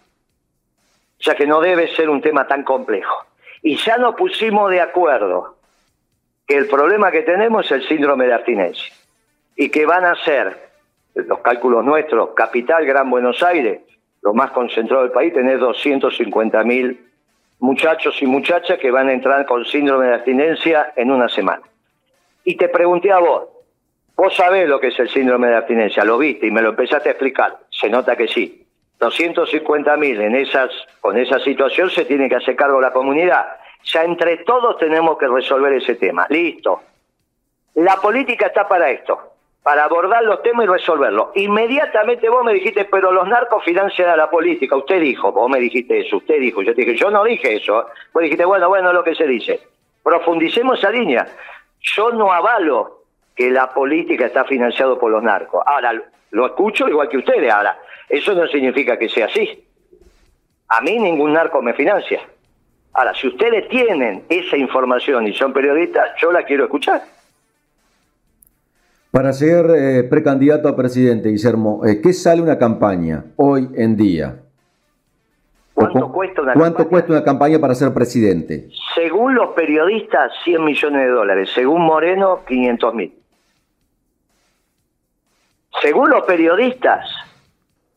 Sea 1.18 1.34
que 1.34 1.46
no 1.46 1.60
debe 1.60 1.88
ser 1.94 2.08
un 2.08 2.20
tema 2.20 2.46
tan 2.46 2.62
complejo. 2.62 3.24
Y 3.62 3.76
ya 3.76 3.96
nos 3.96 4.14
pusimos 4.14 4.70
de 4.70 4.80
acuerdo 4.80 5.56
que 6.46 6.56
el 6.56 6.66
problema 6.68 7.10
que 7.10 7.22
tenemos 7.22 7.66
es 7.66 7.72
el 7.72 7.88
síndrome 7.88 8.26
de 8.26 8.34
abstinencia. 8.34 8.92
Y 9.56 9.70
que 9.70 9.86
van 9.86 10.04
a 10.04 10.14
ser, 10.24 10.70
los 11.14 11.40
cálculos 11.40 11.84
nuestros, 11.84 12.30
capital, 12.34 12.84
Gran 12.86 13.10
Buenos 13.10 13.42
Aires, 13.42 13.80
lo 14.22 14.34
más 14.34 14.50
concentrado 14.50 15.02
del 15.02 15.12
país, 15.12 15.32
tener 15.32 15.58
250 15.58 16.62
mil 16.64 17.06
muchachos 17.58 18.20
y 18.20 18.26
muchachas 18.26 18.78
que 18.78 18.90
van 18.90 19.08
a 19.08 19.12
entrar 19.12 19.46
con 19.46 19.64
síndrome 19.64 20.06
de 20.06 20.14
abstinencia 20.14 20.92
en 20.96 21.10
una 21.10 21.28
semana. 21.28 21.62
Y 22.44 22.56
te 22.56 22.68
pregunté 22.68 23.12
a 23.12 23.18
vos, 23.18 23.48
vos 24.20 24.36
sabés 24.36 24.68
lo 24.68 24.78
que 24.78 24.88
es 24.88 24.98
el 24.98 25.08
síndrome 25.08 25.48
de 25.48 25.56
abstinencia, 25.56 26.04
lo 26.04 26.18
viste 26.18 26.46
y 26.46 26.50
me 26.50 26.60
lo 26.60 26.68
empezaste 26.68 27.08
a 27.08 27.12
explicar, 27.12 27.56
se 27.70 27.88
nota 27.88 28.16
que 28.16 28.28
sí. 28.28 28.66
250 28.98 29.96
mil 29.96 30.20
en 30.20 30.34
esas, 30.34 30.70
con 31.00 31.16
esa 31.16 31.38
situación 31.40 31.88
se 31.88 32.04
tiene 32.04 32.28
que 32.28 32.36
hacer 32.36 32.54
cargo 32.54 32.82
la 32.82 32.92
comunidad. 32.92 33.46
Ya 33.82 34.04
entre 34.04 34.36
todos 34.44 34.76
tenemos 34.76 35.16
que 35.16 35.26
resolver 35.26 35.72
ese 35.72 35.94
tema. 35.94 36.26
Listo. 36.28 36.82
La 37.76 37.96
política 37.96 38.48
está 38.48 38.68
para 38.68 38.90
esto, 38.90 39.18
para 39.62 39.84
abordar 39.84 40.22
los 40.22 40.42
temas 40.42 40.66
y 40.66 40.68
resolverlos. 40.68 41.28
Inmediatamente 41.36 42.28
vos 42.28 42.44
me 42.44 42.52
dijiste, 42.52 42.84
pero 42.84 43.12
los 43.12 43.26
narcos 43.26 43.64
financian 43.64 44.10
a 44.10 44.16
la 44.16 44.28
política. 44.28 44.76
Usted 44.76 45.00
dijo, 45.00 45.32
vos 45.32 45.48
me 45.48 45.60
dijiste 45.60 45.98
eso, 45.98 46.18
usted 46.18 46.38
dijo. 46.38 46.60
Yo 46.60 46.74
te 46.74 46.82
dije, 46.82 46.94
yo 46.94 47.10
no 47.10 47.24
dije 47.24 47.56
eso. 47.56 47.86
Vos 48.12 48.22
dijiste, 48.22 48.44
bueno, 48.44 48.68
bueno, 48.68 48.92
lo 48.92 49.02
que 49.02 49.14
se 49.14 49.26
dice. 49.26 49.60
Profundicemos 50.02 50.78
esa 50.78 50.90
línea. 50.90 51.26
Yo 51.80 52.10
no 52.10 52.30
avalo 52.30 52.99
que 53.40 53.50
la 53.50 53.72
política 53.72 54.26
está 54.26 54.44
financiado 54.44 54.98
por 54.98 55.10
los 55.10 55.22
narcos. 55.22 55.62
Ahora, 55.64 55.94
lo 56.32 56.44
escucho 56.46 56.86
igual 56.86 57.08
que 57.08 57.16
ustedes. 57.16 57.50
Ahora, 57.50 57.78
eso 58.06 58.34
no 58.34 58.46
significa 58.48 58.98
que 58.98 59.08
sea 59.08 59.24
así. 59.26 59.64
A 60.68 60.82
mí 60.82 60.98
ningún 60.98 61.32
narco 61.32 61.62
me 61.62 61.72
financia. 61.72 62.20
Ahora, 62.92 63.14
si 63.14 63.28
ustedes 63.28 63.66
tienen 63.70 64.24
esa 64.28 64.58
información 64.58 65.26
y 65.26 65.32
son 65.32 65.54
periodistas, 65.54 66.10
yo 66.20 66.30
la 66.30 66.42
quiero 66.42 66.64
escuchar. 66.64 67.00
Para 69.10 69.32
ser 69.32 69.64
eh, 69.74 70.02
precandidato 70.04 70.68
a 70.68 70.76
presidente, 70.76 71.30
Guillermo, 71.30 71.80
eh, 71.86 72.02
¿qué 72.02 72.12
sale 72.12 72.42
una 72.42 72.58
campaña 72.58 73.24
hoy 73.36 73.70
en 73.74 73.96
día? 73.96 74.36
¿Cuánto 75.72 76.08
cu- 76.08 76.12
cuesta 76.12 76.42
una 76.42 76.52
¿Cuánto 76.52 76.76
campaña? 76.76 76.90
cuesta 76.90 77.12
una 77.12 77.24
campaña 77.24 77.58
para 77.58 77.74
ser 77.74 77.94
presidente? 77.94 78.68
Según 78.94 79.34
los 79.34 79.54
periodistas, 79.54 80.30
100 80.44 80.62
millones 80.62 81.00
de 81.06 81.08
dólares. 81.08 81.48
Según 81.54 81.80
Moreno, 81.80 82.40
500 82.46 82.94
mil. 82.94 83.14
Según 85.80 86.10
los 86.10 86.24
periodistas, 86.24 87.08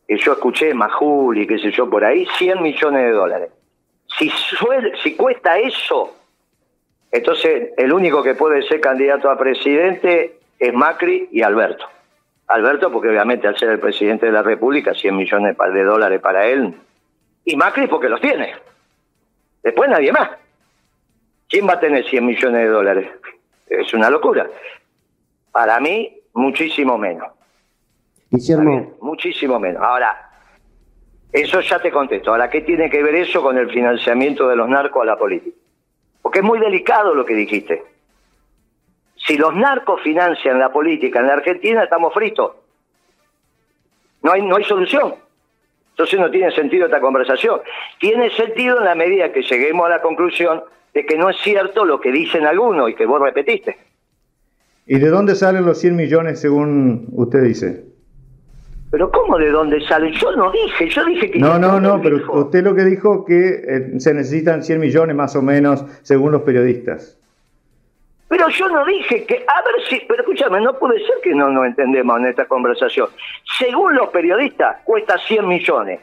que 0.06 0.16
yo 0.18 0.32
escuché, 0.34 0.74
Majul 0.74 1.38
y 1.38 1.46
qué 1.46 1.58
sé 1.58 1.70
yo 1.70 1.88
por 1.88 2.04
ahí, 2.04 2.26
100 2.38 2.62
millones 2.62 3.02
de 3.02 3.10
dólares. 3.12 3.50
Si, 4.18 4.28
suel- 4.30 4.94
si 5.02 5.16
cuesta 5.16 5.58
eso, 5.58 6.14
entonces 7.10 7.70
el 7.76 7.92
único 7.92 8.22
que 8.22 8.34
puede 8.34 8.62
ser 8.62 8.80
candidato 8.80 9.30
a 9.30 9.38
presidente 9.38 10.38
es 10.58 10.72
Macri 10.72 11.28
y 11.32 11.42
Alberto. 11.42 11.86
Alberto, 12.46 12.92
porque 12.92 13.08
obviamente 13.08 13.46
al 13.48 13.58
ser 13.58 13.70
el 13.70 13.80
presidente 13.80 14.26
de 14.26 14.32
la 14.32 14.42
República, 14.42 14.92
100 14.94 15.16
millones 15.16 15.56
de 15.56 15.82
dólares 15.84 16.20
para 16.20 16.46
él. 16.46 16.74
Y 17.44 17.56
Macri 17.56 17.86
porque 17.86 18.08
los 18.08 18.20
tiene. 18.20 18.54
Después 19.62 19.88
nadie 19.88 20.12
más. 20.12 20.30
¿Quién 21.48 21.66
va 21.66 21.72
a 21.74 21.80
tener 21.80 22.04
100 22.08 22.24
millones 22.26 22.60
de 22.60 22.68
dólares? 22.68 23.08
Es 23.66 23.92
una 23.94 24.10
locura. 24.10 24.46
Para 25.50 25.80
mí, 25.80 26.20
muchísimo 26.34 26.98
menos. 26.98 27.28
Guillermo, 28.34 28.96
muchísimo 29.00 29.58
menos. 29.58 29.82
Ahora, 29.82 30.30
eso 31.32 31.60
ya 31.60 31.80
te 31.80 31.90
contesto. 31.90 32.30
Ahora, 32.30 32.48
¿qué 32.50 32.60
tiene 32.60 32.88
que 32.90 33.02
ver 33.02 33.14
eso 33.14 33.42
con 33.42 33.58
el 33.58 33.70
financiamiento 33.70 34.48
de 34.48 34.56
los 34.56 34.68
narcos 34.68 35.02
a 35.02 35.06
la 35.06 35.18
política? 35.18 35.56
Porque 36.22 36.38
es 36.38 36.44
muy 36.44 36.58
delicado 36.58 37.14
lo 37.14 37.24
que 37.24 37.34
dijiste. 37.34 37.82
Si 39.16 39.36
los 39.36 39.54
narcos 39.54 40.00
financian 40.02 40.58
la 40.58 40.72
política 40.72 41.20
en 41.20 41.26
la 41.26 41.34
Argentina, 41.34 41.84
estamos 41.84 42.12
fritos. 42.12 42.52
No 44.22 44.32
hay, 44.32 44.42
no 44.42 44.56
hay 44.56 44.64
solución. 44.64 45.14
Entonces 45.90 46.18
no 46.18 46.30
tiene 46.30 46.50
sentido 46.52 46.86
esta 46.86 47.00
conversación. 47.00 47.60
Tiene 48.00 48.30
sentido 48.30 48.78
en 48.78 48.84
la 48.84 48.94
medida 48.94 49.32
que 49.32 49.42
lleguemos 49.42 49.86
a 49.86 49.90
la 49.90 50.02
conclusión 50.02 50.62
de 50.92 51.06
que 51.06 51.16
no 51.16 51.30
es 51.30 51.36
cierto 51.38 51.84
lo 51.84 52.00
que 52.00 52.10
dicen 52.10 52.46
algunos 52.46 52.90
y 52.90 52.94
que 52.94 53.06
vos 53.06 53.20
repetiste. 53.20 53.76
¿Y 54.86 54.98
de 54.98 55.08
dónde 55.08 55.34
salen 55.34 55.64
los 55.64 55.78
100 55.78 55.96
millones 55.96 56.40
según 56.40 57.06
usted 57.12 57.42
dice? 57.42 57.93
Pero 58.94 59.10
¿cómo 59.10 59.36
de 59.38 59.50
dónde 59.50 59.80
salen? 59.88 60.12
Yo 60.12 60.30
no 60.36 60.52
dije, 60.52 60.88
yo 60.88 61.04
dije 61.04 61.28
que... 61.28 61.40
No, 61.40 61.58
no, 61.58 61.80
no, 61.80 62.00
pero 62.00 62.16
dijo. 62.18 62.42
usted 62.42 62.62
lo 62.62 62.76
que 62.76 62.84
dijo 62.84 63.24
que 63.24 63.48
eh, 63.66 63.98
se 63.98 64.14
necesitan 64.14 64.62
100 64.62 64.78
millones 64.78 65.16
más 65.16 65.34
o 65.34 65.42
menos 65.42 65.84
según 66.02 66.30
los 66.30 66.42
periodistas. 66.42 67.18
Pero 68.28 68.48
yo 68.50 68.68
no 68.68 68.84
dije 68.84 69.24
que, 69.24 69.44
a 69.48 69.62
ver 69.62 69.74
si, 69.88 70.00
pero 70.06 70.20
escúchame, 70.22 70.60
no 70.60 70.78
puede 70.78 71.00
ser 71.00 71.16
que 71.24 71.34
no 71.34 71.50
nos 71.50 71.66
entendemos 71.66 72.20
en 72.20 72.26
esta 72.26 72.44
conversación. 72.44 73.08
Según 73.58 73.96
los 73.96 74.10
periodistas, 74.10 74.76
cuesta 74.84 75.18
100 75.18 75.48
millones. 75.48 75.98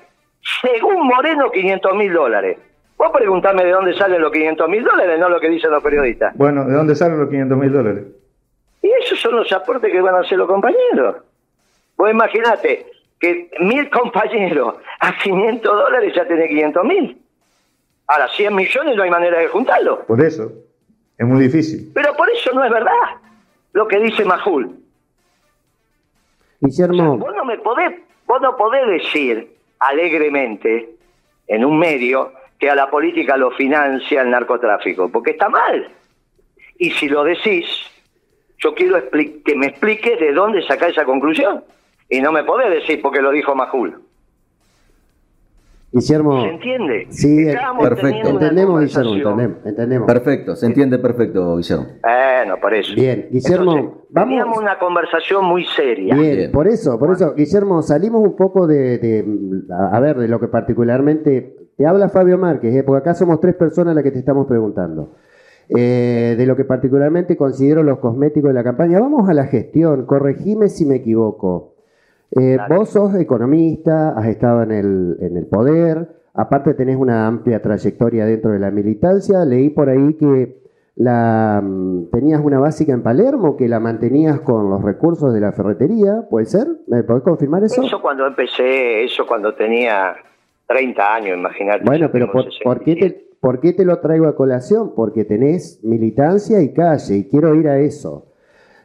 Según 0.61 1.07
Moreno, 1.07 1.49
500 1.49 1.95
mil 1.95 2.11
dólares. 2.11 2.57
Vos 2.97 3.09
preguntame 3.13 3.63
de 3.63 3.71
dónde 3.71 3.93
salen 3.93 4.21
los 4.21 4.33
500 4.33 4.67
mil 4.67 4.83
dólares, 4.83 5.17
no 5.17 5.29
lo 5.29 5.39
que 5.39 5.47
dicen 5.47 5.71
los 5.71 5.81
periodistas. 5.81 6.35
Bueno, 6.35 6.65
¿de 6.65 6.73
dónde 6.73 6.93
salen 6.95 7.21
los 7.21 7.29
500 7.29 7.57
mil 7.57 7.71
dólares? 7.71 8.03
Y 8.81 8.89
esos 9.01 9.17
son 9.17 9.37
los 9.37 9.49
aportes 9.53 9.89
que 9.89 10.01
van 10.01 10.15
a 10.15 10.19
hacer 10.19 10.37
los 10.37 10.49
compañeros. 10.49 11.30
Vos 12.01 12.09
imaginate 12.09 12.87
que 13.19 13.51
mil 13.59 13.87
compañeros 13.91 14.77
a 15.01 15.15
500 15.19 15.71
dólares 15.71 16.11
ya 16.15 16.25
tenés 16.27 16.47
500 16.49 16.83
mil. 16.83 17.21
Ahora, 18.07 18.27
100 18.27 18.55
millones 18.55 18.95
no 18.95 19.03
hay 19.03 19.11
manera 19.11 19.37
de 19.37 19.47
juntarlo. 19.49 20.03
Por 20.07 20.19
eso. 20.25 20.51
Es 21.15 21.27
muy 21.27 21.43
difícil. 21.43 21.91
Pero 21.93 22.15
por 22.15 22.27
eso 22.31 22.51
no 22.53 22.63
es 22.65 22.71
verdad 22.71 22.91
lo 23.73 23.87
que 23.87 23.99
dice 23.99 24.25
Majul. 24.25 24.79
Guillermo, 26.59 27.17
Vos 27.19 27.35
no 27.35 27.45
me 27.45 27.59
podés, 27.59 27.99
vos 28.25 28.41
no 28.41 28.57
podés 28.57 28.87
decir 28.87 29.55
alegremente 29.77 30.89
en 31.45 31.63
un 31.63 31.77
medio 31.77 32.33
que 32.57 32.67
a 32.67 32.73
la 32.73 32.89
política 32.89 33.37
lo 33.37 33.51
financia 33.51 34.23
el 34.23 34.31
narcotráfico, 34.31 35.07
porque 35.11 35.31
está 35.31 35.49
mal. 35.49 35.87
Y 36.79 36.89
si 36.89 37.07
lo 37.09 37.23
decís, 37.23 37.67
yo 38.57 38.73
quiero 38.73 38.97
expli- 38.97 39.43
que 39.43 39.55
me 39.55 39.67
expliques 39.67 40.19
de 40.19 40.33
dónde 40.33 40.63
saca 40.65 40.87
esa 40.87 41.05
conclusión. 41.05 41.63
Y 42.11 42.21
no 42.21 42.31
me 42.31 42.43
podés 42.43 42.69
decir 42.69 43.01
porque 43.01 43.21
lo 43.21 43.31
dijo 43.31 43.55
Majul. 43.55 44.01
Guillermo, 45.93 46.41
¿Se 46.43 46.47
entiende? 46.49 47.07
Sí, 47.09 47.47
Estábamos 47.49 47.83
perfecto. 47.89 48.29
entendemos, 48.29 48.79
Guillermo, 48.79 49.13
entendemos, 49.15 49.65
entendemos. 49.65 50.07
Perfecto, 50.07 50.55
se 50.55 50.65
entiende 50.67 50.99
perfecto, 50.99 51.57
Guillermo. 51.57 51.85
Bueno, 52.01 52.57
por 52.61 52.73
eso. 52.73 52.93
Bien, 52.95 53.27
Guillermo, 53.29 53.71
Entonces, 53.75 54.01
vamos- 54.09 54.29
Teníamos 54.29 54.57
una 54.57 54.79
conversación 54.79 55.43
muy 55.45 55.65
seria. 55.65 56.15
Bien, 56.15 56.35
Bien. 56.37 56.51
por 56.53 56.67
eso, 56.69 56.97
por 56.97 57.11
eso, 57.11 57.33
Guillermo, 57.33 57.81
salimos 57.81 58.21
un 58.21 58.37
poco 58.37 58.67
de, 58.67 59.25
a 59.91 59.99
ver, 59.99 60.17
de 60.17 60.29
lo 60.29 60.39
que 60.39 60.47
particularmente 60.47 61.55
te 61.77 61.85
habla 61.85 62.07
Fabio 62.07 62.37
Márquez, 62.37 62.73
¿eh? 62.73 62.83
porque 62.83 62.99
acá 63.01 63.13
somos 63.13 63.41
tres 63.41 63.55
personas 63.55 63.93
las 63.93 64.03
que 64.03 64.11
te 64.11 64.19
estamos 64.19 64.47
preguntando. 64.47 65.15
Eh, 65.67 66.35
de 66.37 66.45
lo 66.45 66.55
que 66.57 66.63
particularmente 66.65 67.35
considero 67.37 67.83
los 67.83 67.99
cosméticos 67.99 68.49
de 68.49 68.53
la 68.55 68.63
campaña. 68.63 68.99
Vamos 68.99 69.29
a 69.29 69.33
la 69.33 69.45
gestión, 69.47 70.05
corregime 70.05 70.67
si 70.69 70.85
me 70.85 70.95
equivoco. 70.95 71.75
Eh, 72.39 72.57
vos 72.69 72.89
sos 72.89 73.13
economista, 73.15 74.17
has 74.17 74.27
estado 74.27 74.63
en 74.63 74.71
el, 74.71 75.17
en 75.19 75.37
el 75.37 75.47
poder, 75.47 76.07
aparte 76.33 76.73
tenés 76.73 76.95
una 76.95 77.27
amplia 77.27 77.61
trayectoria 77.61 78.25
dentro 78.25 78.51
de 78.51 78.59
la 78.59 78.71
militancia. 78.71 79.43
Leí 79.43 79.69
por 79.69 79.89
ahí 79.89 80.13
que 80.13 80.61
la, 80.95 81.61
mm, 81.63 82.09
tenías 82.11 82.41
una 82.41 82.59
básica 82.59 82.93
en 82.93 83.03
Palermo, 83.03 83.57
que 83.57 83.67
la 83.67 83.79
mantenías 83.79 84.39
con 84.41 84.69
los 84.69 84.81
recursos 84.81 85.33
de 85.33 85.41
la 85.41 85.51
ferretería, 85.51 86.27
¿puede 86.29 86.45
ser? 86.45 86.67
¿Me 86.87 87.03
podés 87.03 87.23
confirmar 87.23 87.63
eso? 87.63 87.81
Eso 87.81 88.01
cuando 88.01 88.25
empecé, 88.27 89.03
eso 89.03 89.25
cuando 89.25 89.53
tenía 89.53 90.15
30 90.67 91.15
años, 91.15 91.37
imagínate. 91.37 91.83
bueno, 91.85 92.09
pero 92.11 92.31
por, 92.31 92.45
¿por 92.63 92.79
qué 92.79 92.93
67. 92.93 93.09
te, 93.09 93.37
¿por 93.41 93.59
qué 93.59 93.73
te 93.73 93.83
lo 93.83 93.99
traigo 93.99 94.27
a 94.27 94.35
colación? 94.35 94.93
Porque 94.95 95.25
tenés 95.25 95.83
militancia 95.83 96.61
y 96.61 96.73
calle, 96.73 97.17
y 97.17 97.27
quiero 97.27 97.55
ir 97.55 97.67
a 97.67 97.79
eso. 97.79 98.30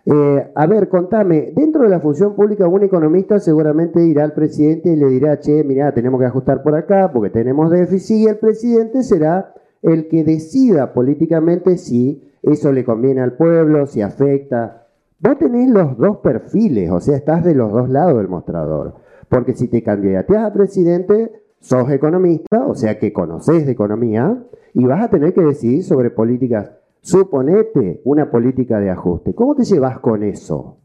Eh, 0.08 0.52
a 0.54 0.66
ver, 0.68 0.88
contame, 0.88 1.52
dentro 1.52 1.82
de 1.82 1.88
la 1.88 1.98
función 1.98 2.36
pública, 2.36 2.68
un 2.68 2.84
economista 2.84 3.40
seguramente 3.40 4.06
irá 4.06 4.22
al 4.22 4.34
presidente 4.34 4.90
y 4.90 4.96
le 4.96 5.08
dirá, 5.08 5.40
che, 5.40 5.64
mira, 5.64 5.92
tenemos 5.92 6.20
que 6.20 6.26
ajustar 6.26 6.62
por 6.62 6.76
acá 6.76 7.10
porque 7.12 7.30
tenemos 7.30 7.72
déficit 7.72 8.16
y 8.16 8.26
el 8.28 8.38
presidente 8.38 9.02
será 9.02 9.52
el 9.82 10.06
que 10.08 10.22
decida 10.22 10.92
políticamente 10.92 11.76
si 11.76 12.22
eso 12.40 12.70
le 12.70 12.84
conviene 12.84 13.20
al 13.20 13.32
pueblo, 13.32 13.88
si 13.88 14.00
afecta. 14.00 14.86
Vos 15.18 15.38
tenés 15.38 15.70
los 15.70 15.98
dos 15.98 16.18
perfiles, 16.18 16.88
o 16.92 17.00
sea, 17.00 17.16
estás 17.16 17.42
de 17.44 17.56
los 17.56 17.72
dos 17.72 17.88
lados 17.88 18.16
del 18.16 18.28
mostrador. 18.28 18.94
Porque 19.28 19.54
si 19.54 19.66
te 19.66 19.82
candidateas 19.82 20.44
a 20.44 20.52
presidente, 20.52 21.32
sos 21.58 21.90
economista, 21.90 22.64
o 22.64 22.76
sea 22.76 23.00
que 23.00 23.12
conoces 23.12 23.66
de 23.66 23.72
economía, 23.72 24.40
y 24.72 24.84
vas 24.84 25.02
a 25.02 25.10
tener 25.10 25.34
que 25.34 25.42
decidir 25.42 25.82
sobre 25.82 26.10
políticas. 26.10 26.70
Suponete 27.06 28.00
una 28.02 28.28
política 28.28 28.80
de 28.80 28.90
ajuste. 28.90 29.32
¿Cómo 29.32 29.54
te 29.54 29.62
llevas 29.62 30.00
con 30.00 30.24
eso? 30.24 30.78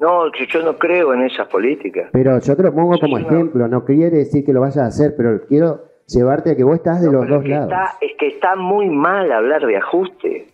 No, 0.00 0.32
yo 0.32 0.62
no 0.62 0.78
creo 0.78 1.12
en 1.12 1.24
esas 1.24 1.46
políticas. 1.48 2.08
Pero 2.10 2.40
yo 2.40 2.56
te 2.56 2.62
lo 2.62 2.74
pongo 2.74 2.98
como 2.98 3.18
ejemplo, 3.18 3.68
no 3.68 3.84
quiere 3.84 4.16
decir 4.16 4.46
que 4.46 4.54
lo 4.54 4.62
vayas 4.62 4.78
a 4.78 4.86
hacer, 4.86 5.12
pero 5.14 5.46
quiero 5.46 5.82
llevarte 6.06 6.52
a 6.52 6.56
que 6.56 6.64
vos 6.64 6.76
estás 6.76 7.02
de 7.02 7.12
los 7.12 7.28
dos 7.28 7.46
lados. 7.46 7.70
es 8.00 8.12
que 8.18 8.28
está 8.28 8.56
muy 8.56 8.88
mal 8.88 9.30
hablar 9.30 9.66
de 9.66 9.76
ajuste. 9.76 10.46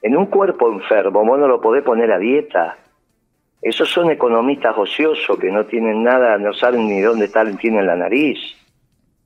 En 0.00 0.16
un 0.16 0.26
cuerpo 0.26 0.72
enfermo 0.72 1.22
vos 1.22 1.38
no 1.38 1.46
lo 1.46 1.60
podés 1.60 1.84
poner 1.84 2.10
a 2.10 2.18
dieta. 2.18 2.78
Esos 3.60 3.90
son 3.90 4.10
economistas 4.10 4.78
ociosos 4.78 5.38
que 5.38 5.50
no 5.52 5.66
tienen 5.66 6.02
nada, 6.02 6.38
no 6.38 6.54
saben 6.54 6.88
ni 6.88 7.02
dónde 7.02 7.28
tal 7.28 7.58
tienen 7.58 7.86
la 7.86 7.96
nariz. 7.96 8.38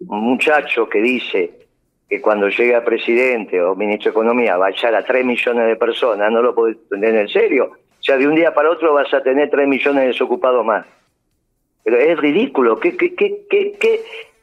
Un 0.00 0.20
muchacho 0.20 0.88
que 0.88 1.00
dice 1.00 1.67
que 2.08 2.20
cuando 2.20 2.48
llegue 2.48 2.74
a 2.74 2.84
presidente 2.84 3.60
o 3.62 3.74
ministro 3.74 4.10
de 4.10 4.12
Economía 4.12 4.56
va 4.56 4.68
a 4.68 4.70
echar 4.70 4.94
a 4.94 5.04
3 5.04 5.24
millones 5.24 5.66
de 5.66 5.76
personas, 5.76 6.32
no 6.32 6.40
lo 6.40 6.54
podés 6.54 6.76
tener 6.88 7.14
en 7.14 7.28
serio. 7.28 7.72
O 8.00 8.02
sea, 8.02 8.16
de 8.16 8.26
un 8.26 8.34
día 8.34 8.54
para 8.54 8.70
otro 8.70 8.94
vas 8.94 9.12
a 9.12 9.22
tener 9.22 9.50
3 9.50 9.68
millones 9.68 10.02
de 10.02 10.08
desocupados 10.08 10.64
más. 10.64 10.86
Pero 11.84 11.98
es 11.98 12.18
ridículo. 12.18 12.80
¿Qué, 12.80 12.96
qué, 12.96 13.14
qué, 13.14 13.44
qué, 13.48 14.00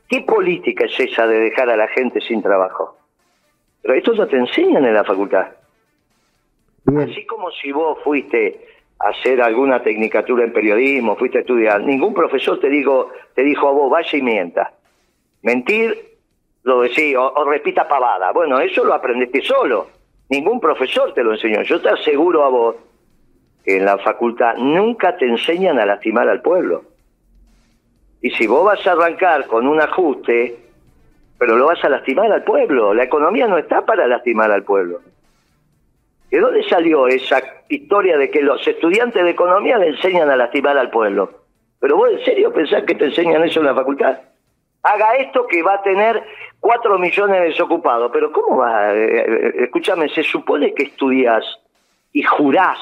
qué 0.07 0.21
política 0.21 0.85
es 0.85 0.99
esa 0.99 1.25
de 1.25 1.39
dejar 1.39 1.69
a 1.69 1.77
la 1.77 1.87
gente 1.87 2.21
sin 2.21 2.41
trabajo? 2.41 2.97
Pero 3.81 3.93
esto 3.95 4.13
no 4.13 4.27
te 4.27 4.37
enseñan 4.37 4.85
en 4.85 4.93
la 4.93 5.03
facultad. 5.03 5.47
Así 6.97 7.25
como 7.25 7.49
si 7.51 7.71
vos 7.71 7.97
fuiste 8.03 8.59
a 8.99 9.09
hacer 9.09 9.41
alguna 9.41 9.81
tecnicatura 9.81 10.43
en 10.43 10.53
periodismo, 10.53 11.15
fuiste 11.15 11.39
a 11.39 11.41
estudiar, 11.41 11.81
ningún 11.81 12.13
profesor 12.13 12.59
te 12.59 12.69
digo, 12.69 13.11
te 13.33 13.43
dijo 13.43 13.67
a 13.67 13.71
vos, 13.71 13.89
vaya 13.89 14.17
y 14.17 14.21
mienta. 14.21 14.73
Mentir, 15.41 16.14
lo 16.65 16.81
decía, 16.81 17.21
o, 17.21 17.31
o 17.33 17.45
repita 17.45 17.87
pavada. 17.87 18.31
Bueno, 18.31 18.59
eso 18.59 18.83
lo 18.83 18.93
aprendiste 18.93 19.41
solo. 19.41 19.87
Ningún 20.29 20.59
profesor 20.59 21.13
te 21.13 21.23
lo 21.23 21.31
enseñó. 21.33 21.61
Yo 21.61 21.79
te 21.79 21.89
aseguro 21.89 22.43
a 22.43 22.49
vos 22.49 22.75
que 23.63 23.77
en 23.77 23.85
la 23.85 23.99
facultad 23.99 24.55
nunca 24.57 25.15
te 25.15 25.27
enseñan 25.27 25.79
a 25.79 25.85
lastimar 25.85 26.27
al 26.27 26.41
pueblo. 26.41 26.83
Y 28.21 28.31
si 28.31 28.47
vos 28.47 28.65
vas 28.65 28.85
a 28.87 28.93
arrancar 28.93 29.45
con 29.45 29.67
un 29.67 29.79
ajuste, 29.79 30.57
pero 31.37 31.55
lo 31.55 31.67
vas 31.67 31.83
a 31.83 31.89
lastimar 31.89 32.31
al 32.31 32.43
pueblo, 32.43 32.95
la 32.95 33.03
economía 33.03 33.47
no 33.47 33.59
está 33.59 33.85
para 33.85 34.07
lastimar 34.07 34.51
al 34.51 34.63
pueblo. 34.63 35.01
¿De 36.31 36.39
dónde 36.39 36.63
salió 36.63 37.07
esa 37.07 37.43
historia 37.69 38.17
de 38.17 38.31
que 38.31 38.41
los 38.41 38.67
estudiantes 38.67 39.23
de 39.23 39.29
economía 39.29 39.77
le 39.77 39.89
enseñan 39.89 40.31
a 40.31 40.35
lastimar 40.35 40.75
al 40.79 40.89
pueblo? 40.89 41.29
¿Pero 41.79 41.97
vos 41.97 42.09
en 42.11 42.25
serio 42.25 42.51
pensás 42.51 42.83
que 42.83 42.95
te 42.95 43.05
enseñan 43.05 43.43
eso 43.43 43.59
en 43.59 43.67
la 43.67 43.75
facultad? 43.75 44.17
Haga 44.85 45.15
esto 45.15 45.47
que 45.47 45.63
va 45.63 45.75
a 45.75 45.81
tener 45.81 46.23
cuatro 46.59 46.99
millones 46.99 47.41
de 47.41 47.47
desocupados. 47.47 48.11
Pero 48.13 48.31
¿cómo 48.31 48.57
va? 48.57 48.93
Eh, 48.93 49.17
eh, 49.17 49.53
escúchame, 49.63 50.09
se 50.09 50.21
supone 50.21 50.75
que 50.75 50.83
estudias 50.83 51.43
y 52.13 52.21
jurás 52.21 52.77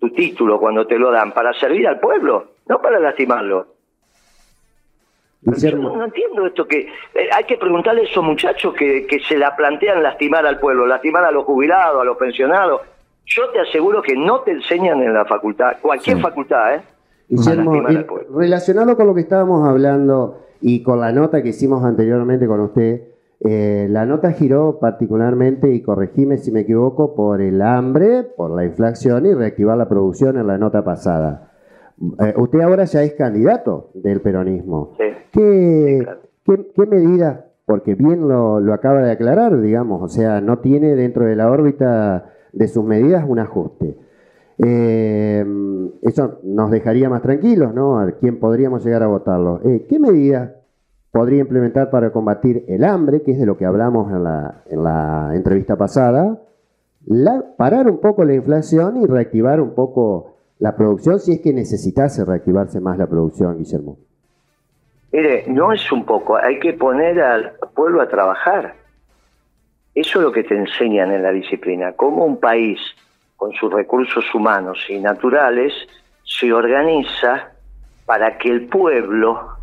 tu 0.00 0.10
título 0.10 0.58
cuando 0.58 0.88
te 0.88 0.98
lo 0.98 1.12
dan 1.12 1.32
para 1.32 1.52
servir 1.54 1.86
al 1.86 2.00
pueblo, 2.00 2.46
no 2.68 2.82
para 2.82 2.98
lastimarlo. 2.98 3.66
Yo 5.42 5.76
no, 5.76 6.04
entiendo 6.04 6.46
esto 6.46 6.66
que 6.66 6.80
eh, 7.14 7.28
hay 7.32 7.44
que 7.44 7.56
preguntarle 7.56 8.02
a 8.02 8.04
esos 8.04 8.24
muchachos 8.24 8.74
que, 8.74 9.06
que 9.06 9.20
se 9.20 9.38
la 9.38 9.54
plantean 9.56 10.02
lastimar 10.02 10.44
al 10.46 10.58
pueblo, 10.58 10.84
lastimar 10.84 11.24
a 11.24 11.30
los 11.30 11.44
jubilados, 11.44 12.02
a 12.02 12.04
los 12.04 12.16
pensionados. 12.16 12.82
Yo 13.24 13.48
te 13.50 13.60
aseguro 13.60 14.02
que 14.02 14.16
no 14.16 14.40
te 14.40 14.50
enseñan 14.50 15.00
en 15.00 15.14
la 15.14 15.24
facultad, 15.24 15.76
cualquier 15.80 16.20
facultad, 16.20 16.74
¿eh? 16.74 16.82
Guillermo, 17.28 17.80
relacionado 18.36 18.96
con 18.96 19.06
lo 19.06 19.14
que 19.14 19.20
estábamos 19.20 19.66
hablando 19.68 20.49
y 20.60 20.82
con 20.82 21.00
la 21.00 21.12
nota 21.12 21.42
que 21.42 21.50
hicimos 21.50 21.84
anteriormente 21.84 22.46
con 22.46 22.60
usted, 22.60 23.02
eh, 23.42 23.86
la 23.88 24.04
nota 24.04 24.32
giró 24.32 24.78
particularmente, 24.78 25.72
y 25.72 25.82
corregime 25.82 26.36
si 26.36 26.52
me 26.52 26.60
equivoco, 26.60 27.14
por 27.14 27.40
el 27.40 27.62
hambre, 27.62 28.22
por 28.22 28.50
la 28.50 28.64
inflación 28.64 29.24
y 29.26 29.34
reactivar 29.34 29.78
la 29.78 29.88
producción 29.88 30.36
en 30.36 30.46
la 30.46 30.58
nota 30.58 30.84
pasada. 30.84 31.50
Eh, 32.18 32.34
usted 32.36 32.60
ahora 32.60 32.84
ya 32.84 33.02
es 33.02 33.14
candidato 33.14 33.90
del 33.94 34.20
peronismo. 34.20 34.94
Sí. 34.98 35.04
¿Qué, 35.32 36.06
qué, 36.44 36.86
medidas, 36.86 37.44
porque 37.64 37.94
bien 37.94 38.28
lo, 38.28 38.56
acaba 38.72 39.00
de 39.02 39.12
aclarar, 39.12 39.60
digamos, 39.60 40.02
o 40.02 40.08
sea, 40.08 40.40
no 40.40 40.58
tiene 40.58 40.94
dentro 40.94 41.24
de 41.24 41.36
la 41.36 41.50
órbita 41.50 42.32
de 42.52 42.68
sus 42.68 42.84
medidas 42.84 43.24
un 43.26 43.38
ajuste? 43.38 43.96
Eh, 44.62 45.44
eso 46.02 46.40
nos 46.42 46.70
dejaría 46.70 47.08
más 47.08 47.22
tranquilos, 47.22 47.74
¿no? 47.74 47.98
A 47.98 48.10
quién 48.12 48.38
podríamos 48.38 48.84
llegar 48.84 49.02
a 49.02 49.06
votarlo. 49.06 49.60
Eh, 49.64 49.86
¿Qué 49.88 49.98
medidas 49.98 50.52
podría 51.10 51.40
implementar 51.40 51.90
para 51.90 52.12
combatir 52.12 52.64
el 52.68 52.84
hambre, 52.84 53.22
que 53.22 53.32
es 53.32 53.38
de 53.38 53.46
lo 53.46 53.56
que 53.56 53.64
hablamos 53.64 54.12
en 54.12 54.24
la, 54.24 54.62
en 54.68 54.84
la 54.84 55.30
entrevista 55.34 55.76
pasada? 55.76 56.40
parar 57.56 57.90
un 57.90 57.98
poco 57.98 58.24
la 58.24 58.34
inflación 58.34 58.98
y 59.02 59.06
reactivar 59.06 59.60
un 59.60 59.74
poco 59.74 60.36
la 60.58 60.76
producción 60.76 61.18
si 61.18 61.32
es 61.32 61.40
que 61.40 61.52
necesitase 61.52 62.24
reactivarse 62.24 62.80
más 62.80 62.98
la 62.98 63.06
producción, 63.06 63.56
Guillermo? 63.56 63.96
Mire, 65.12 65.44
no 65.48 65.72
es 65.72 65.90
un 65.90 66.04
poco, 66.04 66.36
hay 66.36 66.60
que 66.60 66.74
poner 66.74 67.20
al 67.20 67.52
pueblo 67.74 68.00
a 68.02 68.08
trabajar. 68.08 68.74
Eso 69.94 70.18
es 70.18 70.24
lo 70.24 70.30
que 70.30 70.44
te 70.44 70.56
enseñan 70.56 71.10
en 71.10 71.22
la 71.22 71.32
disciplina, 71.32 71.94
cómo 71.94 72.24
un 72.24 72.38
país 72.38 72.78
con 73.40 73.54
sus 73.54 73.72
recursos 73.72 74.22
humanos 74.34 74.84
y 74.90 74.98
naturales 74.98 75.72
se 76.24 76.52
organiza 76.52 77.52
para 78.04 78.36
que 78.36 78.50
el 78.50 78.66
pueblo, 78.66 79.56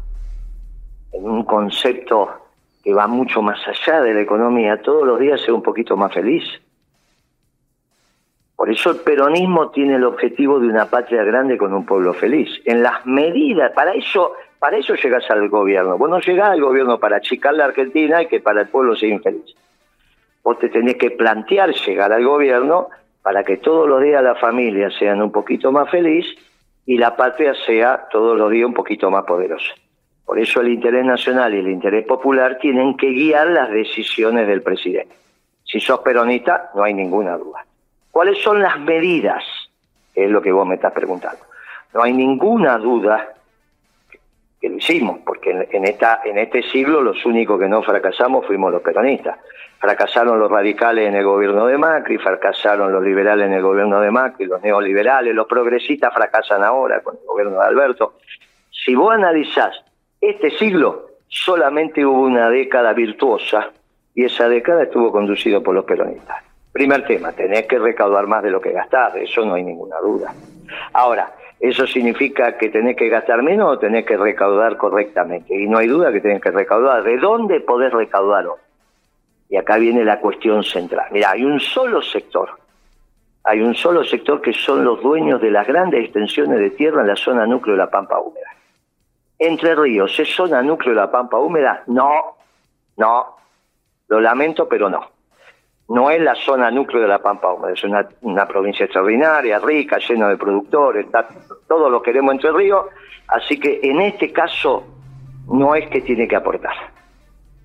en 1.11 1.29
un 1.29 1.43
concepto 1.43 2.47
que 2.83 2.91
va 2.91 3.05
mucho 3.05 3.43
más 3.43 3.59
allá 3.67 4.01
de 4.01 4.15
la 4.15 4.21
economía, 4.21 4.81
todos 4.81 5.05
los 5.05 5.19
días 5.19 5.39
sea 5.41 5.53
un 5.53 5.61
poquito 5.61 5.95
más 5.95 6.11
feliz. 6.11 6.43
Por 8.55 8.71
eso 8.71 8.89
el 8.89 8.97
peronismo 9.01 9.69
tiene 9.69 9.97
el 9.97 10.05
objetivo 10.05 10.59
de 10.59 10.69
una 10.69 10.89
patria 10.89 11.23
grande 11.23 11.55
con 11.55 11.71
un 11.71 11.85
pueblo 11.85 12.15
feliz. 12.15 12.49
En 12.65 12.81
las 12.81 13.05
medidas, 13.05 13.73
para 13.73 13.91
eso, 13.93 14.33
para 14.57 14.77
eso 14.77 14.95
llegas 14.95 15.29
al 15.29 15.49
gobierno. 15.49 15.99
Vos 15.99 16.09
no 16.09 16.19
llegás 16.19 16.49
al 16.49 16.61
gobierno 16.61 16.99
para 16.99 17.17
achicar 17.17 17.53
la 17.53 17.65
Argentina 17.65 18.23
y 18.23 18.27
que 18.27 18.39
para 18.39 18.61
el 18.61 18.69
pueblo 18.69 18.95
sea 18.95 19.09
infeliz. 19.09 19.55
Vos 20.43 20.57
te 20.57 20.69
tenés 20.69 20.95
que 20.95 21.11
plantear 21.11 21.75
llegar 21.75 22.11
al 22.11 22.25
gobierno 22.25 22.89
para 23.27 23.43
que 23.43 23.57
todos 23.57 23.89
los 23.89 24.01
días 24.01 24.23
las 24.23 24.39
familias 24.39 24.93
sean 24.97 25.21
un 25.21 25.33
poquito 25.33 25.69
más 25.69 25.91
felices 25.91 26.33
y 26.85 26.97
la 26.97 27.13
patria 27.17 27.53
sea 27.65 28.07
todos 28.09 28.37
los 28.37 28.49
días 28.49 28.65
un 28.65 28.73
poquito 28.73 29.11
más 29.11 29.25
poderosa. 29.25 29.73
Por 30.25 30.39
eso 30.39 30.61
el 30.61 30.69
interés 30.69 31.03
nacional 31.03 31.53
y 31.53 31.57
el 31.57 31.67
interés 31.67 32.05
popular 32.05 32.57
tienen 32.57 32.95
que 32.95 33.09
guiar 33.09 33.47
las 33.47 33.69
decisiones 33.69 34.47
del 34.47 34.61
presidente. 34.61 35.13
Si 35.65 35.81
sos 35.81 35.99
peronista, 35.99 36.71
no 36.73 36.83
hay 36.83 36.93
ninguna 36.93 37.35
duda. 37.37 37.65
¿Cuáles 38.11 38.41
son 38.41 38.61
las 38.61 38.79
medidas? 38.79 39.43
Es 40.15 40.31
lo 40.31 40.41
que 40.41 40.53
vos 40.53 40.65
me 40.65 40.75
estás 40.75 40.93
preguntando. 40.93 41.41
No 41.93 42.03
hay 42.03 42.13
ninguna 42.13 42.77
duda 42.77 43.33
que 44.59 44.69
lo 44.69 44.77
hicimos, 44.77 45.19
porque 45.25 45.67
en, 45.71 45.85
esta, 45.85 46.21
en 46.25 46.37
este 46.37 46.63
siglo 46.63 47.01
los 47.01 47.25
únicos 47.25 47.59
que 47.59 47.67
no 47.67 47.83
fracasamos 47.83 48.45
fuimos 48.45 48.71
los 48.71 48.81
peronistas. 48.81 49.37
Fracasaron 49.79 50.39
los 50.39 50.49
radicales 50.49 51.07
en 51.07 51.15
el 51.15 51.23
gobierno 51.23 51.67
de 51.67 51.77
Macri, 51.77 52.17
fracasaron 52.17 52.91
los 52.91 53.03
liberales 53.03 53.45
en 53.45 53.53
el 53.53 53.61
gobierno 53.61 54.01
de 54.01 54.09
Macri, 54.09 54.45
los 54.45 54.61
neoliberales, 54.61 55.35
los 55.35 55.45
progresistas 55.45 56.11
fracasan 56.13 56.63
ahora 56.63 57.01
con 57.01 57.15
el 57.15 57.25
gobierno 57.27 57.59
de 57.59 57.65
Alberto. 57.67 58.15
Si 58.71 58.95
vos 58.95 59.13
analizás 59.13 59.83
este 60.19 60.49
siglo, 60.57 61.09
solamente 61.27 62.03
hubo 62.03 62.21
una 62.21 62.49
década 62.49 62.93
virtuosa 62.93 63.69
y 64.15 64.23
esa 64.23 64.49
década 64.49 64.83
estuvo 64.83 65.11
conducida 65.11 65.59
por 65.59 65.75
los 65.75 65.85
peronistas. 65.85 66.43
Primer 66.71 67.05
tema, 67.05 67.31
tenés 67.31 67.67
que 67.67 67.77
recaudar 67.77 68.25
más 68.25 68.41
de 68.41 68.49
lo 68.49 68.59
que 68.59 68.71
gastás, 68.71 69.13
de 69.13 69.23
eso 69.23 69.45
no 69.45 69.53
hay 69.53 69.63
ninguna 69.63 69.99
duda. 69.99 70.33
Ahora, 70.93 71.31
¿eso 71.59 71.87
significa 71.87 72.57
que 72.57 72.69
tenés 72.69 72.95
que 72.95 73.09
gastar 73.09 73.41
menos 73.43 73.73
o 73.73 73.79
tenés 73.79 74.05
que 74.05 74.17
recaudar 74.17 74.77
correctamente? 74.77 75.55
Y 75.55 75.67
no 75.67 75.77
hay 75.77 75.87
duda 75.87 76.11
que 76.11 76.21
tenés 76.21 76.41
que 76.41 76.51
recaudar. 76.51 77.03
¿De 77.03 77.17
dónde 77.17 77.59
podés 77.61 77.91
recaudarlo? 77.91 78.57
Y 79.49 79.57
acá 79.57 79.77
viene 79.77 80.03
la 80.03 80.19
cuestión 80.19 80.63
central. 80.63 81.07
Mira, 81.11 81.31
hay 81.31 81.43
un 81.43 81.59
solo 81.59 82.01
sector, 82.01 82.49
hay 83.43 83.61
un 83.61 83.75
solo 83.75 84.03
sector 84.03 84.41
que 84.41 84.53
son 84.53 84.83
los 84.83 85.01
dueños 85.01 85.41
de 85.41 85.51
las 85.51 85.65
grandes 85.65 86.03
extensiones 86.03 86.59
de 86.59 86.71
tierra 86.71 87.01
en 87.01 87.07
la 87.07 87.15
zona 87.15 87.45
núcleo 87.45 87.75
de 87.75 87.79
la 87.83 87.89
Pampa 87.89 88.19
Húmeda. 88.19 88.51
Entre 89.39 89.75
Ríos, 89.75 90.19
¿es 90.19 90.35
zona 90.35 90.61
núcleo 90.61 90.93
de 90.93 91.01
la 91.01 91.11
Pampa 91.11 91.37
Húmeda? 91.37 91.83
No, 91.87 92.35
no, 92.97 93.37
lo 94.07 94.19
lamento, 94.19 94.67
pero 94.67 94.89
no. 94.89 95.16
No 95.89 96.09
es 96.09 96.21
la 96.21 96.35
zona 96.35 96.69
núcleo 96.69 97.01
de 97.01 97.07
la 97.07 97.19
Pampa 97.19 97.53
Húmeda, 97.53 97.73
es 97.73 97.83
una, 97.83 98.07
una 98.21 98.47
provincia 98.47 98.85
extraordinaria, 98.85 99.59
rica, 99.59 99.97
llena 99.97 100.27
de 100.29 100.37
productores, 100.37 101.05
está, 101.05 101.27
todo 101.67 101.89
lo 101.89 102.01
queremos 102.01 102.33
Entre 102.33 102.51
Ríos, 102.51 102.85
así 103.27 103.59
que 103.59 103.79
en 103.83 104.01
este 104.01 104.31
caso 104.33 104.83
no 105.49 105.75
es 105.75 105.89
que 105.89 106.01
tiene 106.01 106.27
que 106.27 106.35
aportar. 106.35 106.75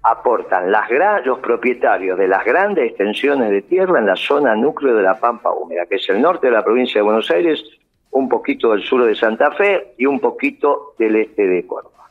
Aportan 0.04 0.70
las 0.70 0.88
los 1.24 1.38
propietarios 1.38 2.18
de 2.18 2.26
las 2.26 2.44
grandes 2.44 2.88
extensiones 2.88 3.50
de 3.50 3.62
tierra 3.62 4.00
en 4.00 4.06
la 4.06 4.16
zona 4.16 4.54
núcleo 4.56 4.96
de 4.96 5.02
la 5.02 5.18
Pampa 5.18 5.52
Húmeda, 5.52 5.86
que 5.86 5.96
es 5.96 6.08
el 6.08 6.20
norte 6.20 6.48
de 6.48 6.52
la 6.52 6.64
provincia 6.64 7.00
de 7.00 7.02
Buenos 7.02 7.30
Aires, 7.30 7.62
un 8.10 8.28
poquito 8.28 8.72
del 8.72 8.82
sur 8.82 9.04
de 9.04 9.14
Santa 9.14 9.52
Fe 9.52 9.94
y 9.98 10.06
un 10.06 10.20
poquito 10.20 10.94
del 10.98 11.16
este 11.16 11.46
de 11.46 11.66
Córdoba. 11.66 12.08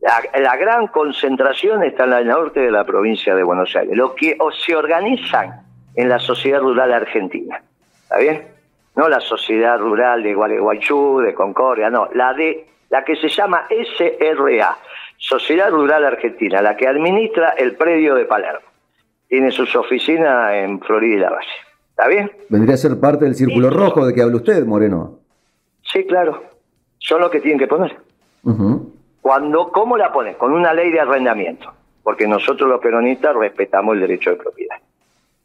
La, 0.00 0.56
gran 0.56 0.88
concentración 0.88 1.82
está 1.82 2.04
en 2.04 2.12
el 2.12 2.26
norte 2.28 2.60
de 2.60 2.70
la 2.70 2.84
provincia 2.84 3.34
de 3.34 3.42
Buenos 3.42 3.74
Aires, 3.74 3.96
los 3.96 4.12
que 4.14 4.36
se 4.64 4.76
organizan 4.76 5.62
en 5.94 6.08
la 6.08 6.18
sociedad 6.18 6.60
rural 6.60 6.92
argentina. 6.92 7.60
¿Está 8.02 8.18
bien? 8.18 8.42
No 8.94 9.08
la 9.08 9.20
sociedad 9.20 9.78
rural 9.78 10.22
de 10.22 10.34
Gualeguaychú, 10.34 11.20
de 11.20 11.34
Concordia, 11.34 11.90
no, 11.90 12.08
la 12.14 12.32
de 12.34 12.66
la 12.88 13.04
que 13.04 13.16
se 13.16 13.28
llama 13.28 13.66
SRA, 13.68 14.76
Sociedad 15.18 15.70
Rural 15.70 16.04
Argentina, 16.04 16.62
la 16.62 16.76
que 16.76 16.86
administra 16.86 17.50
el 17.50 17.74
predio 17.74 18.14
de 18.14 18.26
Palermo. 18.26 18.66
Tiene 19.28 19.50
sus 19.50 19.74
oficinas 19.74 20.54
en 20.54 20.80
Florida 20.80 21.16
y 21.16 21.18
la 21.18 21.30
Valle. 21.30 21.48
¿Está 21.90 22.08
bien? 22.08 22.30
Vendría 22.48 22.74
a 22.74 22.78
ser 22.78 23.00
parte 23.00 23.24
del 23.24 23.34
círculo 23.34 23.70
rojo 23.70 24.06
de 24.06 24.14
que 24.14 24.22
habla 24.22 24.36
usted, 24.36 24.64
Moreno. 24.64 25.18
Sí, 25.82 26.04
claro. 26.04 26.42
Son 26.98 27.20
los 27.20 27.30
que 27.30 27.40
tienen 27.40 27.58
que 27.58 27.66
poner. 27.66 27.96
Cuando, 29.26 29.72
¿Cómo 29.72 29.96
la 29.96 30.12
ponen? 30.12 30.34
Con 30.34 30.52
una 30.52 30.72
ley 30.72 30.92
de 30.92 31.00
arrendamiento. 31.00 31.72
Porque 32.04 32.28
nosotros 32.28 32.70
los 32.70 32.80
peronistas 32.80 33.34
respetamos 33.34 33.94
el 33.94 34.02
derecho 34.02 34.30
de 34.30 34.36
propiedad. 34.36 34.76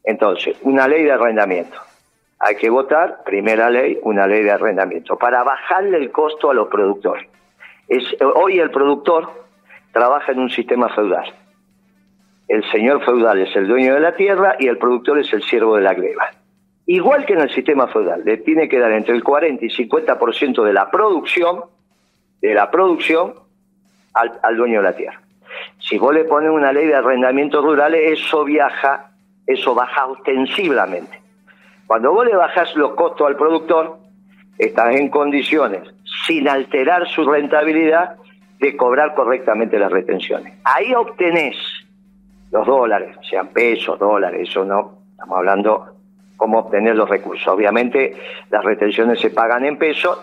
Entonces, 0.04 0.56
una 0.62 0.86
ley 0.86 1.02
de 1.02 1.10
arrendamiento. 1.10 1.78
Hay 2.38 2.54
que 2.54 2.70
votar, 2.70 3.24
primera 3.24 3.68
ley, 3.70 3.98
una 4.04 4.28
ley 4.28 4.44
de 4.44 4.52
arrendamiento, 4.52 5.18
para 5.18 5.42
bajarle 5.42 5.96
el 5.96 6.12
costo 6.12 6.48
a 6.48 6.54
los 6.54 6.68
productores. 6.68 7.28
Es, 7.88 8.04
hoy 8.36 8.60
el 8.60 8.70
productor 8.70 9.28
trabaja 9.92 10.30
en 10.30 10.38
un 10.38 10.50
sistema 10.50 10.88
feudal. 10.90 11.34
El 12.46 12.62
señor 12.70 13.04
feudal 13.04 13.40
es 13.40 13.56
el 13.56 13.66
dueño 13.66 13.94
de 13.94 14.00
la 14.00 14.14
tierra 14.14 14.54
y 14.60 14.68
el 14.68 14.78
productor 14.78 15.18
es 15.18 15.32
el 15.32 15.42
siervo 15.42 15.74
de 15.74 15.82
la 15.82 15.94
gleba. 15.94 16.30
Igual 16.86 17.26
que 17.26 17.32
en 17.32 17.40
el 17.40 17.50
sistema 17.50 17.88
feudal, 17.88 18.22
le 18.24 18.36
tiene 18.36 18.68
que 18.68 18.78
dar 18.78 18.92
entre 18.92 19.16
el 19.16 19.24
40 19.24 19.64
y 19.64 19.70
50% 19.70 20.62
de 20.62 20.72
la 20.72 20.88
producción, 20.88 21.64
de 22.40 22.54
la 22.54 22.70
producción, 22.70 23.42
al, 24.14 24.38
al 24.42 24.56
dueño 24.56 24.78
de 24.78 24.84
la 24.84 24.96
tierra. 24.96 25.20
Si 25.78 25.98
vos 25.98 26.14
le 26.14 26.24
pones 26.24 26.50
una 26.50 26.72
ley 26.72 26.86
de 26.86 26.94
arrendamientos 26.94 27.62
rurales, 27.64 28.20
eso 28.20 28.44
viaja, 28.44 29.10
eso 29.46 29.74
baja 29.74 30.06
ostensiblemente. 30.06 31.20
Cuando 31.86 32.12
vos 32.12 32.24
le 32.24 32.36
bajás 32.36 32.74
los 32.76 32.94
costos 32.94 33.26
al 33.26 33.36
productor, 33.36 33.98
estás 34.58 34.94
en 34.94 35.08
condiciones, 35.08 35.82
sin 36.26 36.48
alterar 36.48 37.06
su 37.08 37.24
rentabilidad, 37.24 38.16
de 38.58 38.76
cobrar 38.76 39.14
correctamente 39.14 39.76
las 39.76 39.90
retenciones. 39.90 40.54
Ahí 40.62 40.94
obtenés 40.94 41.56
los 42.52 42.64
dólares, 42.64 43.16
sean 43.28 43.48
pesos, 43.48 43.98
dólares, 43.98 44.48
eso 44.48 44.64
no, 44.64 44.98
estamos 45.10 45.38
hablando 45.38 45.96
cómo 46.36 46.60
obtener 46.60 46.94
los 46.94 47.08
recursos. 47.08 47.46
Obviamente 47.48 48.14
las 48.50 48.64
retenciones 48.64 49.20
se 49.20 49.30
pagan 49.30 49.64
en 49.64 49.78
pesos, 49.78 50.18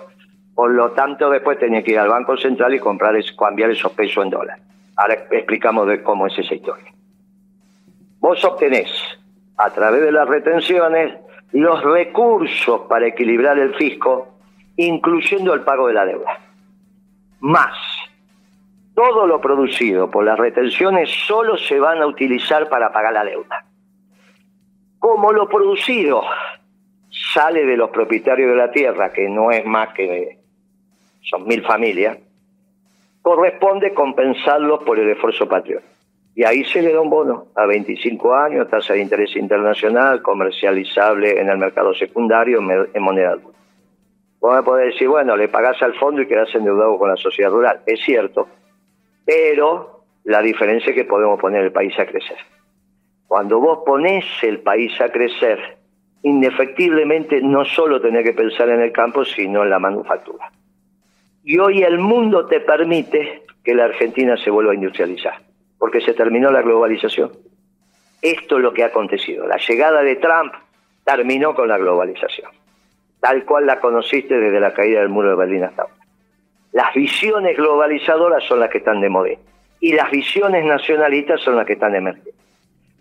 por 0.60 0.72
lo 0.72 0.91
tanto 0.91 1.30
después 1.30 1.58
tenés 1.58 1.86
que 1.86 1.91
ir 1.91 2.00
al 2.00 2.10
Banco 2.10 2.36
Central 2.36 2.76
y 2.76 2.80
comprar, 2.80 3.15
cambiar 3.38 3.69
esos 3.69 3.93
pesos 3.93 4.26
en 4.26 4.30
dólares. 4.30 4.62
Ahora 4.98 5.13
explicamos 5.32 5.88
cómo 6.04 6.28
es 6.28 6.38
esa 6.38 6.54
historia. 6.54 6.91
Vos 8.19 8.43
obtenés 8.43 8.91
a 9.56 9.69
través 9.69 10.02
de 10.02 10.12
las 10.12 10.28
retenciones 10.28 11.13
los 11.54 11.82
recursos 11.82 12.82
para 12.89 13.08
equilibrar 13.08 13.58
el 13.58 13.74
fisco, 13.76 14.34
incluyendo 14.76 15.54
el 15.54 15.62
pago 15.62 15.88
de 15.88 15.93
la 15.93 16.06
deuda. 16.06 16.38
Más, 17.39 17.78
todo 18.93 19.28
lo 19.28 19.39
producido 19.39 20.12
por 20.12 20.26
las 20.26 20.38
retenciones 20.38 21.10
solo 21.26 21.56
se 21.56 21.80
van 21.80 22.02
a 22.02 22.06
utilizar 22.06 22.67
para 22.67 22.91
pagar 22.91 23.13
la 23.13 23.24
deuda. 23.24 23.63
Como 25.00 25.32
lo 25.32 25.48
producido 25.48 26.22
sale 27.34 27.65
de 27.65 27.78
los 27.78 27.91
propietarios 27.91 28.50
de 28.50 28.58
la 28.58 28.72
tierra, 28.72 29.13
que 29.13 29.30
no 29.30 29.52
es 29.52 29.65
más 29.65 29.93
que 29.93 30.38
son 31.21 31.47
mil 31.47 31.63
familias, 31.63 32.17
corresponde 33.21 33.93
compensarlos 33.93 34.84
por 34.84 34.99
el 34.99 35.10
esfuerzo 35.10 35.47
patriótico. 35.47 35.93
Y 36.36 36.43
ahí 36.43 36.63
se 36.63 36.82
le 36.82 36.93
da 36.93 37.01
un 37.01 37.10
bono 37.10 37.47
a 37.55 37.65
25 37.65 38.34
años, 38.34 38.69
tasa 38.69 38.93
de 38.93 39.01
interés 39.01 39.36
internacional, 39.36 40.21
comercializable 40.21 41.39
en 41.39 41.49
el 41.49 41.58
mercado 41.58 41.93
secundario 41.93 42.60
en 42.93 43.03
moneda 43.03 43.36
dura. 43.36 43.58
Vos 44.39 44.55
me 44.55 44.63
podés 44.63 44.93
decir, 44.93 45.10
bueno, 45.10 45.36
le 45.36 45.49
pagás 45.49 45.82
al 45.82 45.95
fondo 45.95 46.21
y 46.21 46.27
quedás 46.27 46.53
endeudado 46.55 46.97
con 46.97 47.10
la 47.10 47.17
sociedad 47.17 47.51
rural. 47.51 47.82
Es 47.86 47.99
cierto, 47.99 48.47
pero 49.25 50.05
la 50.23 50.41
diferencia 50.41 50.91
es 50.91 50.95
que 50.95 51.03
podemos 51.03 51.39
poner 51.39 51.63
el 51.63 51.71
país 51.73 51.97
a 51.99 52.05
crecer. 52.05 52.38
Cuando 53.27 53.60
vos 53.60 53.79
ponés 53.86 54.25
el 54.41 54.62
país 54.62 54.99
a 55.01 55.12
crecer, 55.12 55.77
indefectiblemente 56.23 57.41
no 57.41 57.65
solo 57.65 57.99
tenés 57.99 58.23
que 58.23 58.34
pensar 58.34 58.69
en 58.69 58.82
el 58.82 58.91
campo, 58.91 59.25
sino 59.25 59.63
en 59.63 59.69
la 59.69 59.79
manufactura. 59.79 60.51
Y 61.43 61.58
hoy 61.58 61.84
el 61.84 61.99
mundo 61.99 62.45
te 62.45 62.60
permite 62.60 63.43
que 63.63 63.73
la 63.73 63.86
Argentina 63.86 64.36
se 64.38 64.49
vuelva 64.49 64.71
a 64.71 64.75
industrializar 64.75 65.39
porque 65.78 66.02
se 66.02 66.13
terminó 66.13 66.52
la 66.52 66.62
globalización. 66.62 67.32
Esto 68.21 68.58
es 68.58 68.63
lo 68.63 68.73
que 68.73 68.84
ha 68.84 68.88
acontecido. 68.88 69.47
La 69.47 69.58
llegada 69.58 70.04
de 70.04 70.17
Trump 70.17 70.54
terminó 71.06 71.56
con 71.56 71.69
la 71.69 71.78
globalización, 71.78 72.52
tal 73.21 73.45
cual 73.45 73.65
la 73.65 73.80
conociste 73.80 74.38
desde 74.38 74.60
la 74.60 74.73
caída 74.73 74.99
del 74.99 75.10
muro 75.10 75.30
de 75.30 75.36
Berlín 75.36 75.63
hasta 75.63 75.84
ahora. 75.84 75.95
Las 76.73 76.93
visiones 76.93 77.58
globalizadoras 77.58 78.43
son 78.43 78.60
las 78.60 78.69
que 78.69 78.80
están 78.80 79.02
de 79.02 79.10
moda 79.10 79.30
y 79.80 79.93
las 79.93 80.12
visiones 80.12 80.65
nacionalistas 80.65 81.41
son 81.41 81.56
las 81.56 81.65
que 81.65 81.73
están 81.73 81.95
emergiendo. 81.95 82.39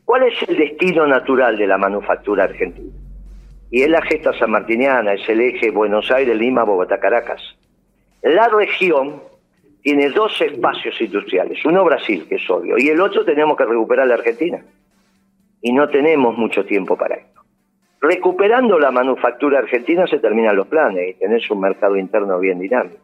¿Cuál 0.05 0.22
es 0.22 0.42
el 0.48 0.57
destino 0.57 1.07
natural 1.07 1.59
de 1.59 1.66
la 1.66 1.77
manufactura 1.77 2.44
argentina? 2.44 2.94
Y 3.70 3.83
es 3.83 3.90
la 3.90 4.01
gesta 4.01 4.33
sanmartiniana, 4.33 5.12
es 5.12 5.29
el 5.29 5.40
eje 5.40 5.70
Buenos 5.70 6.11
Aires, 6.11 6.35
Lima, 6.35 6.64
Bogotá, 6.64 6.98
Caracas. 6.98 7.42
La 8.22 8.48
región 8.48 9.22
tiene 9.83 10.11
dos 10.11 10.40
espacios 10.40 11.00
industriales, 11.00 11.64
uno 11.64 11.85
Brasil, 11.85 12.26
que 12.28 12.35
es 12.35 12.50
obvio, 12.50 12.76
y 12.78 12.88
el 12.88 13.00
otro 13.00 13.24
tenemos 13.24 13.57
que 13.57 13.64
recuperar 13.64 14.07
la 14.07 14.14
Argentina. 14.14 14.62
Y 15.61 15.72
no 15.72 15.88
tenemos 15.88 16.37
mucho 16.37 16.64
tiempo 16.64 16.96
para 16.96 17.16
esto. 17.16 17.40
Recuperando 18.00 18.78
la 18.78 18.92
manufactura 18.92 19.59
argentina 19.59 20.07
se 20.07 20.20
terminan 20.20 20.54
los 20.54 20.68
planes 20.68 21.11
y 21.11 21.14
tenés 21.14 21.50
un 21.50 21.61
mercado 21.61 21.96
interno 21.96 22.38
bien 22.38 22.61
dinámico. 22.61 23.02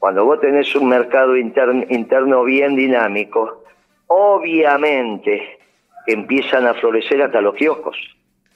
Cuando 0.00 0.24
vos 0.24 0.40
tenés 0.40 0.74
un 0.74 0.88
mercado 0.88 1.36
interno, 1.36 1.84
interno 1.88 2.42
bien 2.42 2.74
dinámico, 2.74 3.62
obviamente 4.08 5.58
empiezan 6.06 6.66
a 6.66 6.74
florecer 6.74 7.22
hasta 7.22 7.40
los 7.40 7.54
kioscos, 7.54 7.96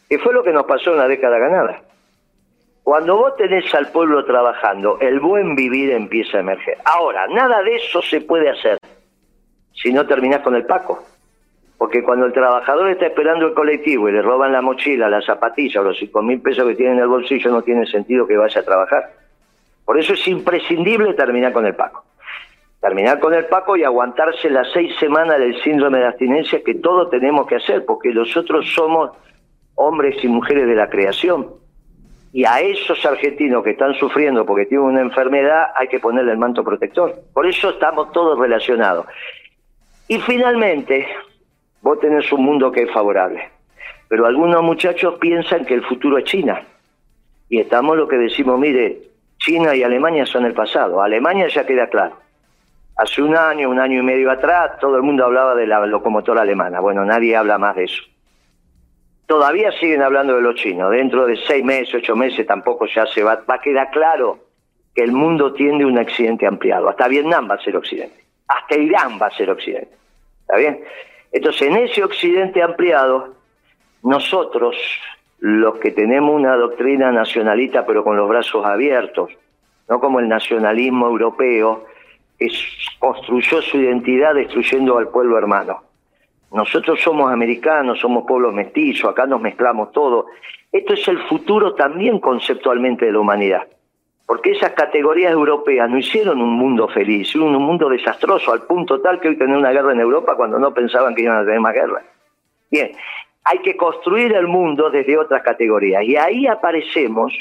que 0.08 0.18
fue 0.18 0.34
lo 0.34 0.42
que 0.42 0.52
nos 0.52 0.64
pasó 0.64 0.92
en 0.92 0.98
la 0.98 1.06
década 1.06 1.38
ganada. 1.38 1.82
Cuando 2.84 3.16
vos 3.16 3.34
tenés 3.36 3.74
al 3.74 3.88
pueblo 3.88 4.26
trabajando, 4.26 4.98
el 5.00 5.18
buen 5.18 5.56
vivir 5.56 5.90
empieza 5.92 6.36
a 6.36 6.40
emerger. 6.40 6.76
Ahora, 6.84 7.26
nada 7.28 7.62
de 7.62 7.76
eso 7.76 8.02
se 8.02 8.20
puede 8.20 8.50
hacer 8.50 8.76
si 9.72 9.90
no 9.90 10.06
terminás 10.06 10.42
con 10.42 10.54
el 10.54 10.66
paco. 10.66 11.02
Porque 11.78 12.04
cuando 12.04 12.26
el 12.26 12.34
trabajador 12.34 12.90
está 12.90 13.06
esperando 13.06 13.46
el 13.46 13.54
colectivo 13.54 14.10
y 14.10 14.12
le 14.12 14.20
roban 14.20 14.52
la 14.52 14.60
mochila, 14.60 15.08
la 15.08 15.22
zapatilla 15.22 15.80
o 15.80 15.84
los 15.84 15.98
cinco 15.98 16.20
mil 16.20 16.42
pesos 16.42 16.68
que 16.68 16.74
tiene 16.74 16.92
en 16.92 16.98
el 16.98 17.08
bolsillo, 17.08 17.50
no 17.50 17.62
tiene 17.62 17.86
sentido 17.86 18.26
que 18.26 18.36
vaya 18.36 18.60
a 18.60 18.64
trabajar. 18.64 19.12
Por 19.86 19.98
eso 19.98 20.12
es 20.12 20.28
imprescindible 20.28 21.14
terminar 21.14 21.54
con 21.54 21.64
el 21.64 21.74
paco. 21.74 22.04
Terminar 22.82 23.18
con 23.18 23.32
el 23.32 23.46
paco 23.46 23.78
y 23.78 23.84
aguantarse 23.84 24.50
las 24.50 24.70
seis 24.74 24.94
semanas 25.00 25.38
del 25.38 25.58
síndrome 25.62 26.00
de 26.00 26.06
abstinencia 26.06 26.62
que 26.62 26.74
todos 26.74 27.08
tenemos 27.08 27.46
que 27.46 27.56
hacer, 27.56 27.86
porque 27.86 28.10
nosotros 28.10 28.66
somos 28.74 29.10
hombres 29.74 30.22
y 30.22 30.28
mujeres 30.28 30.66
de 30.66 30.74
la 30.74 30.90
creación 30.90 31.63
y 32.34 32.44
a 32.44 32.58
esos 32.58 33.06
argentinos 33.06 33.62
que 33.62 33.70
están 33.70 33.94
sufriendo 33.94 34.44
porque 34.44 34.66
tienen 34.66 34.88
una 34.88 35.02
enfermedad 35.02 35.68
hay 35.76 35.86
que 35.86 36.00
ponerle 36.00 36.32
el 36.32 36.36
manto 36.36 36.64
protector. 36.64 37.14
Por 37.32 37.46
eso 37.46 37.70
estamos 37.70 38.10
todos 38.10 38.36
relacionados. 38.36 39.06
Y 40.08 40.18
finalmente, 40.18 41.06
vos 41.80 42.00
tenés 42.00 42.32
un 42.32 42.44
mundo 42.44 42.72
que 42.72 42.82
es 42.82 42.90
favorable, 42.90 43.50
pero 44.08 44.26
algunos 44.26 44.64
muchachos 44.64 45.14
piensan 45.20 45.64
que 45.64 45.74
el 45.74 45.84
futuro 45.84 46.18
es 46.18 46.24
China. 46.24 46.60
Y 47.48 47.60
estamos 47.60 47.96
lo 47.96 48.08
que 48.08 48.18
decimos, 48.18 48.58
mire, 48.58 49.02
China 49.38 49.76
y 49.76 49.84
Alemania 49.84 50.26
son 50.26 50.44
el 50.44 50.54
pasado. 50.54 51.00
Alemania 51.00 51.46
ya 51.46 51.64
queda 51.64 51.86
claro. 51.86 52.16
Hace 52.96 53.22
un 53.22 53.36
año, 53.36 53.70
un 53.70 53.78
año 53.78 54.00
y 54.00 54.02
medio 54.02 54.32
atrás, 54.32 54.80
todo 54.80 54.96
el 54.96 55.04
mundo 55.04 55.24
hablaba 55.24 55.54
de 55.54 55.68
la 55.68 55.86
locomotora 55.86 56.42
alemana. 56.42 56.80
Bueno, 56.80 57.04
nadie 57.04 57.36
habla 57.36 57.58
más 57.58 57.76
de 57.76 57.84
eso 57.84 58.02
todavía 59.34 59.72
siguen 59.72 60.00
hablando 60.00 60.36
de 60.36 60.42
los 60.42 60.54
chinos. 60.54 60.92
Dentro 60.92 61.26
de 61.26 61.36
seis 61.36 61.64
meses, 61.64 61.92
ocho 61.96 62.14
meses, 62.14 62.46
tampoco 62.46 62.86
ya 62.86 63.04
se 63.06 63.24
va, 63.24 63.42
va 63.50 63.56
a 63.56 63.60
quedar 63.60 63.90
claro 63.90 64.38
que 64.94 65.02
el 65.02 65.10
mundo 65.10 65.52
tiende 65.52 65.84
un 65.84 65.98
accidente 65.98 66.46
ampliado. 66.46 66.88
Hasta 66.88 67.08
Vietnam 67.08 67.50
va 67.50 67.56
a 67.56 67.60
ser 67.60 67.76
occidente. 67.76 68.22
Hasta 68.46 68.76
Irán 68.76 69.18
va 69.20 69.26
a 69.26 69.30
ser 69.32 69.50
occidente. 69.50 69.90
¿Está 70.42 70.56
bien? 70.56 70.84
Entonces, 71.32 71.62
en 71.62 71.76
ese 71.78 72.04
occidente 72.04 72.62
ampliado, 72.62 73.34
nosotros, 74.04 74.76
los 75.40 75.78
que 75.78 75.90
tenemos 75.90 76.32
una 76.32 76.54
doctrina 76.54 77.10
nacionalista 77.10 77.84
pero 77.84 78.04
con 78.04 78.16
los 78.16 78.28
brazos 78.28 78.64
abiertos, 78.64 79.30
no 79.88 79.98
como 79.98 80.20
el 80.20 80.28
nacionalismo 80.28 81.08
europeo, 81.08 81.86
que 82.38 82.48
construyó 83.00 83.62
su 83.62 83.78
identidad 83.78 84.34
destruyendo 84.34 84.96
al 84.96 85.08
pueblo 85.08 85.36
hermano. 85.36 85.82
Nosotros 86.54 87.00
somos 87.02 87.32
americanos, 87.32 87.98
somos 87.98 88.24
pueblos 88.24 88.54
mestizos, 88.54 89.10
acá 89.10 89.26
nos 89.26 89.40
mezclamos 89.40 89.90
todo. 89.90 90.26
Esto 90.70 90.94
es 90.94 91.08
el 91.08 91.18
futuro 91.24 91.74
también 91.74 92.20
conceptualmente 92.20 93.06
de 93.06 93.12
la 93.12 93.18
humanidad. 93.18 93.66
Porque 94.24 94.52
esas 94.52 94.70
categorías 94.70 95.32
europeas 95.32 95.90
no 95.90 95.98
hicieron 95.98 96.40
un 96.40 96.52
mundo 96.52 96.86
feliz, 96.86 97.34
un 97.34 97.52
mundo 97.54 97.88
desastroso, 97.88 98.52
al 98.52 98.62
punto 98.62 99.00
tal 99.00 99.18
que 99.18 99.30
hoy 99.30 99.36
tenemos 99.36 99.58
una 99.58 99.72
guerra 99.72 99.94
en 99.94 100.00
Europa 100.00 100.36
cuando 100.36 100.56
no 100.60 100.72
pensaban 100.72 101.16
que 101.16 101.22
iban 101.22 101.38
a 101.38 101.44
tener 101.44 101.58
más 101.58 101.74
guerra. 101.74 102.04
Bien, 102.70 102.92
hay 103.42 103.58
que 103.58 103.76
construir 103.76 104.32
el 104.32 104.46
mundo 104.46 104.90
desde 104.90 105.18
otras 105.18 105.42
categorías. 105.42 106.04
Y 106.04 106.16
ahí 106.16 106.46
aparecemos 106.46 107.36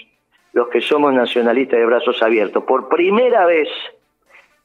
los 0.54 0.70
que 0.70 0.82
somos 0.82 1.14
nacionalistas 1.14 1.78
de 1.78 1.86
brazos 1.86 2.22
abiertos. 2.24 2.64
Por 2.64 2.90
primera 2.90 3.46
vez 3.46 3.70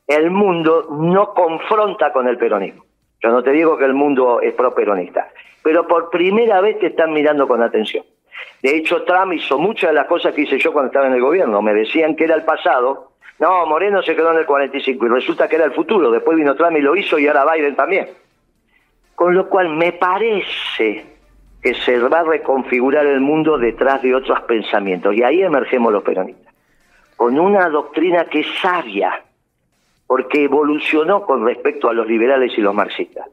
el 0.07 0.31
mundo 0.31 0.89
no 0.91 1.35
confronta 1.35 2.13
con 2.15 2.27
el 2.27 2.39
peronismo. 2.39 2.88
Yo 3.21 3.31
no 3.31 3.43
te 3.43 3.51
digo 3.51 3.77
que 3.77 3.85
el 3.85 3.95
mundo 3.95 4.41
es 4.41 4.55
pro-peronista, 4.55 5.31
pero 5.63 5.87
por 5.87 6.11
primera 6.11 6.61
vez 6.61 6.79
te 6.79 6.89
están 6.89 7.13
mirando 7.13 7.49
con 7.49 7.63
atención. 7.63 8.05
De 8.63 8.77
hecho, 8.77 9.03
Trump 9.05 9.33
hizo 9.33 9.59
muchas 9.59 9.91
de 9.91 9.95
las 9.95 10.07
cosas 10.07 10.35
que 10.35 10.43
hice 10.43 10.59
yo 10.59 10.73
cuando 10.73 10.89
estaba 10.89 11.07
en 11.07 11.15
el 11.15 11.21
gobierno. 11.21 11.63
Me 11.63 11.75
decían 11.75 12.17
que 12.17 12.25
era 12.25 12.35
el 12.35 12.45
pasado. 12.45 13.13
No, 13.39 13.67
Moreno 13.67 14.03
se 14.03 14.17
quedó 14.17 14.33
en 14.33 14.39
el 14.39 14.47
45 14.47 15.07
y 15.07 15.09
resulta 15.09 15.49
que 15.49 15.57
era 15.57 15.65
el 15.65 15.73
futuro. 15.73 16.11
Después 16.11 16.37
vino 16.37 16.57
Trump 16.57 16.77
y 16.77 16.81
lo 16.81 16.97
hizo 16.97 17.19
y 17.19 17.29
ahora 17.29 17.53
Biden 17.53 17.77
también. 17.77 18.09
Con 19.15 19.35
lo 19.35 19.49
cual 19.49 19.71
me 19.71 19.93
parece 19.93 21.07
que 21.63 21.75
se 21.75 21.99
va 21.99 22.21
a 22.21 22.25
reconfigurar 22.25 23.07
el 23.07 23.21
mundo 23.21 23.59
detrás 23.59 24.03
de 24.03 24.15
otros 24.15 24.41
pensamientos. 24.43 25.15
Y 25.15 25.23
ahí 25.23 25.43
emergemos 25.43 25.93
los 25.93 26.03
peronistas. 26.03 26.55
Con 27.17 27.39
una 27.39 27.69
doctrina 27.69 28.25
que 28.27 28.41
es 28.41 28.47
sabia, 28.61 29.25
porque 30.09 30.45
evolucionó 30.45 31.23
con 31.23 31.45
respecto 31.47 31.91
a 31.91 31.93
los 31.93 32.09
liberales 32.09 32.57
y 32.57 32.63
los 32.63 32.75
marxistas. 32.75 33.27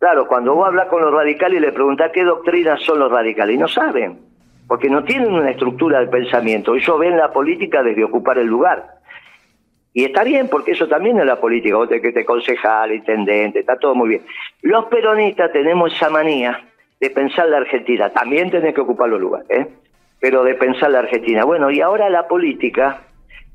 Claro, 0.00 0.26
cuando 0.26 0.52
vos 0.52 0.66
hablas 0.66 0.88
con 0.88 1.00
los 1.00 1.14
radicales 1.14 1.58
y 1.58 1.60
le 1.60 1.70
preguntás 1.70 2.10
qué 2.12 2.24
doctrinas 2.24 2.82
son 2.82 2.98
los 2.98 3.10
radicales, 3.10 3.54
y 3.54 3.58
no 3.58 3.68
saben, 3.68 4.18
porque 4.66 4.90
no 4.90 5.04
tienen 5.04 5.32
una 5.32 5.52
estructura 5.52 6.00
de 6.00 6.08
pensamiento. 6.08 6.74
Ellos 6.74 6.98
ven 6.98 7.16
la 7.16 7.32
política 7.32 7.84
desde 7.84 8.02
ocupar 8.02 8.38
el 8.38 8.48
lugar. 8.48 8.84
Y 9.94 10.04
está 10.04 10.24
bien, 10.24 10.48
porque 10.48 10.72
eso 10.72 10.88
también 10.88 11.20
es 11.20 11.24
la 11.26 11.40
política. 11.40 11.76
Vos 11.76 11.88
tenés 11.88 12.02
que 12.02 12.12
te 12.12 12.24
concejal, 12.24 12.92
intendente, 12.92 13.60
está 13.60 13.76
todo 13.76 13.94
muy 13.94 14.08
bien. 14.08 14.22
Los 14.62 14.86
peronistas 14.86 15.52
tenemos 15.52 15.94
esa 15.94 16.10
manía 16.10 16.64
de 16.98 17.10
pensar 17.10 17.48
la 17.48 17.58
Argentina. 17.58 18.10
También 18.10 18.50
tenés 18.50 18.74
que 18.74 18.80
ocupar 18.80 19.08
los 19.08 19.20
lugares, 19.20 19.48
¿eh? 19.50 19.68
pero 20.18 20.42
de 20.42 20.56
pensar 20.56 20.90
la 20.90 20.98
Argentina. 20.98 21.44
Bueno, 21.44 21.70
y 21.70 21.80
ahora 21.80 22.10
la 22.10 22.26
política 22.26 23.02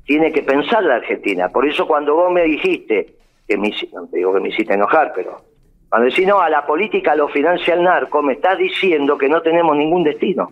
tiene 0.08 0.32
que 0.32 0.42
pensar 0.42 0.82
la 0.84 0.94
Argentina. 0.94 1.50
Por 1.50 1.68
eso 1.68 1.86
cuando 1.86 2.14
vos 2.14 2.32
me 2.32 2.44
dijiste, 2.44 3.08
que 3.46 3.58
me, 3.58 3.70
digo 4.10 4.32
que 4.32 4.40
me 4.40 4.48
hiciste 4.48 4.72
enojar, 4.72 5.12
pero 5.14 5.42
cuando 5.90 6.08
decís, 6.08 6.26
no, 6.26 6.40
a 6.40 6.48
la 6.48 6.64
política 6.66 7.14
lo 7.14 7.28
financia 7.28 7.74
el 7.74 7.82
narco, 7.82 8.22
me 8.22 8.32
estás 8.32 8.56
diciendo 8.56 9.18
que 9.18 9.28
no 9.28 9.42
tenemos 9.42 9.76
ningún 9.76 10.04
destino. 10.04 10.50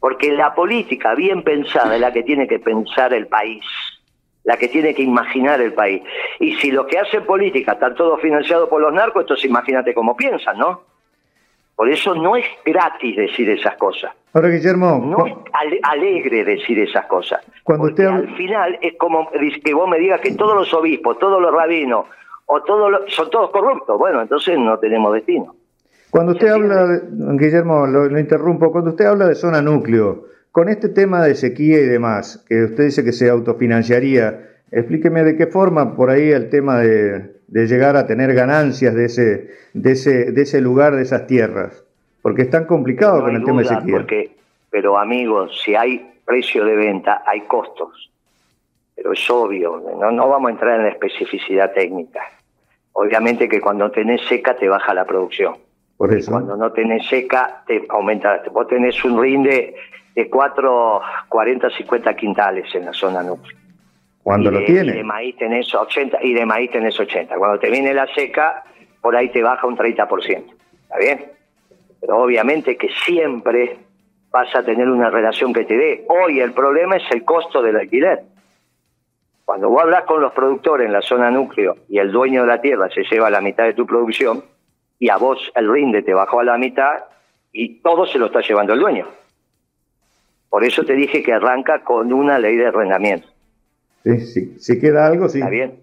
Porque 0.00 0.32
la 0.32 0.52
política 0.52 1.14
bien 1.14 1.44
pensada 1.44 1.94
es 1.94 2.00
la 2.00 2.12
que 2.12 2.24
tiene 2.24 2.48
que 2.48 2.58
pensar 2.58 3.14
el 3.14 3.28
país, 3.28 3.64
la 4.42 4.56
que 4.56 4.66
tiene 4.66 4.96
que 4.96 5.02
imaginar 5.02 5.60
el 5.60 5.74
país. 5.74 6.02
Y 6.40 6.56
si 6.56 6.72
lo 6.72 6.84
que 6.88 6.98
hacen 6.98 7.24
política 7.24 7.74
están 7.74 7.94
todos 7.94 8.20
financiados 8.20 8.68
por 8.68 8.82
los 8.82 8.92
narcos, 8.92 9.22
entonces 9.22 9.48
imagínate 9.48 9.94
cómo 9.94 10.16
piensan, 10.16 10.58
¿no? 10.58 10.82
Por 11.76 11.90
eso 11.90 12.14
no 12.14 12.36
es 12.36 12.44
gratis 12.64 13.16
decir 13.16 13.48
esas 13.50 13.76
cosas. 13.76 14.12
Ahora, 14.34 14.48
Guillermo. 14.48 14.98
No 15.04 15.26
es 15.26 15.34
alegre 15.82 16.44
decir 16.44 16.78
esas 16.78 17.06
cosas. 17.06 17.40
Cuando 17.64 17.86
usted 17.86 18.06
al 18.06 18.34
final 18.36 18.78
es 18.80 18.94
como 18.98 19.28
que 19.30 19.74
vos 19.74 19.88
me 19.88 19.98
digas 19.98 20.20
que 20.20 20.32
todos 20.32 20.54
los 20.54 20.72
obispos, 20.72 21.18
todos 21.18 21.40
los 21.40 21.52
rabinos, 21.52 22.06
o 22.46 22.62
todos 22.62 23.02
son 23.08 23.30
todos 23.30 23.50
corruptos. 23.50 23.98
Bueno, 23.98 24.22
entonces 24.22 24.58
no 24.58 24.78
tenemos 24.78 25.14
destino. 25.14 25.54
Cuando 26.10 26.32
usted 26.32 26.48
habla, 26.48 26.86
de, 26.86 27.00
Guillermo, 27.38 27.86
lo, 27.86 28.18
interrumpo, 28.18 28.70
cuando 28.70 28.90
usted 28.90 29.06
habla 29.06 29.26
de 29.26 29.34
zona 29.34 29.62
núcleo, 29.62 30.24
con 30.50 30.68
este 30.68 30.90
tema 30.90 31.22
de 31.24 31.34
sequía 31.34 31.78
y 31.78 31.86
demás, 31.86 32.44
que 32.46 32.64
usted 32.64 32.84
dice 32.84 33.02
que 33.02 33.12
se 33.12 33.30
autofinanciaría, 33.30 34.50
explíqueme 34.70 35.24
de 35.24 35.36
qué 35.36 35.46
forma 35.46 35.96
por 35.96 36.10
ahí 36.10 36.30
el 36.30 36.50
tema 36.50 36.80
de, 36.80 37.40
de 37.52 37.66
llegar 37.66 37.96
a 37.96 38.06
tener 38.06 38.32
ganancias 38.32 38.94
de 38.94 39.04
ese, 39.04 39.50
de 39.74 39.92
ese, 39.92 40.32
de 40.32 40.42
ese 40.42 40.62
lugar, 40.62 40.96
de 40.96 41.02
esas 41.02 41.26
tierras? 41.26 41.84
Porque 42.22 42.42
es 42.42 42.50
tan 42.50 42.64
complicado 42.64 43.20
con 43.20 43.36
el 43.36 43.44
tema 43.44 43.60
de 43.60 43.68
sequía. 43.68 43.92
Porque, 43.92 44.30
pero 44.70 44.98
amigos, 44.98 45.60
si 45.62 45.74
hay 45.74 46.14
precio 46.24 46.64
de 46.64 46.74
venta, 46.74 47.22
hay 47.26 47.42
costos. 47.42 48.10
Pero 48.96 49.12
es 49.12 49.30
obvio, 49.30 49.82
no, 50.00 50.10
no 50.10 50.28
vamos 50.30 50.48
a 50.48 50.52
entrar 50.52 50.78
en 50.78 50.84
la 50.84 50.90
especificidad 50.92 51.74
técnica. 51.74 52.22
Obviamente 52.94 53.48
que 53.50 53.60
cuando 53.60 53.90
tenés 53.90 54.22
seca 54.28 54.56
te 54.56 54.68
baja 54.68 54.94
la 54.94 55.04
producción. 55.04 55.56
Por 55.98 56.14
eso. 56.14 56.30
cuando 56.30 56.56
no 56.56 56.72
tenés 56.72 57.06
seca 57.06 57.64
te 57.66 57.84
aumenta. 57.90 58.42
Vos 58.50 58.66
tenés 58.66 59.04
un 59.04 59.20
rinde 59.20 59.74
de 60.14 60.30
4, 60.30 61.00
40, 61.28 61.70
50 61.70 62.16
quintales 62.16 62.74
en 62.74 62.86
la 62.86 62.92
zona 62.94 63.22
núclea. 63.22 63.61
Cuando 64.22 64.50
lo 64.50 64.64
tiene. 64.64 64.92
Y 64.92 64.96
de 64.98 65.04
maíz 65.04 65.36
tenés 65.36 65.74
80 65.74 66.18
y 66.22 66.34
de 66.34 66.46
maíz 66.46 66.70
tenés 66.70 66.98
80. 66.98 67.34
Cuando 67.36 67.58
te 67.58 67.70
viene 67.70 67.92
la 67.92 68.06
seca, 68.14 68.64
por 69.00 69.16
ahí 69.16 69.30
te 69.30 69.42
baja 69.42 69.66
un 69.66 69.76
30%. 69.76 70.44
¿Está 70.82 70.98
bien? 70.98 71.24
Pero 72.00 72.18
obviamente 72.18 72.76
que 72.76 72.88
siempre 73.04 73.78
vas 74.30 74.54
a 74.54 74.62
tener 74.62 74.88
una 74.88 75.10
relación 75.10 75.52
que 75.52 75.64
te 75.64 75.76
dé. 75.76 76.04
Hoy 76.08 76.40
el 76.40 76.52
problema 76.52 76.96
es 76.96 77.04
el 77.10 77.24
costo 77.24 77.62
del 77.62 77.76
alquiler. 77.76 78.22
Cuando 79.44 79.68
vos 79.68 79.82
hablas 79.82 80.04
con 80.04 80.20
los 80.20 80.32
productores 80.32 80.86
en 80.86 80.92
la 80.92 81.02
zona 81.02 81.30
núcleo 81.30 81.76
y 81.88 81.98
el 81.98 82.12
dueño 82.12 82.42
de 82.42 82.46
la 82.46 82.60
tierra 82.60 82.88
se 82.90 83.02
lleva 83.02 83.28
la 83.28 83.40
mitad 83.40 83.64
de 83.64 83.74
tu 83.74 83.86
producción 83.86 84.44
y 84.98 85.10
a 85.10 85.16
vos 85.16 85.52
el 85.56 85.70
rinde 85.70 86.02
te 86.02 86.14
bajó 86.14 86.40
a 86.40 86.44
la 86.44 86.56
mitad 86.56 87.04
y 87.52 87.80
todo 87.80 88.06
se 88.06 88.18
lo 88.18 88.26
está 88.26 88.40
llevando 88.40 88.72
el 88.72 88.80
dueño. 88.80 89.06
Por 90.48 90.64
eso 90.64 90.84
te 90.84 90.94
dije 90.94 91.22
que 91.22 91.32
arranca 91.32 91.82
con 91.82 92.12
una 92.12 92.38
ley 92.38 92.56
de 92.56 92.66
arrendamiento. 92.66 93.31
Sí, 94.04 94.56
si 94.58 94.78
queda 94.80 95.06
algo, 95.06 95.28
sí. 95.28 95.38
Está 95.38 95.50
bien. 95.50 95.82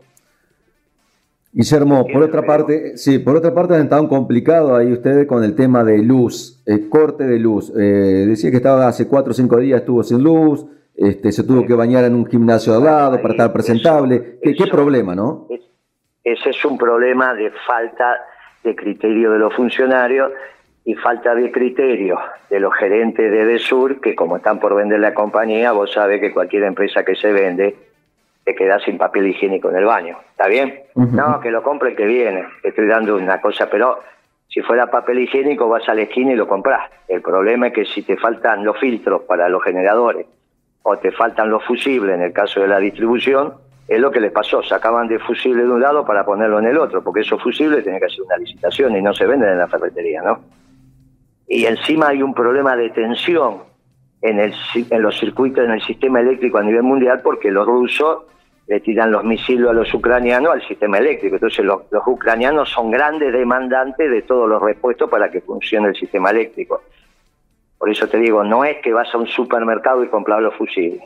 Guillermo, 1.52 2.06
por 2.06 2.22
otra 2.22 2.44
parte, 2.44 2.96
sí, 2.96 3.18
por 3.18 3.36
otra 3.36 3.54
parte 3.54 3.74
han 3.74 3.82
estado 3.82 4.08
complicado 4.08 4.76
ahí 4.76 4.92
ustedes 4.92 5.26
con 5.26 5.44
el 5.44 5.56
tema 5.56 5.84
de 5.84 5.98
luz, 5.98 6.62
el 6.66 6.90
corte 6.90 7.24
de 7.24 7.40
luz. 7.40 7.74
Eh, 7.76 8.26
decía 8.28 8.52
que 8.52 8.58
estaba 8.58 8.88
hace 8.88 9.08
cuatro 9.08 9.32
o 9.32 9.34
cinco 9.34 9.58
días 9.58 9.80
estuvo 9.80 10.04
sin 10.04 10.22
luz, 10.22 10.66
este, 10.96 11.32
se 11.32 11.44
tuvo 11.44 11.66
que 11.66 11.74
bañar 11.74 12.04
en 12.04 12.14
un 12.14 12.28
gimnasio 12.28 12.76
al 12.76 12.84
lado 12.84 13.20
para 13.20 13.34
estar 13.34 13.52
presentable. 13.52 14.38
¿Qué, 14.44 14.54
¿Qué, 14.54 14.68
problema, 14.68 15.16
no? 15.16 15.48
ese 16.24 16.50
es 16.52 16.66
un 16.66 16.78
problema 16.78 17.34
de 17.34 17.52
falta 17.66 18.20
de 18.64 18.76
criterio 18.76 19.32
de 19.32 19.40
los 19.40 19.56
funcionarios 19.56 20.32
y 20.86 20.94
falta 20.96 21.34
de 21.34 21.52
criterio 21.52 22.20
de 22.50 22.60
los 22.60 22.74
gerentes 22.76 23.32
de 23.32 23.46
Desur, 23.46 24.02
que 24.02 24.16
como 24.16 24.38
están 24.38 24.60
por 24.60 24.76
vender 24.76 25.00
la 25.00 25.16
compañía, 25.16 25.72
vos 25.72 25.94
sabés 25.94 26.22
que 26.22 26.32
cualquier 26.32 26.64
empresa 26.64 27.04
que 27.04 27.16
se 27.16 27.32
vende 27.32 27.76
te 28.44 28.56
queda 28.56 28.80
sin 28.80 28.98
papel 28.98 29.28
higiénico 29.28 29.70
en 29.70 29.78
el 29.78 29.86
baño. 29.86 30.18
¿Está 30.32 30.48
bien? 30.48 30.82
No, 30.96 31.40
que 31.40 31.52
lo 31.52 31.62
compre 31.64 31.92
el 31.92 31.96
que 31.96 32.06
viene. 32.06 32.46
Te 32.62 32.70
estoy 32.70 32.88
dando 32.88 33.16
una 33.16 33.40
cosa, 33.42 33.70
pero 33.70 34.00
si 34.48 34.62
fuera 34.62 34.90
papel 34.90 35.20
higiénico 35.20 35.68
vas 35.70 35.88
a 35.88 35.94
la 35.94 36.02
esquina 36.02 36.34
y 36.34 36.36
lo 36.36 36.48
compras. 36.48 36.90
El 37.08 37.22
problema 37.22 37.68
es 37.68 37.74
que 37.74 37.86
si 37.86 38.02
te 38.02 38.18
faltan 38.18 38.64
los 38.64 38.78
filtros 38.80 39.22
para 39.24 39.48
los 39.50 39.64
generadores 39.64 40.26
o 40.84 40.98
te 40.98 41.12
faltan 41.12 41.50
los 41.50 41.64
fusibles 41.66 42.16
en 42.16 42.22
el 42.22 42.34
caso 42.34 42.62
de 42.62 42.68
la 42.68 42.80
distribución, 42.80 43.54
es 43.88 44.00
lo 44.00 44.12
que 44.12 44.20
les 44.20 44.32
pasó. 44.32 44.64
Sacaban 44.64 45.08
de 45.08 45.20
fusible 45.20 45.64
de 45.64 45.70
un 45.70 45.82
lado 45.82 46.06
para 46.06 46.26
ponerlo 46.26 46.60
en 46.60 46.66
el 46.66 46.78
otro, 46.78 47.04
porque 47.04 47.22
esos 47.22 47.42
fusibles 47.42 47.84
tienen 47.84 48.00
que 48.00 48.06
hacer 48.06 48.22
una 48.22 48.38
licitación 48.38 48.96
y 48.96 49.02
no 49.02 49.14
se 49.14 49.26
venden 49.26 49.50
en 49.50 49.60
la 49.60 49.68
ferretería, 49.68 50.22
¿no? 50.22 50.40
Y 51.48 51.66
encima 51.66 52.10
hay 52.10 52.22
un 52.22 52.34
problema 52.34 52.76
de 52.76 52.92
tensión 52.92 53.69
en, 54.22 54.40
el, 54.40 54.54
en 54.90 55.02
los 55.02 55.18
circuitos, 55.18 55.64
en 55.64 55.72
el 55.72 55.82
sistema 55.82 56.20
eléctrico 56.20 56.58
a 56.58 56.64
nivel 56.64 56.84
mundial, 56.84 57.22
porque 57.24 57.52
los 57.52 57.66
rusos 57.66 58.24
le 58.70 58.80
tiran 58.82 59.12
los 59.12 59.24
misiles 59.24 59.68
a 59.68 59.74
los 59.74 59.92
ucranianos 59.94 60.54
al 60.54 60.68
sistema 60.68 61.00
eléctrico. 61.00 61.38
Entonces 61.38 61.66
los, 61.66 61.82
ucranianos 62.06 62.70
son 62.70 62.92
grandes 62.92 63.34
demandantes 63.34 64.12
de 64.12 64.22
todos 64.22 64.48
los 64.48 64.62
repuestos 64.62 65.10
para 65.10 65.32
que 65.32 65.42
funcione 65.42 65.90
el 65.90 65.96
sistema 65.96 66.30
eléctrico. 66.30 66.84
Por 67.80 67.90
eso 67.90 68.08
te 68.08 68.18
digo, 68.18 68.44
no 68.44 68.64
es 68.64 68.78
que 68.78 68.94
vas 68.94 69.14
a 69.14 69.18
un 69.18 69.26
supermercado 69.26 70.04
y 70.04 70.10
comprar 70.10 70.42
los 70.42 70.54
fusibles. 70.54 71.02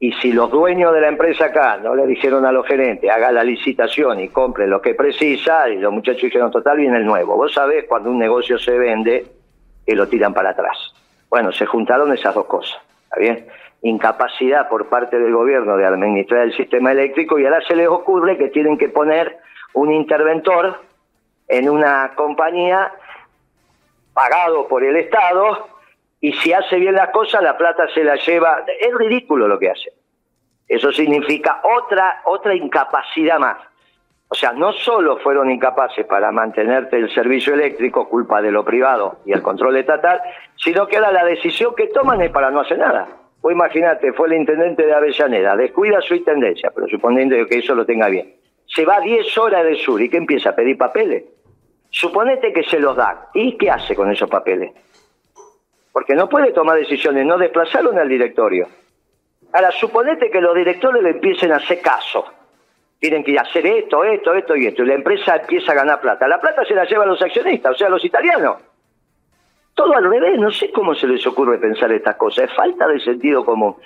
Y 0.00 0.12
si 0.12 0.32
los 0.32 0.50
dueños 0.50 0.92
de 0.92 1.00
la 1.00 1.08
empresa 1.08 1.46
acá 1.46 1.78
no 1.78 1.94
le 1.94 2.06
dijeron 2.06 2.44
a 2.44 2.52
los 2.52 2.66
gerentes, 2.66 3.10
haga 3.10 3.32
la 3.32 3.42
licitación 3.42 4.20
y 4.20 4.28
compre 4.28 4.66
lo 4.66 4.82
que 4.82 4.94
precisa, 4.94 5.68
y 5.70 5.78
los 5.78 5.92
muchachos 5.92 6.22
dijeron, 6.22 6.50
total, 6.50 6.76
viene 6.76 6.98
el 6.98 7.06
nuevo. 7.06 7.36
Vos 7.36 7.54
sabés 7.54 7.86
cuando 7.88 8.10
un 8.10 8.18
negocio 8.18 8.58
se 8.58 8.76
vende, 8.78 9.26
que 9.86 9.96
lo 9.96 10.06
tiran 10.06 10.34
para 10.34 10.50
atrás. 10.50 10.76
Bueno, 11.30 11.52
se 11.52 11.66
juntaron 11.66 12.12
esas 12.12 12.34
dos 12.34 12.46
cosas, 12.46 12.80
¿está 13.04 13.20
bien? 13.20 13.46
incapacidad 13.80 14.68
por 14.68 14.88
parte 14.88 15.20
del 15.20 15.32
gobierno 15.32 15.76
de 15.76 15.86
administrar 15.86 16.42
el 16.42 16.56
sistema 16.56 16.90
eléctrico 16.90 17.38
y 17.38 17.44
ahora 17.44 17.60
se 17.60 17.76
les 17.76 17.86
ocurre 17.86 18.36
que 18.36 18.48
tienen 18.48 18.76
que 18.76 18.88
poner 18.88 19.38
un 19.72 19.92
interventor 19.92 20.80
en 21.46 21.70
una 21.70 22.12
compañía 22.16 22.92
pagado 24.12 24.66
por 24.66 24.82
el 24.82 24.96
Estado, 24.96 25.68
y 26.20 26.32
si 26.32 26.52
hace 26.52 26.76
bien 26.76 26.94
las 26.94 27.10
cosas, 27.10 27.42
la 27.42 27.56
plata 27.56 27.86
se 27.94 28.02
la 28.02 28.16
lleva. 28.16 28.64
Es 28.80 28.92
ridículo 28.94 29.46
lo 29.46 29.58
que 29.58 29.70
hace. 29.70 29.92
Eso 30.66 30.90
significa 30.90 31.60
otra, 31.62 32.22
otra 32.24 32.54
incapacidad 32.54 33.38
más. 33.38 33.58
O 34.28 34.34
sea, 34.34 34.52
no 34.52 34.72
solo 34.72 35.18
fueron 35.18 35.50
incapaces 35.50 36.04
para 36.04 36.32
mantenerte 36.32 36.96
el 36.96 37.14
servicio 37.14 37.54
eléctrico, 37.54 38.08
culpa 38.08 38.42
de 38.42 38.50
lo 38.50 38.64
privado 38.64 39.20
y 39.24 39.32
el 39.32 39.40
control 39.40 39.76
estatal, 39.76 40.20
sino 40.58 40.86
que 40.86 40.96
ahora 40.96 41.12
la 41.12 41.24
decisión 41.24 41.74
que 41.74 41.86
toman 41.88 42.20
es 42.20 42.30
para 42.30 42.50
no 42.50 42.60
hacer 42.60 42.78
nada. 42.78 43.08
Pues 43.40 43.54
imagínate, 43.54 44.12
fue 44.12 44.28
el 44.28 44.34
intendente 44.34 44.84
de 44.84 44.92
Avellaneda, 44.92 45.56
descuida 45.56 46.00
su 46.00 46.14
intendencia, 46.14 46.70
pero 46.74 46.88
suponiendo 46.88 47.36
que 47.46 47.58
eso 47.58 47.74
lo 47.74 47.86
tenga 47.86 48.08
bien. 48.08 48.34
Se 48.66 48.84
va 48.84 49.00
10 49.00 49.38
horas 49.38 49.64
del 49.64 49.76
sur 49.76 50.02
y 50.02 50.10
que 50.10 50.16
empieza 50.16 50.50
a 50.50 50.56
pedir 50.56 50.76
papeles. 50.76 51.24
Suponete 51.90 52.52
que 52.52 52.64
se 52.64 52.78
los 52.78 52.96
dan. 52.96 53.16
¿Y 53.32 53.56
qué 53.56 53.70
hace 53.70 53.94
con 53.94 54.10
esos 54.10 54.28
papeles? 54.28 54.72
Porque 55.92 56.14
no 56.14 56.28
puede 56.28 56.52
tomar 56.52 56.76
decisiones, 56.76 57.24
no 57.24 57.38
desplazarlo 57.38 57.92
al 57.92 58.08
directorio. 58.08 58.68
Ahora, 59.52 59.70
suponete 59.70 60.30
que 60.30 60.40
los 60.40 60.54
directores 60.54 61.02
le 61.02 61.10
empiecen 61.10 61.52
a 61.52 61.56
hacer 61.56 61.80
caso 61.80 62.24
tienen 62.98 63.22
que 63.22 63.38
hacer 63.38 63.64
esto, 63.64 64.02
esto, 64.04 64.34
esto 64.34 64.56
y 64.56 64.66
esto, 64.66 64.82
y 64.82 64.86
la 64.86 64.94
empresa 64.94 65.36
empieza 65.36 65.72
a 65.72 65.76
ganar 65.76 66.00
plata. 66.00 66.26
La 66.26 66.40
plata 66.40 66.64
se 66.64 66.74
la 66.74 66.84
llevan 66.84 67.08
los 67.08 67.22
accionistas, 67.22 67.72
o 67.72 67.78
sea, 67.78 67.88
los 67.88 68.04
italianos. 68.04 68.56
Todo 69.78 69.94
al 69.94 70.10
revés, 70.10 70.40
no 70.40 70.50
sé 70.50 70.72
cómo 70.72 70.92
se 70.96 71.06
les 71.06 71.24
ocurre 71.24 71.56
pensar 71.56 71.92
estas 71.92 72.16
cosas, 72.16 72.50
es 72.50 72.56
falta 72.56 72.88
de 72.88 72.98
sentido 72.98 73.44
común. 73.44 73.76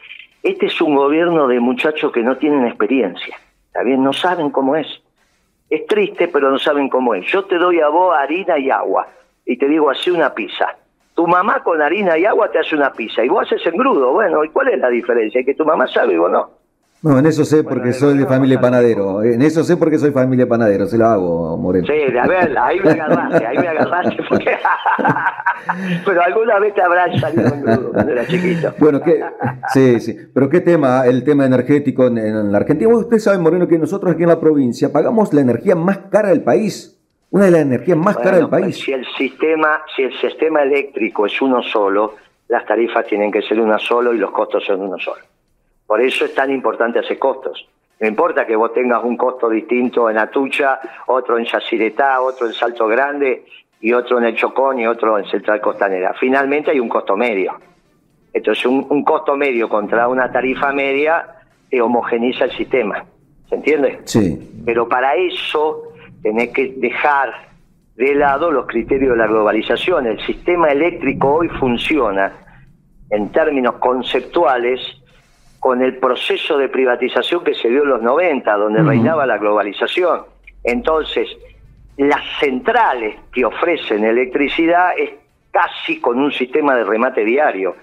Este 0.42 0.64
es 0.64 0.80
un 0.80 0.94
gobierno 0.94 1.46
de 1.46 1.60
muchachos 1.60 2.10
que 2.10 2.22
no 2.22 2.38
tienen 2.38 2.64
experiencia, 2.64 3.36
¿está 3.66 3.82
bien? 3.82 4.02
No 4.02 4.14
saben 4.14 4.48
cómo 4.48 4.74
es. 4.74 4.86
Es 5.68 5.86
triste, 5.86 6.28
pero 6.28 6.50
no 6.50 6.58
saben 6.58 6.88
cómo 6.88 7.14
es. 7.14 7.26
Yo 7.26 7.44
te 7.44 7.58
doy 7.58 7.80
a 7.80 7.88
vos 7.88 8.16
harina 8.16 8.58
y 8.58 8.70
agua, 8.70 9.06
y 9.44 9.58
te 9.58 9.68
digo, 9.68 9.90
hace 9.90 10.10
una 10.10 10.32
pizza. 10.32 10.74
Tu 11.14 11.26
mamá 11.26 11.62
con 11.62 11.82
harina 11.82 12.16
y 12.16 12.24
agua 12.24 12.50
te 12.50 12.60
hace 12.60 12.74
una 12.74 12.90
pizza, 12.94 13.22
y 13.22 13.28
vos 13.28 13.42
haces 13.44 13.66
engrudo. 13.66 14.12
Bueno, 14.14 14.42
¿y 14.46 14.48
cuál 14.48 14.68
es 14.68 14.78
la 14.78 14.88
diferencia? 14.88 15.44
Que 15.44 15.52
tu 15.52 15.66
mamá 15.66 15.86
sabe 15.88 16.16
vos 16.16 16.30
no. 16.30 16.61
No, 17.02 17.18
en 17.18 17.26
eso 17.26 17.44
sé 17.44 17.64
porque 17.64 17.92
soy 17.92 18.16
de 18.16 18.26
familia 18.26 18.60
panadero. 18.60 19.24
En 19.24 19.42
eso 19.42 19.64
sé 19.64 19.76
porque 19.76 19.98
soy 19.98 20.12
familia 20.12 20.46
panadero, 20.46 20.86
se 20.86 20.96
lo 20.96 21.06
hago, 21.06 21.56
Moreno. 21.56 21.84
Sí, 21.86 22.16
a 22.16 22.26
ver, 22.28 22.56
ahí 22.56 22.78
me 22.78 22.90
agarraste, 22.90 23.44
ahí 23.44 23.58
me 23.58 23.68
agarraste. 23.68 24.22
Porque... 24.28 24.50
pero 26.06 26.22
alguna 26.22 26.60
vez 26.60 26.74
te 26.74 26.82
habrás 26.82 27.20
salido 27.20 27.50
cuando 27.92 28.12
era 28.12 28.24
chiquito. 28.26 28.72
Bueno, 28.78 29.00
¿qué... 29.00 29.20
sí, 29.72 29.98
sí. 29.98 30.16
Pero 30.32 30.48
¿qué 30.48 30.60
tema? 30.60 31.04
El 31.04 31.24
tema 31.24 31.44
energético 31.44 32.06
en, 32.06 32.52
la 32.52 32.58
Argentina. 32.58 32.94
Usted 32.94 33.18
sabe, 33.18 33.38
Moreno, 33.38 33.66
que 33.66 33.78
nosotros 33.78 34.12
aquí 34.12 34.22
en 34.22 34.28
la 34.28 34.38
provincia 34.38 34.92
pagamos 34.92 35.34
la 35.34 35.40
energía 35.40 35.74
más 35.74 35.98
cara 36.08 36.28
del 36.28 36.44
país. 36.44 37.00
Una 37.30 37.46
de 37.46 37.50
las 37.50 37.62
energías 37.62 37.98
más 37.98 38.16
caras 38.16 38.40
del 38.40 38.48
país. 38.48 38.78
Si 38.78 38.92
el, 38.92 39.04
sistema, 39.16 39.82
si 39.96 40.02
el 40.02 40.12
sistema 40.20 40.62
eléctrico 40.62 41.26
es 41.26 41.42
uno 41.42 41.62
solo, 41.62 42.14
las 42.46 42.64
tarifas 42.64 43.06
tienen 43.06 43.32
que 43.32 43.42
ser 43.42 43.58
una 43.58 43.78
solo 43.78 44.12
y 44.12 44.18
los 44.18 44.30
costos 44.30 44.64
son 44.64 44.82
uno 44.82 44.98
solo. 44.98 45.31
Por 45.92 46.00
eso 46.00 46.24
es 46.24 46.34
tan 46.34 46.50
importante 46.50 47.00
hacer 47.00 47.18
costos. 47.18 47.68
No 48.00 48.08
importa 48.08 48.46
que 48.46 48.56
vos 48.56 48.72
tengas 48.72 49.04
un 49.04 49.14
costo 49.14 49.50
distinto 49.50 50.08
en 50.08 50.16
Atucha, 50.16 50.80
otro 51.08 51.36
en 51.36 51.44
Yacyretá, 51.44 52.22
otro 52.22 52.46
en 52.46 52.54
Salto 52.54 52.86
Grande 52.86 53.44
y 53.78 53.92
otro 53.92 54.16
en 54.16 54.24
El 54.24 54.34
Chocón 54.34 54.78
y 54.78 54.86
otro 54.86 55.18
en 55.18 55.26
Central 55.26 55.60
Costanera. 55.60 56.14
Finalmente 56.18 56.70
hay 56.70 56.80
un 56.80 56.88
costo 56.88 57.14
medio. 57.14 57.58
Entonces 58.32 58.64
un, 58.64 59.04
costo 59.04 59.36
medio 59.36 59.68
contra 59.68 60.08
una 60.08 60.32
tarifa 60.32 60.72
media 60.72 61.26
te 61.68 61.82
homogeniza 61.82 62.46
el 62.46 62.52
sistema. 62.52 63.04
¿Se 63.50 63.56
entiende? 63.56 64.00
Sí. 64.04 64.62
Pero 64.64 64.88
para 64.88 65.14
eso 65.16 65.92
tenés 66.22 66.54
que 66.54 66.72
dejar 66.78 67.34
de 67.96 68.14
lado 68.14 68.50
los 68.50 68.66
criterios 68.66 69.10
de 69.10 69.18
la 69.18 69.26
globalización. 69.26 70.06
El 70.06 70.24
sistema 70.24 70.68
eléctrico 70.68 71.34
hoy 71.34 71.50
funciona 71.50 72.32
en 73.10 73.30
términos 73.30 73.74
conceptuales 73.74 74.80
con 75.62 75.80
el 75.80 75.98
proceso 75.98 76.58
de 76.58 76.68
privatización 76.68 77.44
que 77.44 77.54
se 77.54 77.68
dio 77.68 77.84
en 77.84 77.90
los 77.90 78.02
90, 78.02 78.52
donde 78.56 78.82
reinaba 78.82 79.26
la 79.26 79.38
globalización. 79.38 80.22
Entonces, 80.64 81.28
las 81.96 82.20
centrales 82.40 83.14
que 83.32 83.44
ofrecen 83.44 84.04
electricidad 84.04 84.90
es 84.98 85.10
casi 85.52 86.00
con 86.00 86.18
un 86.18 86.32
sistema 86.32 86.74
de 86.74 86.82
remate 86.82 87.24
diario. 87.24 87.76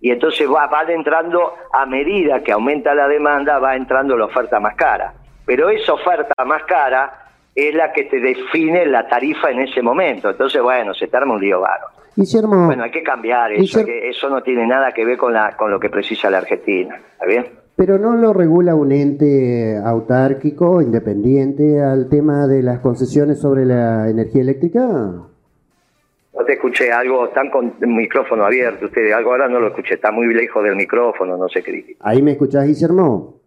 Y 0.00 0.12
entonces 0.12 0.48
va, 0.48 0.68
van 0.68 0.90
entrando, 0.90 1.56
a 1.72 1.84
medida 1.86 2.40
que 2.44 2.52
aumenta 2.52 2.94
la 2.94 3.08
demanda, 3.08 3.58
va 3.58 3.74
entrando 3.74 4.16
la 4.16 4.26
oferta 4.26 4.60
más 4.60 4.76
cara. 4.76 5.12
Pero 5.44 5.70
esa 5.70 5.94
oferta 5.94 6.44
más 6.44 6.62
cara 6.62 7.32
es 7.52 7.74
la 7.74 7.92
que 7.92 8.04
te 8.04 8.20
define 8.20 8.86
la 8.86 9.08
tarifa 9.08 9.50
en 9.50 9.58
ese 9.58 9.82
momento. 9.82 10.30
Entonces, 10.30 10.62
bueno, 10.62 10.94
se 10.94 11.08
te 11.08 11.16
arma 11.16 11.34
un 11.34 11.40
lío 11.40 11.62
varo. 11.62 11.88
Guillermo, 12.16 12.66
bueno, 12.66 12.84
hay 12.84 12.90
que 12.90 13.02
cambiar 13.02 13.52
eso, 13.52 13.80
eso 13.86 14.28
no 14.28 14.42
tiene 14.42 14.66
nada 14.66 14.92
que 14.92 15.04
ver 15.04 15.16
con, 15.16 15.32
la, 15.32 15.56
con 15.56 15.70
lo 15.70 15.80
que 15.80 15.90
precisa 15.90 16.30
la 16.30 16.38
Argentina, 16.38 17.00
¿está 17.12 17.26
bien? 17.26 17.46
Pero 17.76 17.98
no 17.98 18.14
lo 18.14 18.32
regula 18.32 18.76
un 18.76 18.92
ente 18.92 19.76
autárquico, 19.84 20.80
independiente 20.80 21.82
al 21.82 22.08
tema 22.08 22.46
de 22.46 22.62
las 22.62 22.78
concesiones 22.78 23.40
sobre 23.40 23.64
la 23.64 24.08
energía 24.08 24.42
eléctrica. 24.42 24.80
No 24.80 26.44
te 26.46 26.52
escuché 26.52 26.92
algo, 26.92 27.26
están 27.26 27.50
con 27.50 27.74
el 27.80 27.88
micrófono 27.88 28.44
abierto 28.44 28.86
ustedes, 28.86 29.12
algo 29.12 29.32
ahora 29.32 29.48
no 29.48 29.58
lo 29.58 29.68
escuché, 29.68 29.94
está 29.94 30.12
muy 30.12 30.32
lejos 30.32 30.62
del 30.62 30.76
micrófono, 30.76 31.36
no 31.36 31.48
sé 31.48 31.62
qué. 31.62 31.96
¿Ahí 32.00 32.22
me 32.22 32.32
escuchás, 32.32 32.64
Guillermo? 32.66 33.40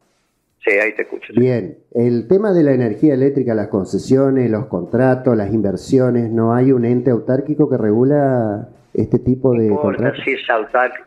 Bien, 1.39 1.77
el 1.93 2.27
tema 2.27 2.51
de 2.51 2.63
la 2.63 2.73
energía 2.73 3.13
eléctrica, 3.13 3.55
las 3.55 3.69
concesiones, 3.69 4.51
los 4.51 4.65
contratos, 4.65 5.35
las 5.37 5.53
inversiones, 5.53 6.29
¿no 6.31 6.53
hay 6.53 6.71
un 6.71 6.85
ente 6.85 7.11
autárquico 7.11 7.69
que 7.69 7.77
regula 7.77 8.69
este 8.97 9.19
tipo 9.19 9.53
de 9.53 9.69
contratos? 9.69 10.19
Sí, 10.25 10.31
es 10.31 10.41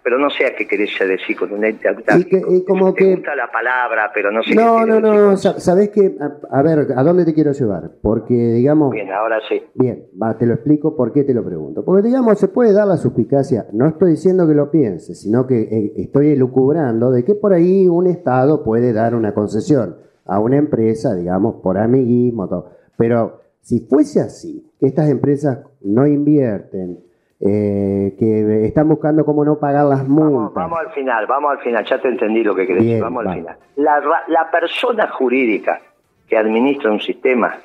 pero 0.02 0.18
no 0.18 0.30
sé 0.30 0.46
a 0.46 0.54
qué 0.54 0.66
querés 0.66 0.90
decir 0.98 1.36
con 1.36 1.52
un 1.52 1.64
ente. 1.64 1.88
Y 2.16 2.24
que, 2.24 2.64
como 2.64 2.94
que... 2.94 3.16
gusta 3.16 3.34
la 3.34 3.50
palabra, 3.50 4.10
pero 4.14 4.30
no 4.30 4.42
sé 4.42 4.54
No, 4.54 4.86
no, 4.86 5.00
no, 5.00 5.36
sabes 5.36 5.90
que, 5.90 6.16
a, 6.50 6.62
ver, 6.62 6.86
¿a 6.96 7.02
dónde 7.02 7.24
te 7.24 7.34
quiero 7.34 7.52
llevar? 7.52 7.90
Porque, 8.00 8.34
digamos... 8.34 8.92
Bien, 8.92 9.10
ahora 9.12 9.40
sí. 9.48 9.60
Bien, 9.74 10.06
va, 10.20 10.38
te 10.38 10.46
lo 10.46 10.54
explico 10.54 10.96
por 10.96 11.12
qué 11.12 11.24
te 11.24 11.34
lo 11.34 11.44
pregunto. 11.44 11.84
Porque, 11.84 12.06
digamos, 12.06 12.38
se 12.38 12.48
puede 12.48 12.72
dar 12.72 12.86
la 12.86 12.96
suspicacia, 12.96 13.66
no 13.72 13.88
estoy 13.88 14.12
diciendo 14.12 14.46
que 14.46 14.54
lo 14.54 14.70
pienses, 14.70 15.20
sino 15.20 15.46
que 15.46 15.60
eh, 15.62 15.92
estoy 15.96 16.30
elucubrando 16.30 17.10
de 17.10 17.24
que 17.24 17.34
por 17.34 17.52
ahí 17.52 17.88
un 17.88 18.06
Estado 18.06 18.62
puede 18.62 18.92
dar 18.92 19.14
una 19.14 19.34
concesión 19.34 19.96
a 20.26 20.38
una 20.38 20.58
empresa, 20.58 21.14
digamos, 21.14 21.56
por 21.60 21.76
amiguismo, 21.76 22.48
todo. 22.48 22.70
Pero 22.96 23.40
si 23.60 23.80
fuese 23.80 24.20
así, 24.20 24.70
que 24.78 24.86
estas 24.86 25.10
empresas 25.10 25.60
no 25.82 26.06
invierten, 26.06 26.98
eh, 27.40 28.14
que 28.18 28.66
están 28.66 28.88
buscando 28.88 29.24
cómo 29.24 29.44
no 29.44 29.58
pagar 29.58 29.86
las 29.86 30.06
multas. 30.06 30.54
Vamos, 30.54 30.78
al 30.78 30.92
final, 30.92 31.26
vamos 31.26 31.52
al 31.52 31.58
final, 31.60 31.84
ya 31.84 32.00
te 32.00 32.08
entendí 32.08 32.44
lo 32.44 32.54
que 32.54 32.66
querés 32.66 33.00
vamos 33.00 33.26
al 33.26 33.34
final. 33.34 33.56
La, 33.76 34.00
la 34.28 34.50
persona 34.50 35.08
jurídica 35.08 35.80
que 36.28 36.36
administra 36.36 36.90
un 36.90 37.00
sistema 37.00 37.58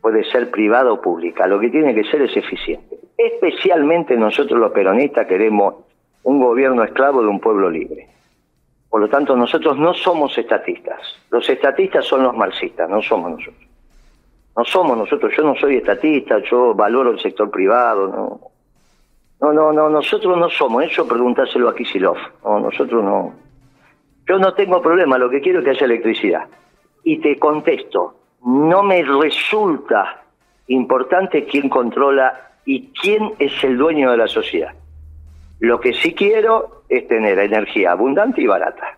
puede 0.00 0.24
ser 0.24 0.50
privada 0.50 0.92
o 0.92 1.00
pública, 1.00 1.46
lo 1.46 1.58
que 1.58 1.70
tiene 1.70 1.94
que 1.94 2.04
ser 2.04 2.20
es 2.22 2.36
eficiente. 2.36 2.98
Especialmente 3.16 4.16
nosotros 4.16 4.60
los 4.60 4.72
peronistas 4.72 5.26
queremos 5.26 5.76
un 6.24 6.40
gobierno 6.40 6.82
esclavo 6.84 7.22
de 7.22 7.28
un 7.28 7.40
pueblo 7.40 7.70
libre. 7.70 8.08
Por 8.90 9.00
lo 9.00 9.08
tanto, 9.08 9.36
nosotros 9.36 9.78
no 9.78 9.92
somos 9.94 10.36
estatistas. 10.38 11.00
Los 11.30 11.48
estatistas 11.48 12.04
son 12.04 12.22
los 12.22 12.36
marxistas, 12.36 12.88
no 12.88 13.02
somos 13.02 13.32
nosotros. 13.32 13.66
No 14.56 14.64
somos 14.64 14.96
nosotros. 14.96 15.32
Yo 15.36 15.42
no 15.42 15.56
soy 15.56 15.78
estatista, 15.78 16.38
yo 16.48 16.74
valoro 16.74 17.10
el 17.10 17.18
sector 17.18 17.50
privado, 17.50 18.06
no. 18.06 18.53
No, 19.40 19.52
no, 19.52 19.72
no, 19.72 19.88
nosotros 19.88 20.38
no 20.38 20.48
somos. 20.48 20.84
Eso 20.84 21.06
preguntárselo 21.06 21.68
a 21.68 21.74
Kisilov. 21.74 22.16
No, 22.44 22.60
nosotros 22.60 23.02
no. 23.02 23.34
Yo 24.26 24.38
no 24.38 24.54
tengo 24.54 24.80
problema, 24.80 25.18
lo 25.18 25.28
que 25.28 25.40
quiero 25.40 25.58
es 25.58 25.64
que 25.64 25.70
haya 25.72 25.84
electricidad. 25.84 26.46
Y 27.02 27.18
te 27.18 27.38
contesto, 27.38 28.14
no 28.44 28.82
me 28.82 29.02
resulta 29.02 30.22
importante 30.68 31.44
quién 31.44 31.68
controla 31.68 32.52
y 32.64 32.88
quién 32.92 33.34
es 33.38 33.52
el 33.62 33.76
dueño 33.76 34.10
de 34.10 34.16
la 34.16 34.26
sociedad. 34.26 34.72
Lo 35.60 35.78
que 35.78 35.92
sí 35.92 36.14
quiero 36.14 36.84
es 36.88 37.06
tener 37.06 37.38
energía 37.38 37.92
abundante 37.92 38.40
y 38.40 38.46
barata. 38.46 38.96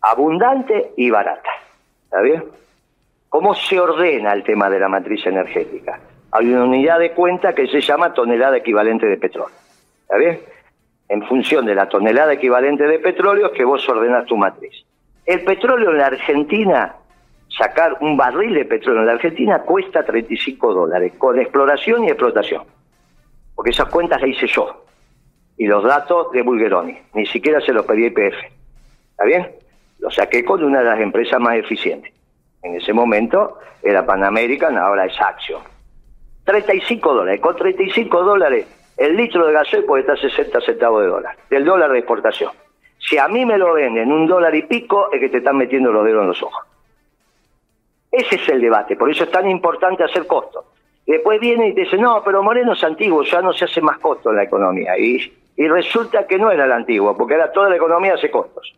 Abundante 0.00 0.92
y 0.96 1.10
barata. 1.10 1.50
¿Está 2.04 2.20
bien? 2.20 2.44
¿Cómo 3.28 3.54
se 3.54 3.80
ordena 3.80 4.32
el 4.32 4.44
tema 4.44 4.70
de 4.70 4.78
la 4.78 4.88
matriz 4.88 5.26
energética? 5.26 5.98
Hay 6.34 6.52
una 6.52 6.64
unidad 6.64 6.98
de 6.98 7.12
cuenta 7.12 7.54
que 7.54 7.68
se 7.68 7.80
llama 7.80 8.12
tonelada 8.12 8.56
equivalente 8.56 9.06
de 9.06 9.16
petróleo. 9.16 9.54
¿Está 10.02 10.16
bien? 10.16 10.40
En 11.08 11.22
función 11.28 11.64
de 11.64 11.76
la 11.76 11.88
tonelada 11.88 12.32
equivalente 12.32 12.88
de 12.88 12.98
petróleo 12.98 13.46
es 13.46 13.52
que 13.52 13.64
vos 13.64 13.88
ordenás 13.88 14.26
tu 14.26 14.36
matriz. 14.36 14.84
El 15.24 15.44
petróleo 15.44 15.92
en 15.92 15.98
la 15.98 16.06
Argentina, 16.06 16.96
sacar 17.56 17.98
un 18.00 18.16
barril 18.16 18.52
de 18.52 18.64
petróleo 18.64 19.02
en 19.02 19.06
la 19.06 19.12
Argentina 19.12 19.60
cuesta 19.60 20.04
35 20.04 20.74
dólares, 20.74 21.12
con 21.18 21.38
exploración 21.38 22.02
y 22.02 22.08
explotación. 22.08 22.64
Porque 23.54 23.70
esas 23.70 23.88
cuentas 23.88 24.20
las 24.20 24.30
hice 24.30 24.48
yo 24.48 24.84
y 25.56 25.68
los 25.68 25.84
datos 25.84 26.32
de 26.32 26.42
Bulgeroni. 26.42 26.98
Ni 27.12 27.26
siquiera 27.26 27.60
se 27.60 27.72
los 27.72 27.86
pedí 27.86 28.06
a 28.06 28.08
IPF. 28.08 28.34
¿Está 29.12 29.24
bien? 29.24 29.52
Lo 30.00 30.10
saqué 30.10 30.44
con 30.44 30.64
una 30.64 30.80
de 30.80 30.86
las 30.86 30.98
empresas 30.98 31.38
más 31.38 31.54
eficientes. 31.54 32.12
En 32.60 32.74
ese 32.74 32.92
momento 32.92 33.60
era 33.84 34.04
Pan 34.04 34.24
American, 34.24 34.76
ahora 34.76 35.04
es 35.04 35.14
Action. 35.20 35.73
35 36.44 37.14
dólares. 37.14 37.40
Con 37.40 37.56
35 37.56 38.22
dólares, 38.22 38.66
el 38.96 39.16
litro 39.16 39.46
de 39.46 39.52
gasoil 39.52 39.84
puede 39.84 40.02
estar 40.02 40.18
60 40.18 40.60
centavos 40.60 41.02
de 41.02 41.08
dólar, 41.08 41.36
del 41.50 41.64
dólar 41.64 41.90
de 41.92 41.98
exportación. 41.98 42.52
Si 42.98 43.18
a 43.18 43.28
mí 43.28 43.44
me 43.44 43.58
lo 43.58 43.74
venden 43.74 44.12
un 44.12 44.26
dólar 44.26 44.54
y 44.54 44.62
pico, 44.62 45.12
es 45.12 45.20
que 45.20 45.28
te 45.28 45.38
están 45.38 45.56
metiendo 45.56 45.92
los 45.92 46.04
dedos 46.04 46.22
en 46.22 46.28
los 46.28 46.42
ojos. 46.42 46.64
Ese 48.10 48.36
es 48.36 48.48
el 48.48 48.60
debate, 48.60 48.96
por 48.96 49.10
eso 49.10 49.24
es 49.24 49.30
tan 49.30 49.48
importante 49.50 50.04
hacer 50.04 50.26
costos. 50.26 50.64
Después 51.06 51.38
viene 51.40 51.68
y 51.68 51.74
te 51.74 51.82
dice, 51.82 51.98
no, 51.98 52.22
pero 52.24 52.42
Moreno 52.42 52.72
es 52.72 52.84
antiguo, 52.84 53.22
ya 53.24 53.42
no 53.42 53.52
se 53.52 53.66
hace 53.66 53.80
más 53.80 53.98
costo 53.98 54.30
en 54.30 54.36
la 54.36 54.44
economía. 54.44 54.96
Y, 54.96 55.32
y 55.56 55.68
resulta 55.68 56.26
que 56.26 56.38
no 56.38 56.50
era 56.50 56.64
el 56.64 56.72
antiguo, 56.72 57.16
porque 57.16 57.34
ahora 57.34 57.52
toda 57.52 57.68
la 57.68 57.76
economía 57.76 58.14
hace 58.14 58.30
costos. 58.30 58.74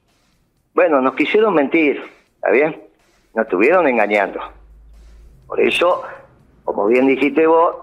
Bueno, 0.74 1.00
nos 1.00 1.14
quisieron 1.14 1.54
mentir, 1.54 2.02
¿está 2.34 2.50
bien? 2.50 2.82
Nos 3.34 3.44
estuvieron 3.44 3.86
engañando. 3.86 4.40
Por 5.46 5.60
eso, 5.60 6.02
como 6.66 6.86
bien 6.86 7.06
dijiste 7.06 7.46
vos, 7.46 7.76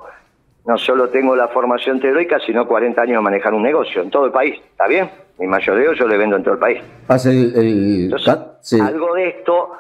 no 0.65 0.77
solo 0.77 1.09
tengo 1.09 1.36
la 1.36 1.47
formación 1.47 1.99
teórica, 1.99 2.38
sino 2.45 2.67
40 2.67 3.01
años 3.01 3.15
de 3.17 3.21
manejar 3.21 3.53
un 3.53 3.63
negocio 3.63 4.01
en 4.03 4.09
todo 4.11 4.25
el 4.27 4.31
país, 4.31 4.55
¿está 4.71 4.88
bien? 4.88 5.09
Mi 5.39 5.47
mayoreo 5.47 5.93
yo 5.93 6.07
le 6.07 6.15
vendo 6.17 6.36
en 6.36 6.43
todo 6.43 6.53
el 6.53 6.59
país. 6.59 6.79
Hace 7.07 7.31
el, 7.31 7.55
el- 7.55 8.03
Entonces, 8.05 8.38
sí, 8.61 8.79
algo 8.79 9.15
de 9.15 9.29
esto, 9.29 9.71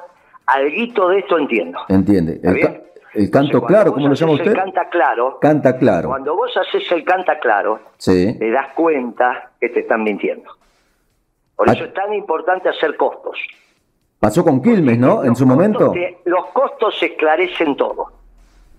alguito 0.47 1.09
de 1.09 1.19
esto 1.19 1.37
entiendo. 1.37 1.79
entiende. 1.87 2.33
¿Está 2.33 2.49
El, 2.49 2.55
bien? 2.55 2.67
ca- 2.67 2.73
el 2.73 2.81
Entonces, 3.25 3.29
canto 3.31 3.65
claro, 3.65 3.93
¿cómo 3.93 4.07
lo 4.07 4.13
llama 4.15 4.33
usted? 4.33 4.47
El 4.51 4.55
canta 4.57 4.89
claro. 4.89 5.37
Canta 5.39 5.77
claro. 5.77 6.09
Cuando 6.09 6.35
vos 6.35 6.51
haces 6.57 6.91
el 6.91 7.03
canta 7.05 7.39
claro, 7.39 7.79
Sí. 7.97 8.35
te 8.39 8.49
das 8.51 8.73
cuenta 8.73 9.51
que 9.61 9.69
te 9.69 9.81
están 9.81 10.03
mintiendo. 10.03 10.49
Por 11.55 11.69
Ah. 11.69 11.73
eso 11.73 11.85
es 11.85 11.93
tan 11.93 12.11
importante 12.13 12.67
hacer 12.69 12.97
costos. 12.97 13.37
Pasó 14.19 14.43
con 14.43 14.61
Quilmes, 14.61 14.97
¿no? 14.97 15.23
En 15.23 15.35
su 15.35 15.45
momento. 15.45 15.91
te- 15.91 16.17
los 16.25 16.47
costos 16.47 16.97
se 16.99 17.07
esclarecen 17.07 17.75
todo. 17.77 18.07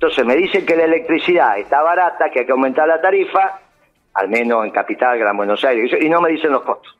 Entonces 0.04 0.26
me 0.26 0.36
dicen 0.36 0.66
que 0.66 0.76
la 0.76 0.84
electricidad 0.84 1.56
está 1.58 1.80
barata, 1.80 2.28
que 2.28 2.40
hay 2.40 2.44
que 2.46 2.52
aumentar 2.52 2.86
la 2.86 3.00
tarifa, 3.00 3.58
al 4.12 4.28
menos 4.28 4.66
en 4.66 4.70
Capital, 4.70 5.18
Gran 5.18 5.34
Buenos 5.34 5.64
Aires, 5.64 5.90
y 5.98 6.10
no 6.10 6.20
me 6.20 6.28
dicen 6.28 6.52
los 6.52 6.60
costos. 6.60 6.94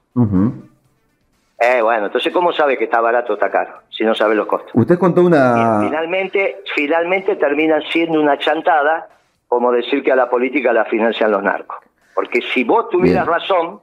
Eh, 1.58 1.82
bueno, 1.82 2.06
entonces 2.06 2.32
¿cómo 2.32 2.50
sabe 2.54 2.78
que 2.78 2.84
está 2.84 3.02
barato 3.02 3.32
o 3.32 3.36
está 3.36 3.50
caro? 3.50 3.74
Si 3.90 4.04
no 4.04 4.14
sabe 4.14 4.34
los 4.34 4.46
costos. 4.46 4.70
Usted 4.72 4.98
contó 4.98 5.20
Y 5.20 5.26
una. 5.26 5.80
finalmente, 5.82 6.62
finalmente 6.74 7.36
terminan 7.36 7.82
siendo 7.92 8.18
una 8.18 8.38
chantada, 8.38 9.06
como 9.48 9.70
decir 9.70 10.02
que 10.02 10.10
a 10.10 10.16
la 10.16 10.30
política 10.30 10.72
la 10.72 10.86
financian 10.86 11.30
los 11.30 11.42
narcos. 11.42 11.76
Porque 12.14 12.40
si 12.54 12.64
vos 12.64 12.88
tuvieras 12.88 13.26
Bien. 13.26 13.38
razón, 13.38 13.80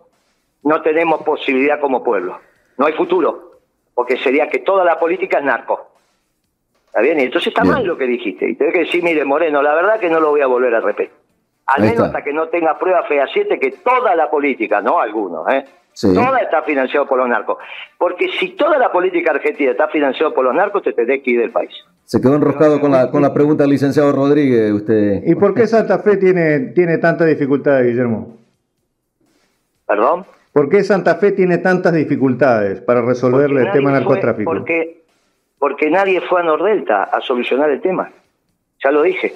no 0.64 0.82
tenemos 0.82 1.22
posibilidad 1.22 1.80
como 1.80 2.04
pueblo. 2.04 2.40
No 2.76 2.88
hay 2.88 2.94
futuro. 2.94 3.52
Porque 3.94 4.18
sería 4.18 4.50
que 4.50 4.58
toda 4.60 4.84
la 4.84 4.98
política 5.00 5.38
es 5.38 5.44
narco. 5.44 5.91
¿Está 6.92 7.00
bien? 7.02 7.20
Y 7.22 7.24
entonces 7.24 7.48
está 7.48 7.62
Bien. 7.62 7.76
mal 7.76 7.86
lo 7.86 7.98
que 7.98 8.06
dijiste. 8.06 8.50
Y 8.50 8.56
tenés 8.56 8.74
que 8.74 8.80
decir, 8.82 9.02
mire, 9.02 9.24
Moreno, 9.24 9.62
la 9.62 9.74
verdad 9.74 9.98
que 9.98 10.10
no 10.10 10.20
lo 10.20 10.32
voy 10.32 10.42
a 10.42 10.48
volver 10.48 10.76
a 10.76 10.82
repetir. 10.82 11.10
Al 11.68 11.84
menos 11.84 12.02
hasta 12.08 12.22
que 12.22 12.34
no 12.34 12.50
tenga 12.50 12.78
prueba 12.78 13.04
fehaciente 13.04 13.58
que 13.60 13.72
toda 13.72 14.14
la 14.14 14.30
política, 14.30 14.82
no 14.82 15.00
algunos, 15.00 15.48
¿eh? 15.54 15.64
Sí. 15.94 16.14
Toda 16.14 16.39
está 16.39 16.64
financiada 16.64 17.06
por 17.06 17.18
los 17.18 17.30
narcos. 17.30 17.58
Porque 17.98 18.28
si 18.39 18.50
toda 18.50 18.78
la 18.78 18.92
política 18.92 19.32
argentina 19.32 19.72
está 19.72 19.88
financiada 19.88 20.34
por 20.34 20.44
los 20.44 20.54
narcos, 20.54 20.84
te 20.84 20.92
tenés 20.92 21.22
que 21.24 21.32
ir 21.32 21.39
del 21.39 21.52
país. 21.52 21.72
Se 22.04 22.20
quedó 22.20 22.36
enroscado 22.36 22.82
con 22.82 22.92
la, 22.92 23.10
con 23.10 23.22
la 23.22 23.34
pregunta 23.34 23.64
del 23.64 23.72
licenciado 23.72 24.12
Rodríguez, 24.12 24.72
usted. 24.74 25.22
¿Y 25.26 25.36
por 25.36 25.54
qué 25.54 25.68
Santa 25.68 26.00
Fe 26.00 26.18
tiene, 26.18 26.60
tiene 26.76 26.98
tantas 26.98 27.28
dificultades, 27.28 27.88
Guillermo? 27.88 28.36
¿Perdón? 29.88 30.26
¿Por 30.54 30.70
qué 30.70 30.84
Santa 30.84 31.16
Fe 31.16 31.32
tiene 31.32 31.58
tantas 31.60 31.94
dificultades 31.94 32.82
para 32.82 33.02
resolverle 33.02 33.62
Porque 33.62 33.68
el 33.68 33.72
tema 33.74 33.92
narcotráfico? 33.92 34.52
porque, 34.52 35.01
porque 35.62 35.91
nadie 35.91 36.20
fue 36.22 36.39
a 36.41 36.43
Nordelta 36.43 37.03
a 37.03 37.22
solucionar 37.22 37.70
el 37.70 37.82
tema. 37.82 38.09
Ya 38.84 38.89
lo 38.89 39.03
dije. 39.03 39.36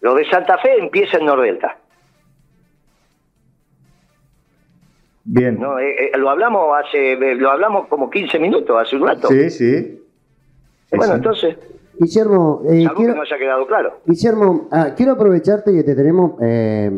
Lo 0.00 0.12
de 0.16 0.28
Santa 0.28 0.58
Fe 0.58 0.76
empieza 0.76 1.18
en 1.18 1.26
Nordelta. 1.26 1.78
Bien. 5.24 5.60
No, 5.60 5.78
eh, 5.78 6.10
eh, 6.12 6.18
lo 6.18 6.30
hablamos 6.30 6.68
hace, 6.84 7.12
eh, 7.12 7.34
lo 7.36 7.48
hablamos 7.50 7.86
como 7.86 8.10
15 8.10 8.40
minutos, 8.40 8.76
hace 8.80 8.96
un 8.96 9.06
rato. 9.06 9.28
Sí, 9.28 9.50
sí. 9.50 10.02
Bueno, 10.90 11.12
sí. 11.12 11.16
entonces, 11.18 11.56
Guillermo, 12.00 12.62
eh, 12.68 12.86
quiero, 12.96 13.12
que 13.12 13.16
no 13.18 13.22
haya 13.22 13.38
quedado 13.38 13.66
claro. 13.68 14.00
Guillermo, 14.04 14.68
ah, 14.72 14.88
quiero 14.96 15.12
aprovecharte 15.12 15.72
que 15.72 15.84
te 15.84 15.94
tenemos 15.94 16.32
eh, 16.42 16.90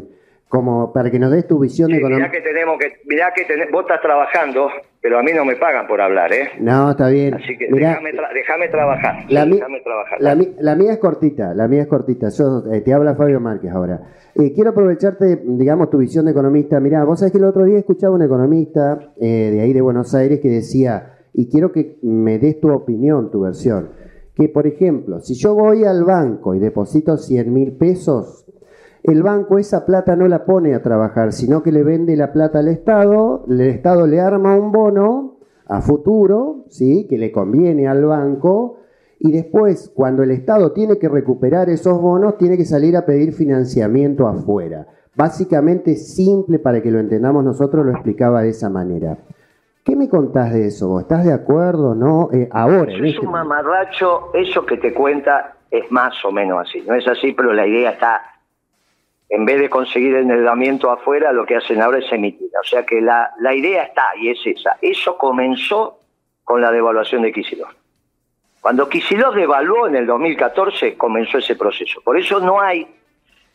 como 0.48 0.90
para 0.90 1.10
que 1.10 1.18
nos 1.18 1.30
des 1.32 1.46
tu 1.46 1.58
visión 1.58 1.88
Sí, 1.88 1.96
mirá 1.96 2.06
económica. 2.08 2.30
que 2.30 2.40
tenemos 2.40 2.78
que, 2.78 2.92
mirá 3.04 3.30
que 3.34 3.46
tenés- 3.46 3.70
vos 3.70 3.82
estás 3.82 4.00
trabajando, 4.00 4.70
pero 5.00 5.18
a 5.18 5.22
mí 5.22 5.30
no 5.34 5.44
me 5.44 5.56
pagan 5.56 5.86
por 5.86 6.00
hablar, 6.00 6.32
¿eh? 6.32 6.48
No, 6.60 6.90
está 6.90 7.08
bien. 7.08 7.34
Así 7.34 7.56
que 7.56 7.68
déjame, 7.70 8.10
tra- 8.12 8.70
trabajar. 8.70 9.24
La, 9.28 9.44
sí, 9.44 9.60
trabajar. 9.84 10.18
la 10.20 10.34
la 10.60 10.74
mía 10.74 10.92
es 10.92 10.98
cortita, 10.98 11.54
la 11.54 11.68
mía 11.68 11.82
es 11.82 11.88
cortita. 11.88 12.28
Yo, 12.30 12.64
eh, 12.72 12.80
te 12.80 12.92
habla 12.92 13.14
Fabio 13.14 13.40
Márquez 13.40 13.70
ahora. 13.70 14.00
Eh, 14.34 14.52
quiero 14.54 14.70
aprovecharte, 14.70 15.42
digamos, 15.44 15.90
tu 15.90 15.98
visión 15.98 16.24
de 16.24 16.32
economista. 16.32 16.80
Mirá, 16.80 17.04
vos 17.04 17.20
sabés 17.20 17.32
que 17.32 17.38
el 17.38 17.44
otro 17.44 17.64
día 17.64 17.78
escuchaba 17.78 18.14
un 18.14 18.22
economista 18.22 19.12
eh, 19.20 19.50
de 19.52 19.60
ahí 19.60 19.72
de 19.72 19.80
Buenos 19.80 20.14
Aires 20.14 20.40
que 20.40 20.48
decía, 20.48 21.14
y 21.32 21.48
quiero 21.48 21.70
que 21.72 21.98
me 22.02 22.38
des 22.38 22.60
tu 22.60 22.70
opinión, 22.72 23.30
tu 23.30 23.42
versión, 23.42 23.90
que 24.34 24.48
por 24.48 24.66
ejemplo, 24.66 25.20
si 25.20 25.34
yo 25.34 25.54
voy 25.54 25.84
al 25.84 26.04
banco 26.04 26.54
y 26.54 26.58
deposito 26.58 27.16
100 27.16 27.52
mil 27.52 27.72
pesos, 27.76 28.44
el 29.02 29.22
banco 29.22 29.58
esa 29.58 29.86
plata 29.86 30.16
no 30.16 30.28
la 30.28 30.44
pone 30.44 30.74
a 30.74 30.82
trabajar, 30.82 31.32
sino 31.32 31.62
que 31.62 31.72
le 31.72 31.84
vende 31.84 32.16
la 32.16 32.32
plata 32.32 32.58
al 32.58 32.68
Estado, 32.68 33.44
el 33.48 33.60
Estado 33.60 34.06
le 34.06 34.20
arma 34.20 34.56
un 34.56 34.72
bono 34.72 35.38
a 35.66 35.80
futuro, 35.80 36.64
¿sí? 36.68 37.06
que 37.08 37.18
le 37.18 37.30
conviene 37.30 37.88
al 37.88 38.04
banco, 38.04 38.78
y 39.20 39.32
después, 39.32 39.90
cuando 39.94 40.22
el 40.22 40.30
Estado 40.30 40.72
tiene 40.72 40.98
que 40.98 41.08
recuperar 41.08 41.68
esos 41.68 42.00
bonos, 42.00 42.38
tiene 42.38 42.56
que 42.56 42.64
salir 42.64 42.96
a 42.96 43.04
pedir 43.04 43.32
financiamiento 43.32 44.28
afuera. 44.28 44.86
Básicamente 45.16 45.96
simple 45.96 46.60
para 46.60 46.80
que 46.80 46.92
lo 46.92 47.00
entendamos 47.00 47.42
nosotros, 47.42 47.84
lo 47.84 47.90
explicaba 47.90 48.42
de 48.42 48.50
esa 48.50 48.70
manera. 48.70 49.18
¿Qué 49.82 49.96
me 49.96 50.08
contás 50.08 50.52
de 50.52 50.66
eso? 50.66 51.00
¿Estás 51.00 51.24
de 51.24 51.32
acuerdo? 51.32 51.94
¿No? 51.96 52.28
Eh, 52.32 52.48
ahora, 52.52 52.92
es 52.92 53.14
este 53.14 53.26
un 53.26 53.32
mamarracho, 53.32 54.30
eso 54.34 54.64
que 54.64 54.76
te 54.76 54.94
cuenta 54.94 55.56
es 55.70 55.90
más 55.90 56.14
o 56.24 56.30
menos 56.30 56.60
así. 56.60 56.82
No 56.86 56.94
es 56.94 57.08
así, 57.08 57.32
pero 57.32 57.52
la 57.52 57.66
idea 57.66 57.90
está, 57.90 58.20
en 59.28 59.44
vez 59.44 59.60
de 59.60 59.68
conseguir 59.68 60.16
endeudamiento 60.16 60.90
afuera, 60.90 61.32
lo 61.32 61.44
que 61.44 61.56
hacen 61.56 61.82
ahora 61.82 61.98
es 61.98 62.10
emitir. 62.10 62.50
O 62.60 62.66
sea 62.66 62.84
que 62.84 63.00
la, 63.00 63.30
la 63.40 63.54
idea 63.54 63.84
está 63.84 64.06
y 64.16 64.30
es 64.30 64.38
esa. 64.44 64.78
Eso 64.80 65.18
comenzó 65.18 65.98
con 66.44 66.62
la 66.62 66.72
devaluación 66.72 67.22
de 67.22 67.32
Kicillof. 67.32 67.70
Cuando 68.60 68.88
Kicillof 68.88 69.34
devaluó 69.34 69.86
en 69.86 69.96
el 69.96 70.06
2014, 70.06 70.96
comenzó 70.96 71.38
ese 71.38 71.56
proceso. 71.56 72.00
Por 72.02 72.18
eso 72.18 72.40
no 72.40 72.60
hay, 72.60 72.86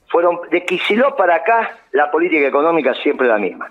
fueron 0.07 0.39
de 0.51 0.63
Kicillof 0.63 1.15
para 1.15 1.35
acá, 1.35 1.79
la 1.91 2.11
política 2.11 2.47
económica 2.47 2.93
siempre 2.93 3.27
la 3.27 3.39
misma. 3.39 3.67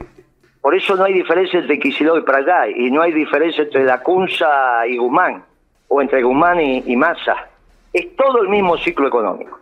Por 0.61 0.75
eso 0.75 0.97
no 0.97 1.05
hay 1.05 1.13
diferencia 1.13 1.61
entre 1.61 1.79
Kicillof 1.79 2.19
y 2.19 2.23
Pradá, 2.23 2.69
y 2.69 2.91
no 2.91 3.01
hay 3.03 3.13
diferencia 3.13 3.65
entre 3.65 3.85
Lacunza 3.85 4.87
y 4.89 4.97
Guzmán, 4.97 5.45
o 5.89 6.03
entre 6.03 6.23
Guzmán 6.23 6.61
y, 6.61 6.83
y 6.87 6.97
Massa. 6.97 7.49
Es 7.93 8.17
todo 8.17 8.43
el 8.43 8.49
mismo 8.49 8.77
ciclo 8.77 9.07
económico. 9.07 9.62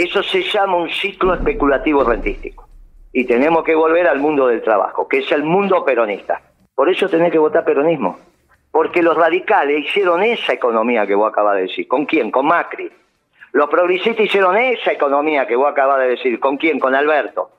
Eso 0.00 0.22
se 0.22 0.42
llama 0.42 0.78
un 0.78 0.88
ciclo 0.88 1.34
especulativo 1.34 2.02
rentístico. 2.02 2.66
Y 3.12 3.26
tenemos 3.26 3.62
que 3.62 3.74
volver 3.74 4.08
al 4.08 4.18
mundo 4.18 4.46
del 4.46 4.62
trabajo, 4.62 5.06
que 5.06 5.18
es 5.18 5.30
el 5.30 5.42
mundo 5.42 5.84
peronista. 5.84 6.40
Por 6.74 6.88
eso 6.88 7.06
tenés 7.10 7.30
que 7.30 7.38
votar 7.38 7.66
peronismo. 7.66 8.18
Porque 8.70 9.02
los 9.02 9.14
radicales 9.14 9.84
hicieron 9.84 10.22
esa 10.22 10.54
economía 10.54 11.06
que 11.06 11.14
vos 11.14 11.30
acabas 11.30 11.56
de 11.56 11.62
decir. 11.64 11.86
¿Con 11.86 12.06
quién? 12.06 12.30
Con 12.30 12.46
Macri. 12.46 12.90
Los 13.52 13.68
progresistas 13.68 14.24
hicieron 14.24 14.56
esa 14.56 14.90
economía 14.90 15.46
que 15.46 15.54
vos 15.54 15.70
acabas 15.70 15.98
de 16.00 16.08
decir. 16.08 16.40
¿Con 16.40 16.56
quién? 16.56 16.80
Con 16.80 16.94
Alberto. 16.94 17.50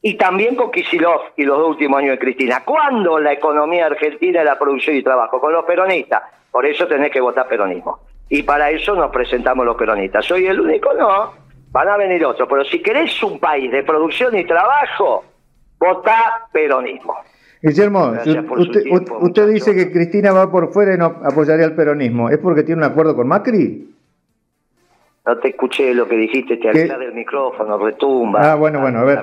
Y 0.00 0.14
también 0.14 0.56
con 0.56 0.70
Kisilov 0.70 1.32
y 1.36 1.44
los 1.44 1.58
dos 1.58 1.68
últimos 1.68 1.98
años 1.98 2.12
de 2.12 2.18
Cristina. 2.20 2.62
¿Cuándo 2.64 3.18
la 3.18 3.34
economía 3.34 3.84
argentina 3.84 4.40
era 4.40 4.58
producción 4.58 4.96
y 4.96 5.02
trabajo? 5.02 5.38
Con 5.38 5.52
los 5.52 5.66
peronistas. 5.66 6.22
Por 6.50 6.64
eso 6.64 6.86
tenés 6.86 7.10
que 7.10 7.20
votar 7.20 7.46
peronismo. 7.46 7.98
Y 8.30 8.44
para 8.44 8.70
eso 8.70 8.94
nos 8.94 9.10
presentamos 9.10 9.66
los 9.66 9.76
peronistas. 9.76 10.24
¿Soy 10.24 10.46
el 10.46 10.58
único? 10.58 10.94
No. 10.94 11.45
Van 11.72 11.88
a 11.88 11.96
venir 11.96 12.24
otros. 12.24 12.48
Pero 12.48 12.64
si 12.64 12.82
querés 12.82 13.22
un 13.22 13.38
país 13.38 13.70
de 13.70 13.82
producción 13.82 14.36
y 14.36 14.44
trabajo, 14.44 15.24
votá 15.78 16.48
peronismo. 16.52 17.14
Guillermo, 17.62 18.10
usted, 18.10 18.32
tiempo, 18.32 18.54
usted 18.54 18.82
muchacho. 19.20 19.46
dice 19.46 19.74
que 19.74 19.90
Cristina 19.90 20.32
va 20.32 20.50
por 20.50 20.72
fuera 20.72 20.94
y 20.94 20.98
no 20.98 21.06
apoyaría 21.24 21.64
el 21.64 21.74
peronismo. 21.74 22.30
¿Es 22.30 22.38
porque 22.38 22.62
tiene 22.62 22.84
un 22.84 22.90
acuerdo 22.90 23.16
con 23.16 23.26
Macri? 23.28 23.92
No 25.26 25.38
te 25.38 25.48
escuché 25.48 25.92
lo 25.92 26.06
que 26.06 26.16
dijiste, 26.16 26.56
te 26.58 26.68
alejas 26.68 27.00
del 27.00 27.12
micrófono, 27.12 27.76
retumba. 27.78 28.52
Ah, 28.52 28.54
bueno, 28.54 28.80
bueno, 28.80 29.00
a 29.00 29.04
ver. 29.04 29.18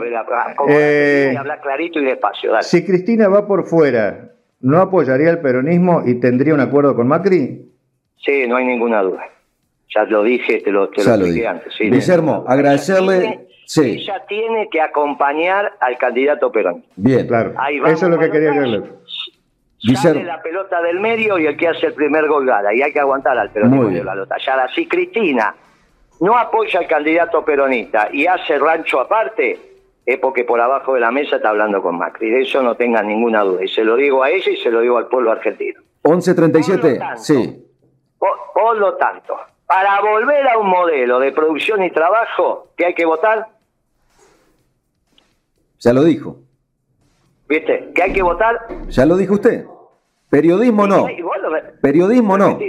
Eh, 0.68 1.34
habla 1.38 1.62
clarito 1.62 2.00
y 2.00 2.06
despacio, 2.06 2.52
dale. 2.52 2.64
Si 2.64 2.84
Cristina 2.84 3.30
va 3.30 3.48
por 3.48 3.66
fuera, 3.66 4.32
¿no 4.60 4.80
apoyaría 4.80 5.30
el 5.30 5.40
peronismo 5.40 6.04
y 6.06 6.16
tendría 6.16 6.54
un 6.54 6.60
acuerdo 6.60 6.94
con 6.94 7.08
Macri? 7.08 7.72
Sí, 8.18 8.46
no 8.48 8.58
hay 8.58 8.66
ninguna 8.66 9.02
duda. 9.02 9.24
Ya 9.96 10.04
lo 10.06 10.24
dije, 10.24 10.60
te 10.62 10.72
lo, 10.72 10.90
te 10.90 11.04
lo 11.04 11.18
dije. 11.18 11.48
antes. 11.48 11.74
sí. 11.78 11.90
Guillermo, 11.90 12.44
agradecerle- 12.48 13.18
Ella 13.18 13.30
tiene, 13.30 13.48
sí. 13.66 13.92
ella 14.02 14.26
tiene 14.28 14.70
que 14.72 14.82
acompañar 14.82 15.74
al 15.80 15.98
candidato 15.98 16.52
Perón. 16.52 16.84
Bien. 16.96 17.28
Claro. 17.28 17.54
Ahí 17.58 17.80
vamos, 17.80 17.94
Eso 17.98 18.06
es 18.08 18.12
lo 18.12 18.20
que 18.20 18.32
quería. 18.32 18.52
Guillermo. 18.52 18.88
Sale 20.02 20.24
la 20.24 20.42
pelota 20.42 20.82
del 20.82 21.00
medio 21.02 21.38
y 21.38 21.46
el 21.46 21.58
que 21.58 21.68
hace 21.68 21.88
el 21.88 21.94
primer 21.94 22.28
gol 22.28 22.46
gana. 22.46 22.74
Y 22.74 22.82
hay 22.82 22.94
que 22.94 23.00
aguantar 23.02 23.38
al 23.38 23.50
Perón 23.52 23.72
Muy 23.72 23.88
y 23.88 23.90
bien. 23.96 24.06
la 24.06 24.14
pelota. 24.14 24.36
Ya 24.46 24.68
si 24.74 24.88
Cristina 24.88 25.54
no 26.22 26.38
apoya 26.38 26.80
al 26.80 26.88
candidato 26.88 27.44
peronista 27.44 28.08
y 28.12 28.26
hace 28.26 28.58
rancho 28.58 29.02
aparte, 29.02 29.60
es 30.06 30.20
porque 30.20 30.46
por 30.46 30.62
abajo 30.62 30.94
de 30.94 31.02
la 31.02 31.12
mesa 31.12 31.36
está 31.36 31.50
hablando 31.50 31.82
con 31.82 31.98
Macri. 31.98 32.30
De 32.30 32.42
eso 32.42 32.64
no 32.64 32.76
tengan 32.76 33.08
ninguna 33.08 33.42
duda. 33.42 33.64
Y 33.64 33.68
se 33.68 33.84
lo 33.84 33.96
digo 33.98 34.24
a 34.24 34.30
ella 34.30 34.52
y 34.52 34.58
se 34.58 34.72
lo 34.72 34.80
digo 34.80 34.98
al 34.98 35.08
pueblo 35.08 35.32
argentino. 35.34 35.82
1137, 36.06 36.80
Por 36.82 36.92
lo 36.94 36.98
tanto, 37.00 37.22
sí. 37.24 37.66
Por, 38.18 38.30
por 38.54 38.78
lo 38.78 38.94
tanto, 38.96 39.36
para 39.74 40.02
volver 40.02 40.48
a 40.48 40.60
un 40.60 40.70
modelo 40.70 41.20
de 41.20 41.32
producción 41.32 41.82
y 41.84 41.90
trabajo, 41.90 42.68
¿qué 42.78 42.86
hay 42.86 42.94
que 42.94 43.06
votar? 43.06 43.48
Ya 45.80 45.94
lo 45.94 46.04
dijo. 46.04 46.38
¿Viste? 47.50 47.92
¿Qué 47.96 48.04
hay 48.04 48.14
que 48.14 48.22
votar? 48.22 48.68
Ya 48.90 49.06
lo 49.08 49.18
dijo 49.18 49.34
usted. 49.34 49.66
Periodismo 50.30 50.86
no. 50.86 51.06
Periodismo 51.82 52.38
no. 52.38 52.60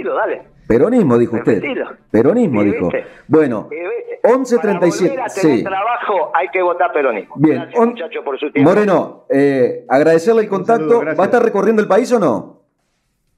Peronismo, 0.67 1.17
dijo 1.19 1.35
usted. 1.37 1.61
Peronismo, 2.09 2.63
dijo. 2.63 2.89
Bueno, 3.27 3.67
Sí, 3.69 3.75
¿viste? 3.75 4.19
1137. 4.27 5.15
Para 5.15 5.21
volver 5.21 5.31
a 5.31 5.33
tener 5.41 5.57
Sí. 5.57 5.63
trabajo 5.63 6.31
hay 6.33 6.47
que 6.49 6.61
votar 6.63 6.91
peronismo. 6.91 7.35
Bien. 7.37 7.57
Gracias, 7.57 7.79
On- 7.79 7.89
muchachos, 7.89 8.25
por 8.25 8.39
su 8.39 8.51
tiempo. 8.51 8.71
Moreno, 8.71 9.25
eh, 9.29 9.85
agradecerle 9.87 10.41
el 10.41 10.49
contacto. 10.49 10.89
saludo. 11.01 11.15
¿Va 11.15 11.23
a 11.23 11.25
estar 11.27 11.43
recorriendo 11.43 11.83
el 11.83 11.87
país 11.87 12.11
o 12.13 12.19
no? 12.19 12.61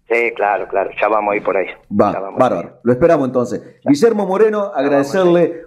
Sí, 0.10 0.32
claro, 0.36 0.68
claro. 0.68 0.90
Ya 1.02 1.08
vamos 1.08 1.34
a 1.34 1.36
ir 1.36 1.44
por 1.44 1.58
ahí. 1.58 1.68
Ya 1.90 2.06
Va, 2.12 2.32
bárbaro. 2.38 2.80
Lo 2.84 2.94
esperamos 2.94 3.28
entonces. 3.28 3.80
Guillermo 3.84 4.26
Moreno, 4.26 4.72
agradecerle 4.74 5.66